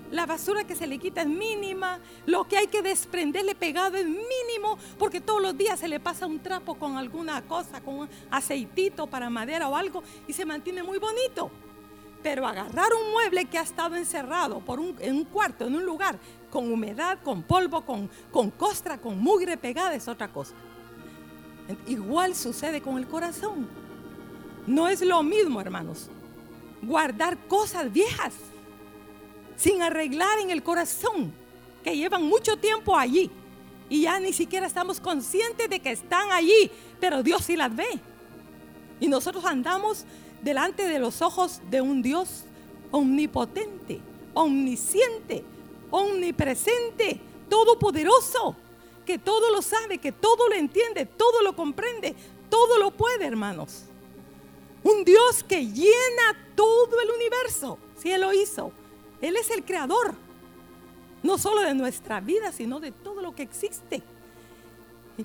La 0.09 0.26
basura 0.26 0.63
que 0.63 0.76
se 0.76 0.88
le 0.88 0.97
quita 0.97 1.22
es 1.22 1.28
mínima, 1.28 1.99
lo 2.26 2.47
que 2.47 2.57
hay 2.57 2.65
que 2.65 2.82
desprenderle 2.82 3.53
pegado 3.53 3.95
es 3.97 4.07
mínimo, 4.07 4.80
porque 4.97 5.22
todos 5.22 5.39
los 5.39 5.55
días 5.55 5.80
se 5.80 5.88
le 5.88 5.99
pasa 5.99 6.26
un 6.26 6.39
trapo 6.39 6.80
con 6.80 6.97
alguna 6.97 7.43
cosa, 7.43 7.80
con 7.82 7.99
un 7.99 8.09
aceitito 8.32 9.05
para 9.05 9.30
madera 9.30 9.70
o 9.70 9.76
algo, 9.76 10.01
y 10.28 10.34
se 10.34 10.45
mantiene 10.45 10.82
muy 10.82 10.97
bonito. 10.97 11.51
Pero 12.24 12.47
agarrar 12.47 12.89
un 12.91 13.11
mueble 13.11 13.45
que 13.45 13.59
ha 13.59 13.61
estado 13.61 13.95
encerrado 13.97 14.61
por 14.61 14.80
un, 14.80 14.95
en 14.99 15.15
un 15.15 15.26
cuarto, 15.26 15.67
en 15.67 15.76
un 15.76 15.86
lugar, 15.86 16.17
con 16.49 16.74
humedad, 16.74 17.20
con 17.24 17.43
polvo, 17.43 17.86
con, 17.86 18.09
con 18.32 18.49
costra, 18.49 18.99
con 18.99 19.20
mugre 19.20 19.57
pegada, 19.57 19.93
es 19.93 20.07
otra 20.07 20.28
cosa. 20.30 20.55
Igual 21.88 22.36
sucede 22.36 22.82
con 22.82 22.97
el 22.97 23.07
corazón. 23.07 23.67
No 24.65 24.88
es 24.88 25.01
lo 25.01 25.24
mismo, 25.24 25.61
hermanos, 25.61 26.09
guardar 26.82 27.38
cosas 27.47 27.91
viejas 27.91 28.34
sin 29.55 29.82
arreglar 29.82 30.39
en 30.39 30.51
el 30.51 30.63
corazón, 30.63 31.34
que 31.84 31.95
llevan 31.95 32.24
mucho 32.24 32.57
tiempo 32.57 32.95
allí 32.95 33.30
y 33.89 34.01
ya 34.03 34.20
ni 34.20 34.32
siquiera 34.32 34.67
estamos 34.67 34.99
conscientes 34.99 35.70
de 35.70 35.80
que 35.80 35.91
están 35.91 36.32
allí, 36.32 36.72
pero 36.99 37.24
Dios 37.24 37.43
sí 37.43 37.55
las 37.55 37.76
ve. 37.76 37.99
Y 38.99 39.07
nosotros 39.07 39.43
andamos 39.45 40.05
delante 40.41 40.88
de 40.88 40.99
los 40.99 41.22
ojos 41.22 41.59
de 41.70 41.82
un 41.82 42.01
Dios 42.01 42.43
omnipotente, 42.91 43.99
omnisciente, 44.34 45.43
omnipresente, 45.89 47.20
todopoderoso, 47.49 48.55
que 49.10 49.18
todo 49.18 49.49
lo 49.49 49.64
sabe, 49.64 49.97
que 49.97 50.12
todo 50.12 50.47
lo 50.47 50.53
entiende, 50.53 51.03
todo 51.03 51.41
lo 51.41 51.55
comprende, 51.55 52.14
todo 52.47 52.78
lo 52.78 52.91
puede, 52.91 53.26
hermanos. 53.26 53.86
Un 54.84 55.03
Dios 55.03 55.43
que 55.43 55.66
llena 55.66 56.38
todo 56.53 57.01
el 57.01 57.10
universo, 57.10 57.80
si 57.97 58.12
Él 58.12 58.22
lo 58.22 58.32
hizo. 58.32 58.72
Él 59.20 59.36
es 59.36 59.49
el 59.49 59.66
creador, 59.66 60.14
no 61.24 61.39
solo 61.39 61.62
de 61.62 61.74
nuestra 61.74 62.22
vida, 62.22 62.51
sino 62.51 62.80
de 62.80 62.91
todo 62.91 63.20
lo 63.20 63.34
que 63.34 63.41
existe. 63.41 64.03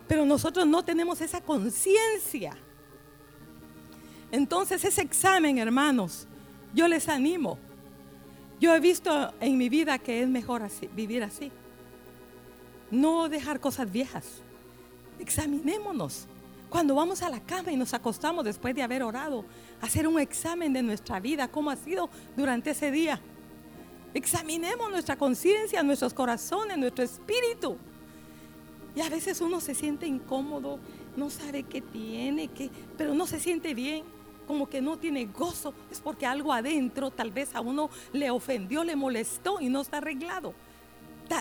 Pero 0.08 0.24
nosotros 0.24 0.66
no 0.66 0.82
tenemos 0.82 1.20
esa 1.20 1.42
conciencia. 1.42 2.56
Entonces 4.32 4.82
ese 4.82 5.02
examen, 5.02 5.58
hermanos, 5.58 6.26
yo 6.72 6.88
les 6.88 7.06
animo. 7.10 7.58
Yo 8.58 8.74
he 8.74 8.80
visto 8.80 9.34
en 9.40 9.58
mi 9.58 9.68
vida 9.68 9.98
que 9.98 10.22
es 10.22 10.28
mejor 10.30 10.62
así, 10.62 10.88
vivir 10.94 11.22
así. 11.22 11.52
No 12.90 13.28
dejar 13.28 13.60
cosas 13.60 13.90
viejas. 13.90 14.24
Examinémonos. 15.18 16.26
Cuando 16.68 16.94
vamos 16.94 17.22
a 17.22 17.28
la 17.30 17.40
cama 17.40 17.70
y 17.70 17.76
nos 17.76 17.94
acostamos 17.94 18.44
después 18.44 18.74
de 18.74 18.82
haber 18.82 19.02
orado, 19.02 19.44
hacer 19.80 20.08
un 20.08 20.18
examen 20.18 20.72
de 20.72 20.82
nuestra 20.82 21.20
vida, 21.20 21.46
cómo 21.48 21.70
ha 21.70 21.76
sido 21.76 22.10
durante 22.36 22.70
ese 22.70 22.90
día. 22.90 23.20
Examinemos 24.12 24.90
nuestra 24.90 25.16
conciencia, 25.16 25.82
nuestros 25.82 26.12
corazones, 26.14 26.76
nuestro 26.76 27.04
espíritu. 27.04 27.76
Y 28.96 29.00
a 29.00 29.08
veces 29.08 29.40
uno 29.40 29.60
se 29.60 29.74
siente 29.74 30.06
incómodo, 30.06 30.78
no 31.16 31.30
sabe 31.30 31.64
qué 31.64 31.80
tiene, 31.80 32.48
qué, 32.48 32.70
pero 32.96 33.14
no 33.14 33.26
se 33.26 33.40
siente 33.40 33.74
bien, 33.74 34.04
como 34.46 34.68
que 34.68 34.80
no 34.80 34.98
tiene 34.98 35.26
gozo. 35.26 35.74
Es 35.90 36.00
porque 36.00 36.26
algo 36.26 36.52
adentro 36.52 37.10
tal 37.10 37.30
vez 37.30 37.54
a 37.54 37.60
uno 37.60 37.90
le 38.12 38.30
ofendió, 38.30 38.84
le 38.84 38.96
molestó 38.96 39.60
y 39.60 39.68
no 39.68 39.80
está 39.80 39.98
arreglado. 39.98 40.54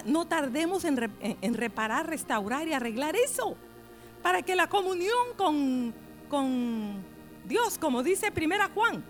No 0.06 0.26
tardemos 0.26 0.86
en, 0.86 1.54
reparar, 1.54 2.08
restaurar 2.08 2.68
y 2.68 2.74
arreglar 2.74 3.16
eso. 3.16 3.56
Para 4.22 4.42
que 4.42 4.56
la 4.56 4.68
comunión 4.68 5.36
con, 5.36 5.94
con 6.30 7.04
Dios, 7.46 7.78
como 7.78 8.04
dice 8.04 8.32
Primera 8.32 8.70
Juan, 8.74 9.04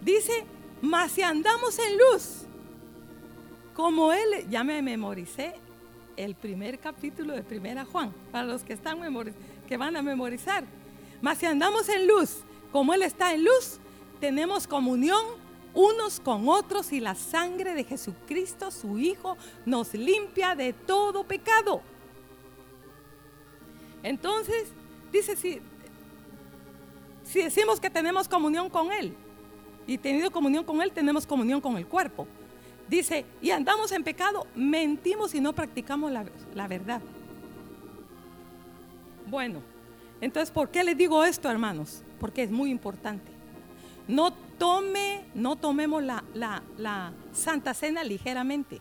dice, 0.00 0.46
mas 0.80 1.12
si 1.12 1.22
andamos 1.22 1.78
en 1.78 1.98
luz, 1.98 2.46
como 3.74 4.12
él, 4.12 4.46
ya 4.48 4.64
me 4.64 4.80
memoricé 4.80 5.54
el 6.16 6.34
primer 6.34 6.78
capítulo 6.78 7.34
de 7.34 7.42
Primera 7.42 7.84
Juan, 7.84 8.12
para 8.32 8.46
los 8.46 8.64
que, 8.64 8.72
están 8.72 8.98
que 9.68 9.76
van 9.76 9.96
a 9.96 10.02
memorizar. 10.02 10.64
Mas 11.20 11.38
si 11.38 11.46
andamos 11.46 11.88
en 11.88 12.06
luz, 12.06 12.38
como 12.72 12.94
Él 12.94 13.02
está 13.02 13.34
en 13.34 13.44
luz, 13.44 13.78
tenemos 14.20 14.66
comunión 14.66 15.24
unos 15.76 16.20
con 16.20 16.48
otros 16.48 16.90
y 16.92 17.00
la 17.00 17.14
sangre 17.14 17.74
de 17.74 17.84
Jesucristo, 17.84 18.70
su 18.70 18.98
Hijo, 18.98 19.36
nos 19.66 19.92
limpia 19.92 20.54
de 20.54 20.72
todo 20.72 21.22
pecado. 21.22 21.82
Entonces, 24.02 24.68
dice, 25.12 25.36
si, 25.36 25.60
si 27.24 27.42
decimos 27.42 27.78
que 27.78 27.90
tenemos 27.90 28.26
comunión 28.26 28.70
con 28.70 28.90
Él 28.90 29.14
y 29.86 29.98
tenido 29.98 30.30
comunión 30.30 30.64
con 30.64 30.80
Él, 30.80 30.92
tenemos 30.92 31.26
comunión 31.26 31.60
con 31.60 31.76
el 31.76 31.86
cuerpo. 31.86 32.26
Dice, 32.88 33.26
y 33.42 33.50
andamos 33.50 33.92
en 33.92 34.02
pecado, 34.02 34.46
mentimos 34.54 35.34
y 35.34 35.40
no 35.40 35.52
practicamos 35.52 36.10
la, 36.10 36.68
verdad. 36.68 37.02
Bueno, 39.26 39.60
entonces, 40.22 40.50
¿por 40.50 40.70
qué 40.70 40.82
les 40.84 40.96
digo 40.96 41.22
esto, 41.22 41.50
hermanos? 41.50 42.02
Porque 42.18 42.44
es 42.44 42.50
muy 42.50 42.70
importante. 42.70 43.30
No 44.08 44.45
tome, 44.58 45.24
no 45.34 45.56
tomemos 45.56 46.02
la, 46.02 46.24
la, 46.34 46.62
la 46.78 47.12
Santa 47.32 47.74
Cena 47.74 48.04
ligeramente. 48.04 48.80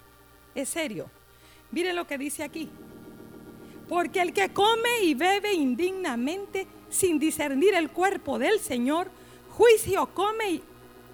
Es 0.53 0.69
serio. 0.69 1.09
Miren 1.71 1.95
lo 1.95 2.07
que 2.07 2.17
dice 2.17 2.43
aquí. 2.43 2.69
Porque 3.87 4.21
el 4.21 4.33
que 4.33 4.49
come 4.49 5.03
y 5.03 5.13
bebe 5.13 5.53
indignamente 5.53 6.67
sin 6.89 7.19
discernir 7.19 7.73
el 7.73 7.91
cuerpo 7.91 8.39
del 8.39 8.59
Señor, 8.59 9.09
juicio 9.51 10.07
come 10.13 10.61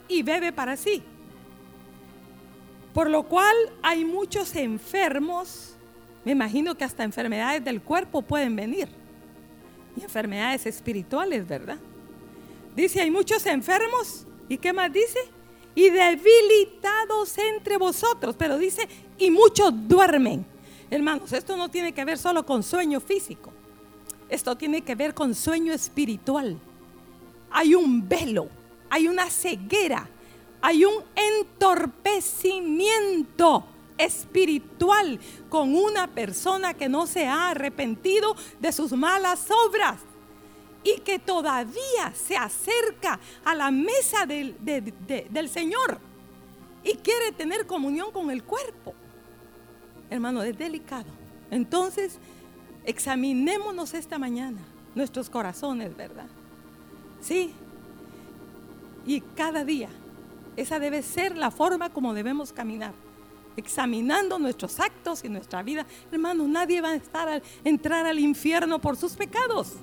y 0.07 0.23
bebe 0.23 0.51
para 0.51 0.77
sí 0.77 1.03
por 2.93 3.09
lo 3.09 3.23
cual 3.23 3.55
hay 3.81 4.05
muchos 4.05 4.55
enfermos, 4.55 5.75
me 6.25 6.33
imagino 6.33 6.75
que 6.75 6.83
hasta 6.83 7.03
enfermedades 7.03 7.63
del 7.63 7.81
cuerpo 7.81 8.21
pueden 8.21 8.55
venir, 8.55 8.89
y 9.95 10.03
enfermedades 10.03 10.65
espirituales, 10.65 11.47
¿verdad? 11.47 11.77
Dice, 12.75 13.01
hay 13.01 13.11
muchos 13.11 13.45
enfermos, 13.45 14.25
¿y 14.53 14.57
qué 14.57 14.73
más 14.73 14.91
dice? 14.91 15.19
Y 15.75 15.89
debilitados 15.89 17.37
entre 17.37 17.77
vosotros, 17.77 18.35
pero 18.37 18.57
dice, 18.57 18.87
y 19.17 19.31
muchos 19.31 19.71
duermen. 19.87 20.45
Hermanos, 20.89 21.31
esto 21.31 21.55
no 21.55 21.69
tiene 21.69 21.93
que 21.93 22.03
ver 22.03 22.17
solo 22.17 22.45
con 22.45 22.61
sueño 22.61 22.99
físico, 22.99 23.51
esto 24.29 24.55
tiene 24.55 24.81
que 24.81 24.95
ver 24.95 25.13
con 25.13 25.33
sueño 25.33 25.73
espiritual. 25.73 26.57
Hay 27.49 27.75
un 27.75 28.07
velo, 28.07 28.49
hay 28.89 29.07
una 29.07 29.29
ceguera 29.29 30.09
hay 30.61 30.85
un 30.85 31.03
entorpecimiento 31.15 33.65
espiritual 33.97 35.19
con 35.49 35.75
una 35.75 36.07
persona 36.07 36.75
que 36.75 36.87
no 36.87 37.05
se 37.07 37.27
ha 37.27 37.49
arrepentido 37.49 38.37
de 38.59 38.71
sus 38.71 38.93
malas 38.93 39.47
obras. 39.67 39.99
Y 40.83 40.99
que 41.01 41.19
todavía 41.19 42.13
se 42.13 42.35
acerca 42.35 43.19
a 43.43 43.55
la 43.55 43.71
mesa 43.71 44.25
del, 44.25 44.55
del 44.59 45.49
Señor 45.49 45.99
y 46.83 46.95
quiere 46.95 47.31
tener 47.31 47.67
comunión 47.67 48.11
con 48.11 48.31
el 48.31 48.43
cuerpo. 48.43 48.93
Hermano, 50.09 50.41
es 50.41 50.57
delicado. 50.57 51.05
Entonces, 51.51 52.17
examinémonos 52.85 53.93
esta 53.93 54.17
mañana 54.17 54.59
nuestros 54.95 55.29
corazones, 55.29 55.95
¿verdad? 55.95 56.27
Sí. 57.21 57.53
Y 59.05 59.21
cada 59.21 59.63
día, 59.63 59.89
esa 60.57 60.79
debe 60.79 61.01
ser 61.01 61.37
la 61.37 61.51
forma 61.51 61.89
como 61.89 62.13
debemos 62.13 62.51
caminar. 62.51 62.93
Examinando 63.55 64.39
nuestros 64.39 64.79
actos 64.79 65.23
y 65.23 65.29
nuestra 65.29 65.61
vida. 65.61 65.85
Hermano, 66.11 66.47
nadie 66.47 66.81
va 66.81 66.89
a 66.89 66.95
estar 66.95 67.41
entrar 67.63 68.05
al 68.05 68.19
infierno 68.19 68.79
por 68.79 68.97
sus 68.97 69.13
pecados 69.13 69.75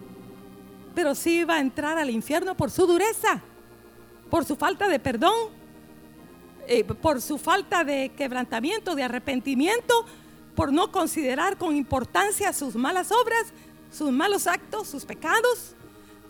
pero 0.98 1.14
sí 1.14 1.44
va 1.44 1.58
a 1.58 1.60
entrar 1.60 1.96
al 1.96 2.10
infierno 2.10 2.56
por 2.56 2.72
su 2.72 2.84
dureza, 2.84 3.40
por 4.28 4.44
su 4.44 4.56
falta 4.56 4.88
de 4.88 4.98
perdón, 4.98 5.32
eh, 6.66 6.82
por 6.82 7.22
su 7.22 7.38
falta 7.38 7.84
de 7.84 8.10
quebrantamiento, 8.16 8.96
de 8.96 9.04
arrepentimiento, 9.04 10.04
por 10.56 10.72
no 10.72 10.90
considerar 10.90 11.56
con 11.56 11.76
importancia 11.76 12.52
sus 12.52 12.74
malas 12.74 13.12
obras, 13.12 13.52
sus 13.92 14.10
malos 14.10 14.48
actos, 14.48 14.88
sus 14.88 15.04
pecados, 15.04 15.76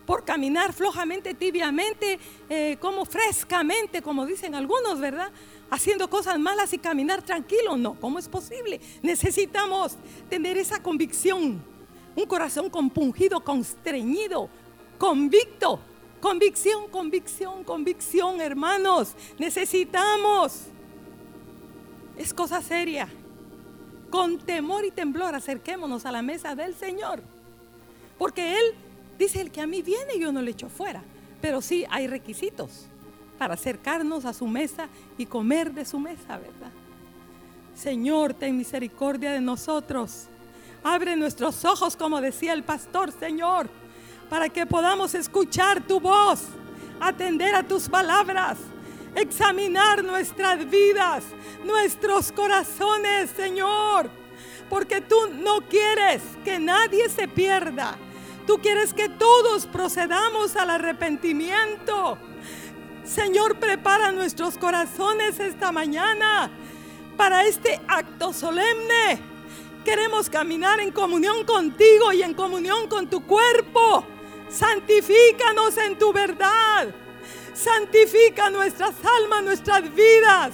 por 0.05 0.23
caminar 0.23 0.71
flojamente, 0.71 1.33
tibiamente, 1.33 2.19
eh, 2.47 2.77
como 2.79 3.05
frescamente, 3.05 4.03
como 4.03 4.27
dicen 4.27 4.53
algunos, 4.53 4.99
¿verdad? 4.99 5.31
Haciendo 5.71 6.11
cosas 6.11 6.37
malas 6.37 6.73
y 6.73 6.77
caminar 6.77 7.23
tranquilo. 7.23 7.75
No, 7.75 7.99
¿cómo 7.99 8.19
es 8.19 8.29
posible? 8.29 8.79
Necesitamos 9.01 9.97
tener 10.29 10.59
esa 10.59 10.79
convicción, 10.83 11.59
un 12.15 12.25
corazón 12.25 12.69
compungido, 12.69 13.39
constreñido, 13.43 14.49
convicto. 14.99 15.79
Convicción, 16.21 16.89
convicción, 16.89 17.63
convicción, 17.63 18.41
hermanos. 18.41 19.15
Necesitamos. 19.39 20.65
Es 22.17 22.33
cosa 22.33 22.61
seria. 22.61 23.07
Con 24.11 24.37
temor 24.37 24.85
y 24.85 24.91
temblor 24.91 25.33
acerquémonos 25.33 26.05
a 26.05 26.11
la 26.11 26.21
mesa 26.21 26.53
del 26.55 26.75
Señor. 26.75 27.23
Porque 28.17 28.59
Él 28.59 28.75
dice, 29.17 29.39
el 29.39 29.49
que 29.49 29.61
a 29.61 29.67
mí 29.67 29.81
viene 29.81 30.19
yo 30.19 30.31
no 30.31 30.41
le 30.41 30.51
echo 30.51 30.67
fuera. 30.67 31.01
Pero 31.41 31.61
sí 31.61 31.85
hay 31.89 32.07
requisitos 32.07 32.85
para 33.37 33.53
acercarnos 33.53 34.25
a 34.25 34.33
su 34.33 34.45
mesa 34.45 34.89
y 35.17 35.25
comer 35.25 35.71
de 35.71 35.85
su 35.85 35.99
mesa, 35.99 36.37
¿verdad? 36.37 36.71
Señor, 37.73 38.33
ten 38.33 38.57
misericordia 38.57 39.31
de 39.31 39.39
nosotros. 39.39 40.27
Abre 40.83 41.15
nuestros 41.15 41.63
ojos, 41.63 41.95
como 41.95 42.19
decía 42.19 42.51
el 42.51 42.63
pastor, 42.63 43.13
Señor 43.13 43.69
para 44.29 44.49
que 44.49 44.65
podamos 44.65 45.15
escuchar 45.15 45.81
tu 45.81 45.99
voz, 45.99 46.41
atender 46.99 47.55
a 47.55 47.63
tus 47.63 47.89
palabras, 47.89 48.57
examinar 49.15 50.03
nuestras 50.03 50.69
vidas, 50.69 51.23
nuestros 51.65 52.31
corazones, 52.31 53.31
Señor. 53.31 54.09
Porque 54.69 55.01
tú 55.01 55.15
no 55.41 55.61
quieres 55.61 56.21
que 56.45 56.59
nadie 56.59 57.09
se 57.09 57.27
pierda. 57.27 57.97
Tú 58.45 58.59
quieres 58.59 58.93
que 58.93 59.09
todos 59.09 59.65
procedamos 59.65 60.55
al 60.55 60.69
arrepentimiento. 60.69 62.17
Señor, 63.03 63.57
prepara 63.59 64.11
nuestros 64.11 64.57
corazones 64.57 65.39
esta 65.39 65.71
mañana 65.71 66.51
para 67.17 67.45
este 67.45 67.81
acto 67.87 68.31
solemne. 68.31 69.19
Queremos 69.83 70.29
caminar 70.29 70.79
en 70.79 70.91
comunión 70.91 71.43
contigo 71.45 72.13
y 72.13 72.21
en 72.21 72.35
comunión 72.35 72.87
con 72.87 73.09
tu 73.09 73.25
cuerpo. 73.25 74.05
Santifícanos 74.49 75.77
en 75.77 75.97
tu 75.97 76.11
verdad. 76.11 76.93
Santifica 77.53 78.49
nuestras 78.49 78.95
almas, 79.03 79.43
nuestras 79.43 79.93
vidas. 79.93 80.51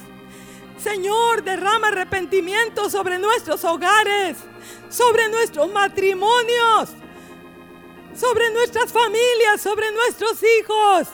Señor, 0.78 1.44
derrama 1.44 1.88
arrepentimiento 1.88 2.90
sobre 2.90 3.18
nuestros 3.18 3.64
hogares, 3.64 4.38
sobre 4.90 5.30
nuestros 5.30 5.72
matrimonios, 5.72 6.90
sobre 8.14 8.52
nuestras 8.52 8.92
familias, 8.92 9.62
sobre 9.62 9.92
nuestros 9.92 10.40
hijos. 10.44 11.08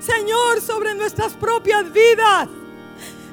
Señor, 0.00 0.60
sobre 0.60 0.94
nuestras 0.94 1.34
propias 1.34 1.92
vidas. 1.92 2.48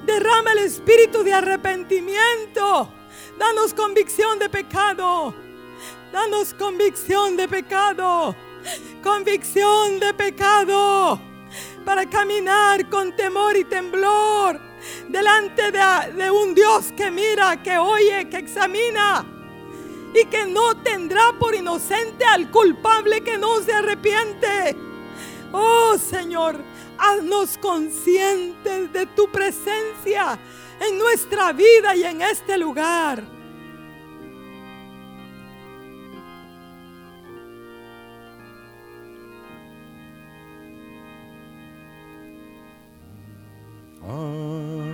Derrama 0.05 0.51
el 0.51 0.59
espíritu 0.59 1.23
de 1.23 1.33
arrepentimiento. 1.33 2.93
Danos 3.39 3.73
convicción 3.73 4.37
de 4.37 4.49
pecado. 4.49 5.33
Danos 6.11 6.53
convicción 6.53 7.35
de 7.35 7.47
pecado 7.47 8.35
convicción 9.03 9.99
de 9.99 10.13
pecado, 10.13 11.19
para 11.85 12.07
caminar 12.09 12.89
con 12.89 13.15
temor 13.15 13.57
y 13.57 13.63
temblor 13.63 14.59
delante 15.07 15.71
de, 15.71 16.31
un 16.31 16.53
Dios 16.53 16.91
que 16.95 17.11
mira, 17.11 17.61
que 17.61 17.77
oye, 17.77 18.29
que 18.29 18.37
examina 18.37 19.25
y 20.13 20.25
que 20.25 20.45
no 20.45 20.75
tendrá 20.77 21.33
por 21.39 21.55
inocente 21.55 22.25
al 22.25 22.49
culpable 22.51 23.21
que 23.21 23.37
no 23.37 23.59
se 23.61 23.73
arrepiente. 23.73 24.75
Oh 25.51 25.97
Señor, 25.97 26.63
haznos 26.97 27.57
conscientes 27.57 28.91
de 28.91 29.05
tu 29.07 29.31
presencia 29.31 30.37
en 30.79 30.97
nuestra 30.97 31.51
vida 31.53 31.95
y 31.95 32.03
en 32.03 32.21
este 32.21 32.57
lugar. 32.57 33.38
Oh. 44.11 44.88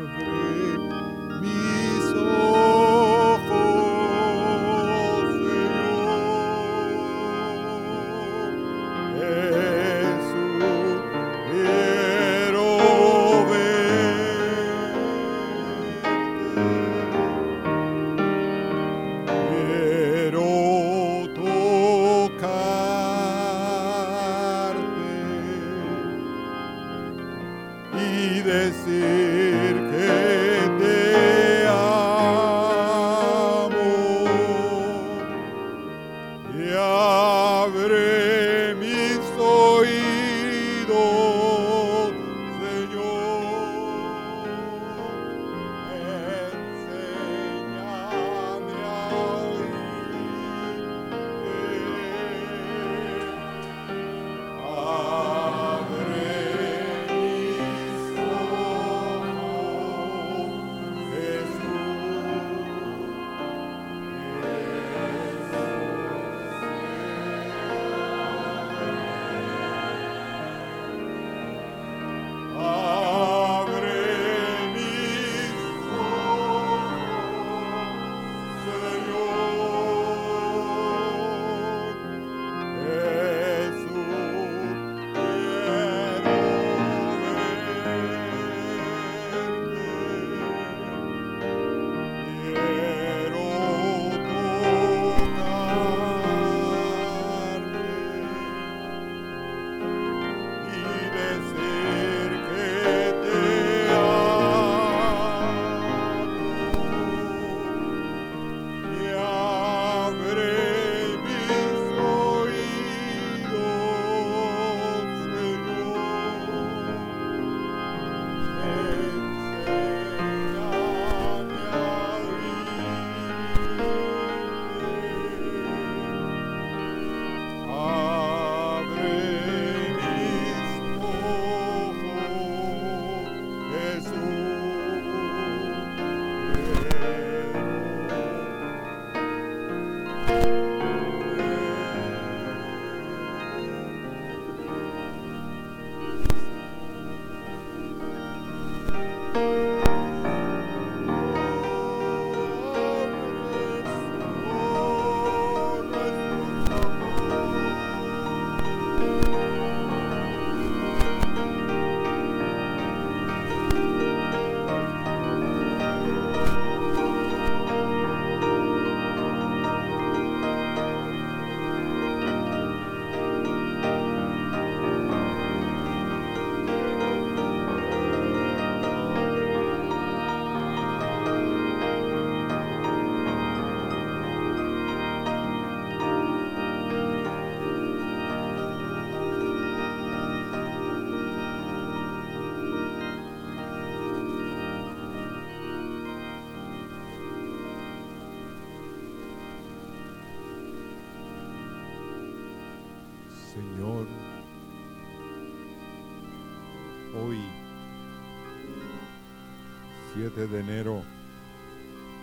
7 210.26 210.48
de 210.48 210.60
enero 210.60 211.04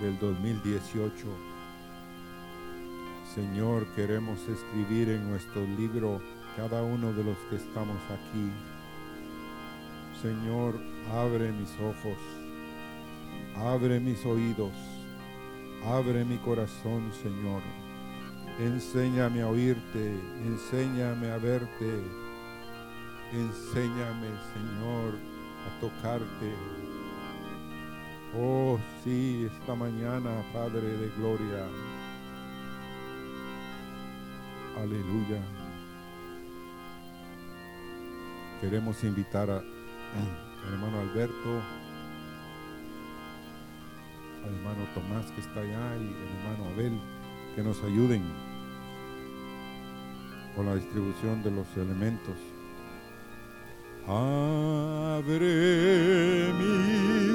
del 0.01 0.19
2018, 0.19 1.25
Señor, 3.33 3.87
queremos 3.95 4.41
escribir 4.49 5.09
en 5.09 5.31
nuestro 5.31 5.65
libro 5.79 6.21
cada 6.57 6.83
uno 6.83 7.13
de 7.13 7.23
los 7.23 7.37
que 7.49 7.55
estamos 7.55 7.97
aquí. 8.07 8.51
Señor, 10.21 10.81
abre 11.13 11.53
mis 11.53 11.71
ojos, 11.79 12.19
abre 13.57 14.01
mis 14.01 14.27
oídos, 14.27 14.75
abre 15.87 16.25
mi 16.25 16.39
corazón, 16.39 17.13
Señor. 17.23 17.63
Enséñame 18.59 19.43
a 19.43 19.47
oírte, 19.47 20.21
enséñame 20.45 21.31
a 21.31 21.39
verte, 21.39 22.03
enséñame, 23.33 24.27
Señor, 24.55 25.15
a 25.69 25.81
tocarte. 25.81 26.82
Oh, 28.35 28.79
sí, 29.05 29.47
esta 29.53 29.75
mañana, 29.75 30.43
Padre 30.55 30.81
de 30.81 31.11
Gloria. 31.19 31.67
Aleluya. 34.81 35.43
Queremos 38.63 39.05
invitar 39.05 39.51
a, 39.51 39.59
al 39.59 40.73
hermano 40.73 41.01
Alberto, 41.01 41.63
al 44.45 44.55
hermano 44.55 44.87
Tomás 44.95 45.31
que 45.33 45.41
está 45.43 45.61
allá 45.61 45.97
y 45.97 46.07
al 46.07 46.29
hermano 46.39 46.71
Abel 46.73 46.99
que 47.55 47.63
nos 47.63 47.83
ayuden 47.85 48.23
con 50.57 50.65
la 50.67 50.75
distribución 50.75 51.43
de 51.43 51.51
los 51.51 51.67
elementos. 51.77 52.37
Abre 54.09 55.35
mis 56.59 57.32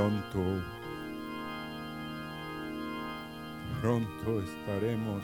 pronto, 0.00 0.62
pronto 3.82 4.40
estaremos 4.40 5.22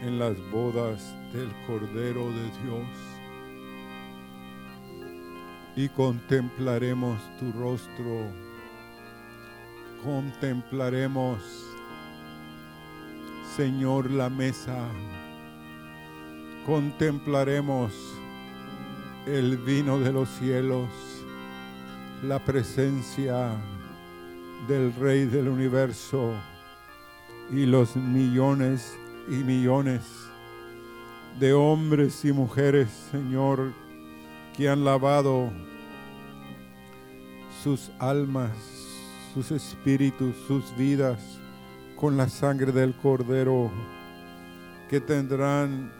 en 0.00 0.18
las 0.18 0.34
bodas 0.50 1.14
del 1.32 1.48
Cordero 1.64 2.28
de 2.32 2.42
Dios 2.64 2.88
y 5.76 5.88
contemplaremos 5.90 7.20
tu 7.38 7.52
rostro, 7.52 8.26
contemplaremos, 10.02 11.38
Señor, 13.54 14.10
la 14.10 14.28
mesa, 14.28 14.88
contemplaremos 16.66 17.92
el 19.26 19.56
vino 19.58 20.00
de 20.00 20.12
los 20.12 20.28
cielos, 20.30 20.88
la 22.22 22.38
presencia 22.38 23.50
del 24.68 24.94
Rey 24.94 25.24
del 25.24 25.48
universo 25.48 26.32
y 27.50 27.66
los 27.66 27.96
millones 27.96 28.96
y 29.28 29.42
millones 29.42 30.02
de 31.40 31.52
hombres 31.52 32.24
y 32.24 32.32
mujeres, 32.32 32.88
Señor, 33.10 33.72
que 34.56 34.68
han 34.68 34.84
lavado 34.84 35.50
sus 37.64 37.90
almas, 37.98 38.52
sus 39.34 39.50
espíritus, 39.50 40.36
sus 40.46 40.76
vidas 40.76 41.20
con 41.96 42.16
la 42.16 42.28
sangre 42.28 42.70
del 42.70 42.94
Cordero, 42.94 43.68
que 44.88 45.00
tendrán 45.00 45.92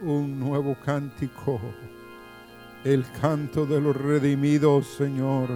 un 0.00 0.38
nuevo 0.38 0.76
cántico, 0.84 1.60
el 2.84 3.10
canto 3.18 3.64
de 3.64 3.80
los 3.80 3.96
redimidos, 3.96 4.86
Señor, 4.86 5.48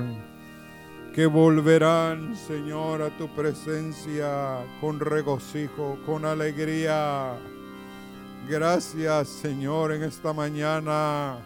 que 1.14 1.26
volverán, 1.26 2.34
Señor, 2.34 3.02
a 3.02 3.14
tu 3.18 3.28
presencia 3.28 4.64
con 4.80 4.98
regocijo, 4.98 5.98
con 6.06 6.24
alegría. 6.24 7.34
Gracias, 8.48 9.28
Señor, 9.28 9.92
en 9.92 10.04
esta 10.04 10.32
mañana 10.32 11.36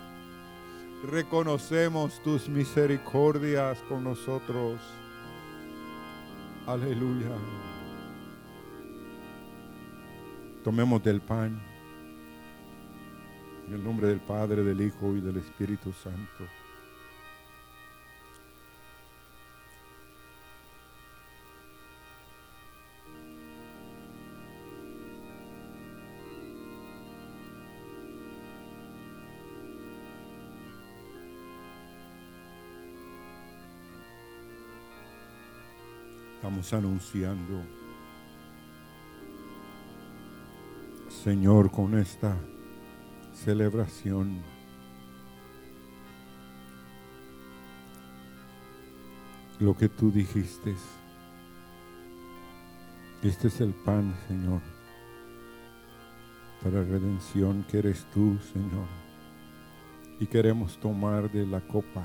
reconocemos 1.10 2.22
tus 2.22 2.48
misericordias 2.48 3.78
con 3.88 4.04
nosotros. 4.04 4.80
Aleluya. 6.64 7.34
Tomemos 10.62 11.02
del 11.02 11.20
pan. 11.20 11.72
En 13.66 13.74
el 13.74 13.84
nombre 13.84 14.09
del 14.09 14.20
Padre, 14.20 14.62
del 14.62 14.80
Hijo 14.80 15.16
y 15.16 15.20
del 15.20 15.36
Espíritu 15.36 15.93
Santo. 15.93 16.44
Estamos 36.34 36.72
anunciando, 36.72 37.62
Señor, 41.09 41.70
con 41.70 41.97
esta 41.97 42.36
celebración. 43.32 44.42
Lo 49.59 49.76
que 49.76 49.88
tú 49.88 50.10
dijiste. 50.10 50.74
Este 53.22 53.48
es 53.48 53.60
el 53.60 53.72
pan, 53.72 54.14
Señor, 54.26 54.60
para 56.60 56.82
redención 56.82 57.64
que 57.70 57.78
eres 57.78 58.04
tú, 58.12 58.36
Señor. 58.52 58.88
Y 60.18 60.26
queremos 60.26 60.76
tomar 60.78 61.30
de 61.30 61.46
la 61.46 61.60
copa 61.60 62.04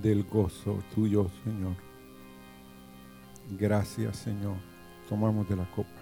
del 0.00 0.22
gozo 0.22 0.78
tuyo, 0.94 1.28
Señor. 1.42 1.74
Gracias, 3.50 4.16
Señor. 4.16 4.56
Tomamos 5.08 5.48
de 5.48 5.56
la 5.56 5.68
copa. 5.70 5.97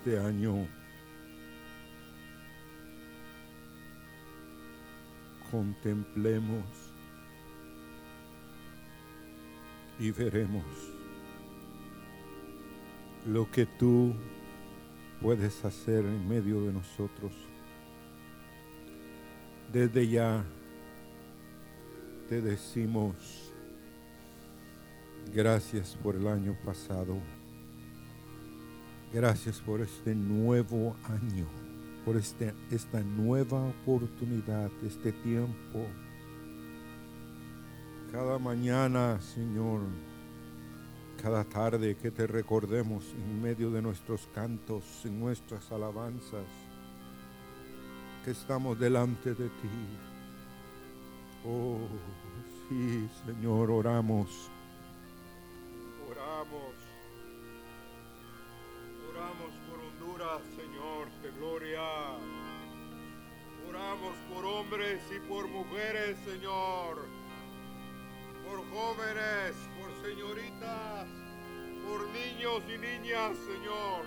Este 0.00 0.18
año 0.18 0.66
contemplemos 5.50 6.64
y 9.98 10.10
veremos 10.10 10.64
lo 13.26 13.50
que 13.50 13.66
tú 13.66 14.14
puedes 15.20 15.62
hacer 15.66 16.06
en 16.06 16.26
medio 16.26 16.62
de 16.62 16.72
nosotros. 16.72 17.34
Desde 19.70 20.08
ya 20.08 20.42
te 22.30 22.40
decimos 22.40 23.52
gracias 25.34 25.94
por 26.02 26.16
el 26.16 26.26
año 26.26 26.56
pasado. 26.64 27.18
Gracias 29.12 29.58
por 29.58 29.80
este 29.80 30.14
nuevo 30.14 30.94
año, 31.02 31.44
por 32.04 32.16
este, 32.16 32.54
esta 32.70 33.00
nueva 33.00 33.66
oportunidad, 33.66 34.70
este 34.86 35.10
tiempo. 35.10 35.84
Cada 38.12 38.38
mañana, 38.38 39.20
Señor, 39.20 39.80
cada 41.20 41.42
tarde 41.42 41.96
que 41.96 42.12
te 42.12 42.28
recordemos 42.28 43.04
en 43.14 43.42
medio 43.42 43.72
de 43.72 43.82
nuestros 43.82 44.28
cantos, 44.32 44.84
en 45.04 45.18
nuestras 45.18 45.72
alabanzas, 45.72 46.46
que 48.24 48.30
estamos 48.30 48.78
delante 48.78 49.34
de 49.34 49.48
ti. 49.48 49.68
Oh, 51.44 51.80
sí, 52.68 53.08
Señor, 53.26 53.72
oramos. 53.72 54.48
Oramos. 56.08 56.60
Oramos 56.62 56.89
Señor, 60.20 61.08
de 61.22 61.30
gloria. 61.30 61.80
Oramos 63.66 64.14
por 64.28 64.44
hombres 64.44 65.00
y 65.10 65.18
por 65.20 65.48
mujeres, 65.48 66.18
Señor. 66.26 67.06
Por 68.44 68.58
jóvenes, 68.68 69.56
por 69.80 69.90
señoritas, 70.06 71.08
por 71.88 72.06
niños 72.10 72.62
y 72.68 72.76
niñas, 72.76 73.34
Señor. 73.38 74.04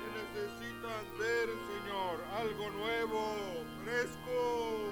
Que 0.00 0.38
necesitan 0.40 1.18
ver, 1.18 1.50
Señor, 1.68 2.24
algo 2.38 2.70
nuevo, 2.70 3.36
fresco. 3.84 4.88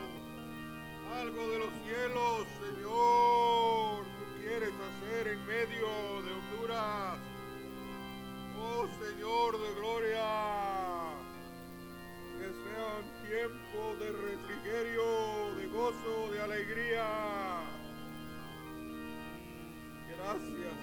Algo 1.17 1.49
de 1.49 1.59
los 1.59 1.73
cielos, 1.87 2.47
Señor. 2.61 4.05
Tú 4.05 4.43
quieres 4.43 4.75
hacer 4.75 5.29
en 5.29 5.47
medio 5.47 5.87
de 6.23 6.33
Honduras. 6.33 7.32
Oh 8.65 8.87
Señor 8.87 9.59
de 9.61 9.75
gloria, 9.75 10.29
que 12.39 12.49
sean 12.63 13.03
tiempos 13.27 13.99
de 13.99 14.13
refrigerio, 14.13 15.55
de 15.57 15.67
gozo, 15.67 16.31
de 16.33 16.41
alegría. 16.41 17.09
Gracias, 20.17 20.75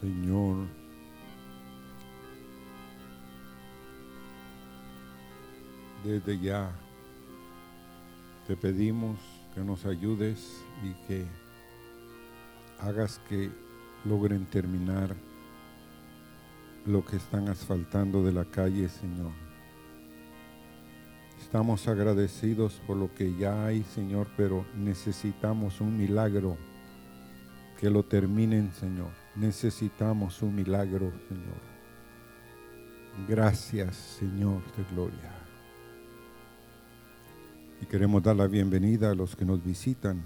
Señor, 0.00 0.66
desde 6.04 6.38
ya 6.38 6.70
te 8.46 8.56
pedimos 8.56 9.18
que 9.54 9.60
nos 9.62 9.86
ayudes 9.86 10.62
y 10.82 10.92
que 11.06 11.26
hagas 12.80 13.20
que 13.28 13.50
logren 14.04 14.44
terminar 14.46 15.14
lo 16.86 17.04
que 17.04 17.16
están 17.16 17.48
asfaltando 17.48 18.22
de 18.22 18.32
la 18.32 18.44
calle, 18.44 18.88
Señor. 18.88 19.32
Estamos 21.40 21.88
agradecidos 21.88 22.82
por 22.86 22.96
lo 22.96 23.14
que 23.14 23.34
ya 23.36 23.64
hay, 23.64 23.84
Señor, 23.84 24.26
pero 24.36 24.66
necesitamos 24.76 25.80
un 25.80 25.96
milagro 25.96 26.56
que 27.78 27.88
lo 27.88 28.02
terminen, 28.02 28.72
Señor. 28.72 29.23
Necesitamos 29.36 30.42
un 30.42 30.54
milagro, 30.54 31.12
Señor. 31.28 31.74
Gracias, 33.28 33.96
Señor 33.96 34.62
de 34.76 34.84
gloria. 34.92 35.32
Y 37.80 37.86
queremos 37.86 38.22
dar 38.22 38.36
la 38.36 38.46
bienvenida 38.46 39.10
a 39.10 39.14
los 39.14 39.34
que 39.34 39.44
nos 39.44 39.62
visitan 39.62 40.24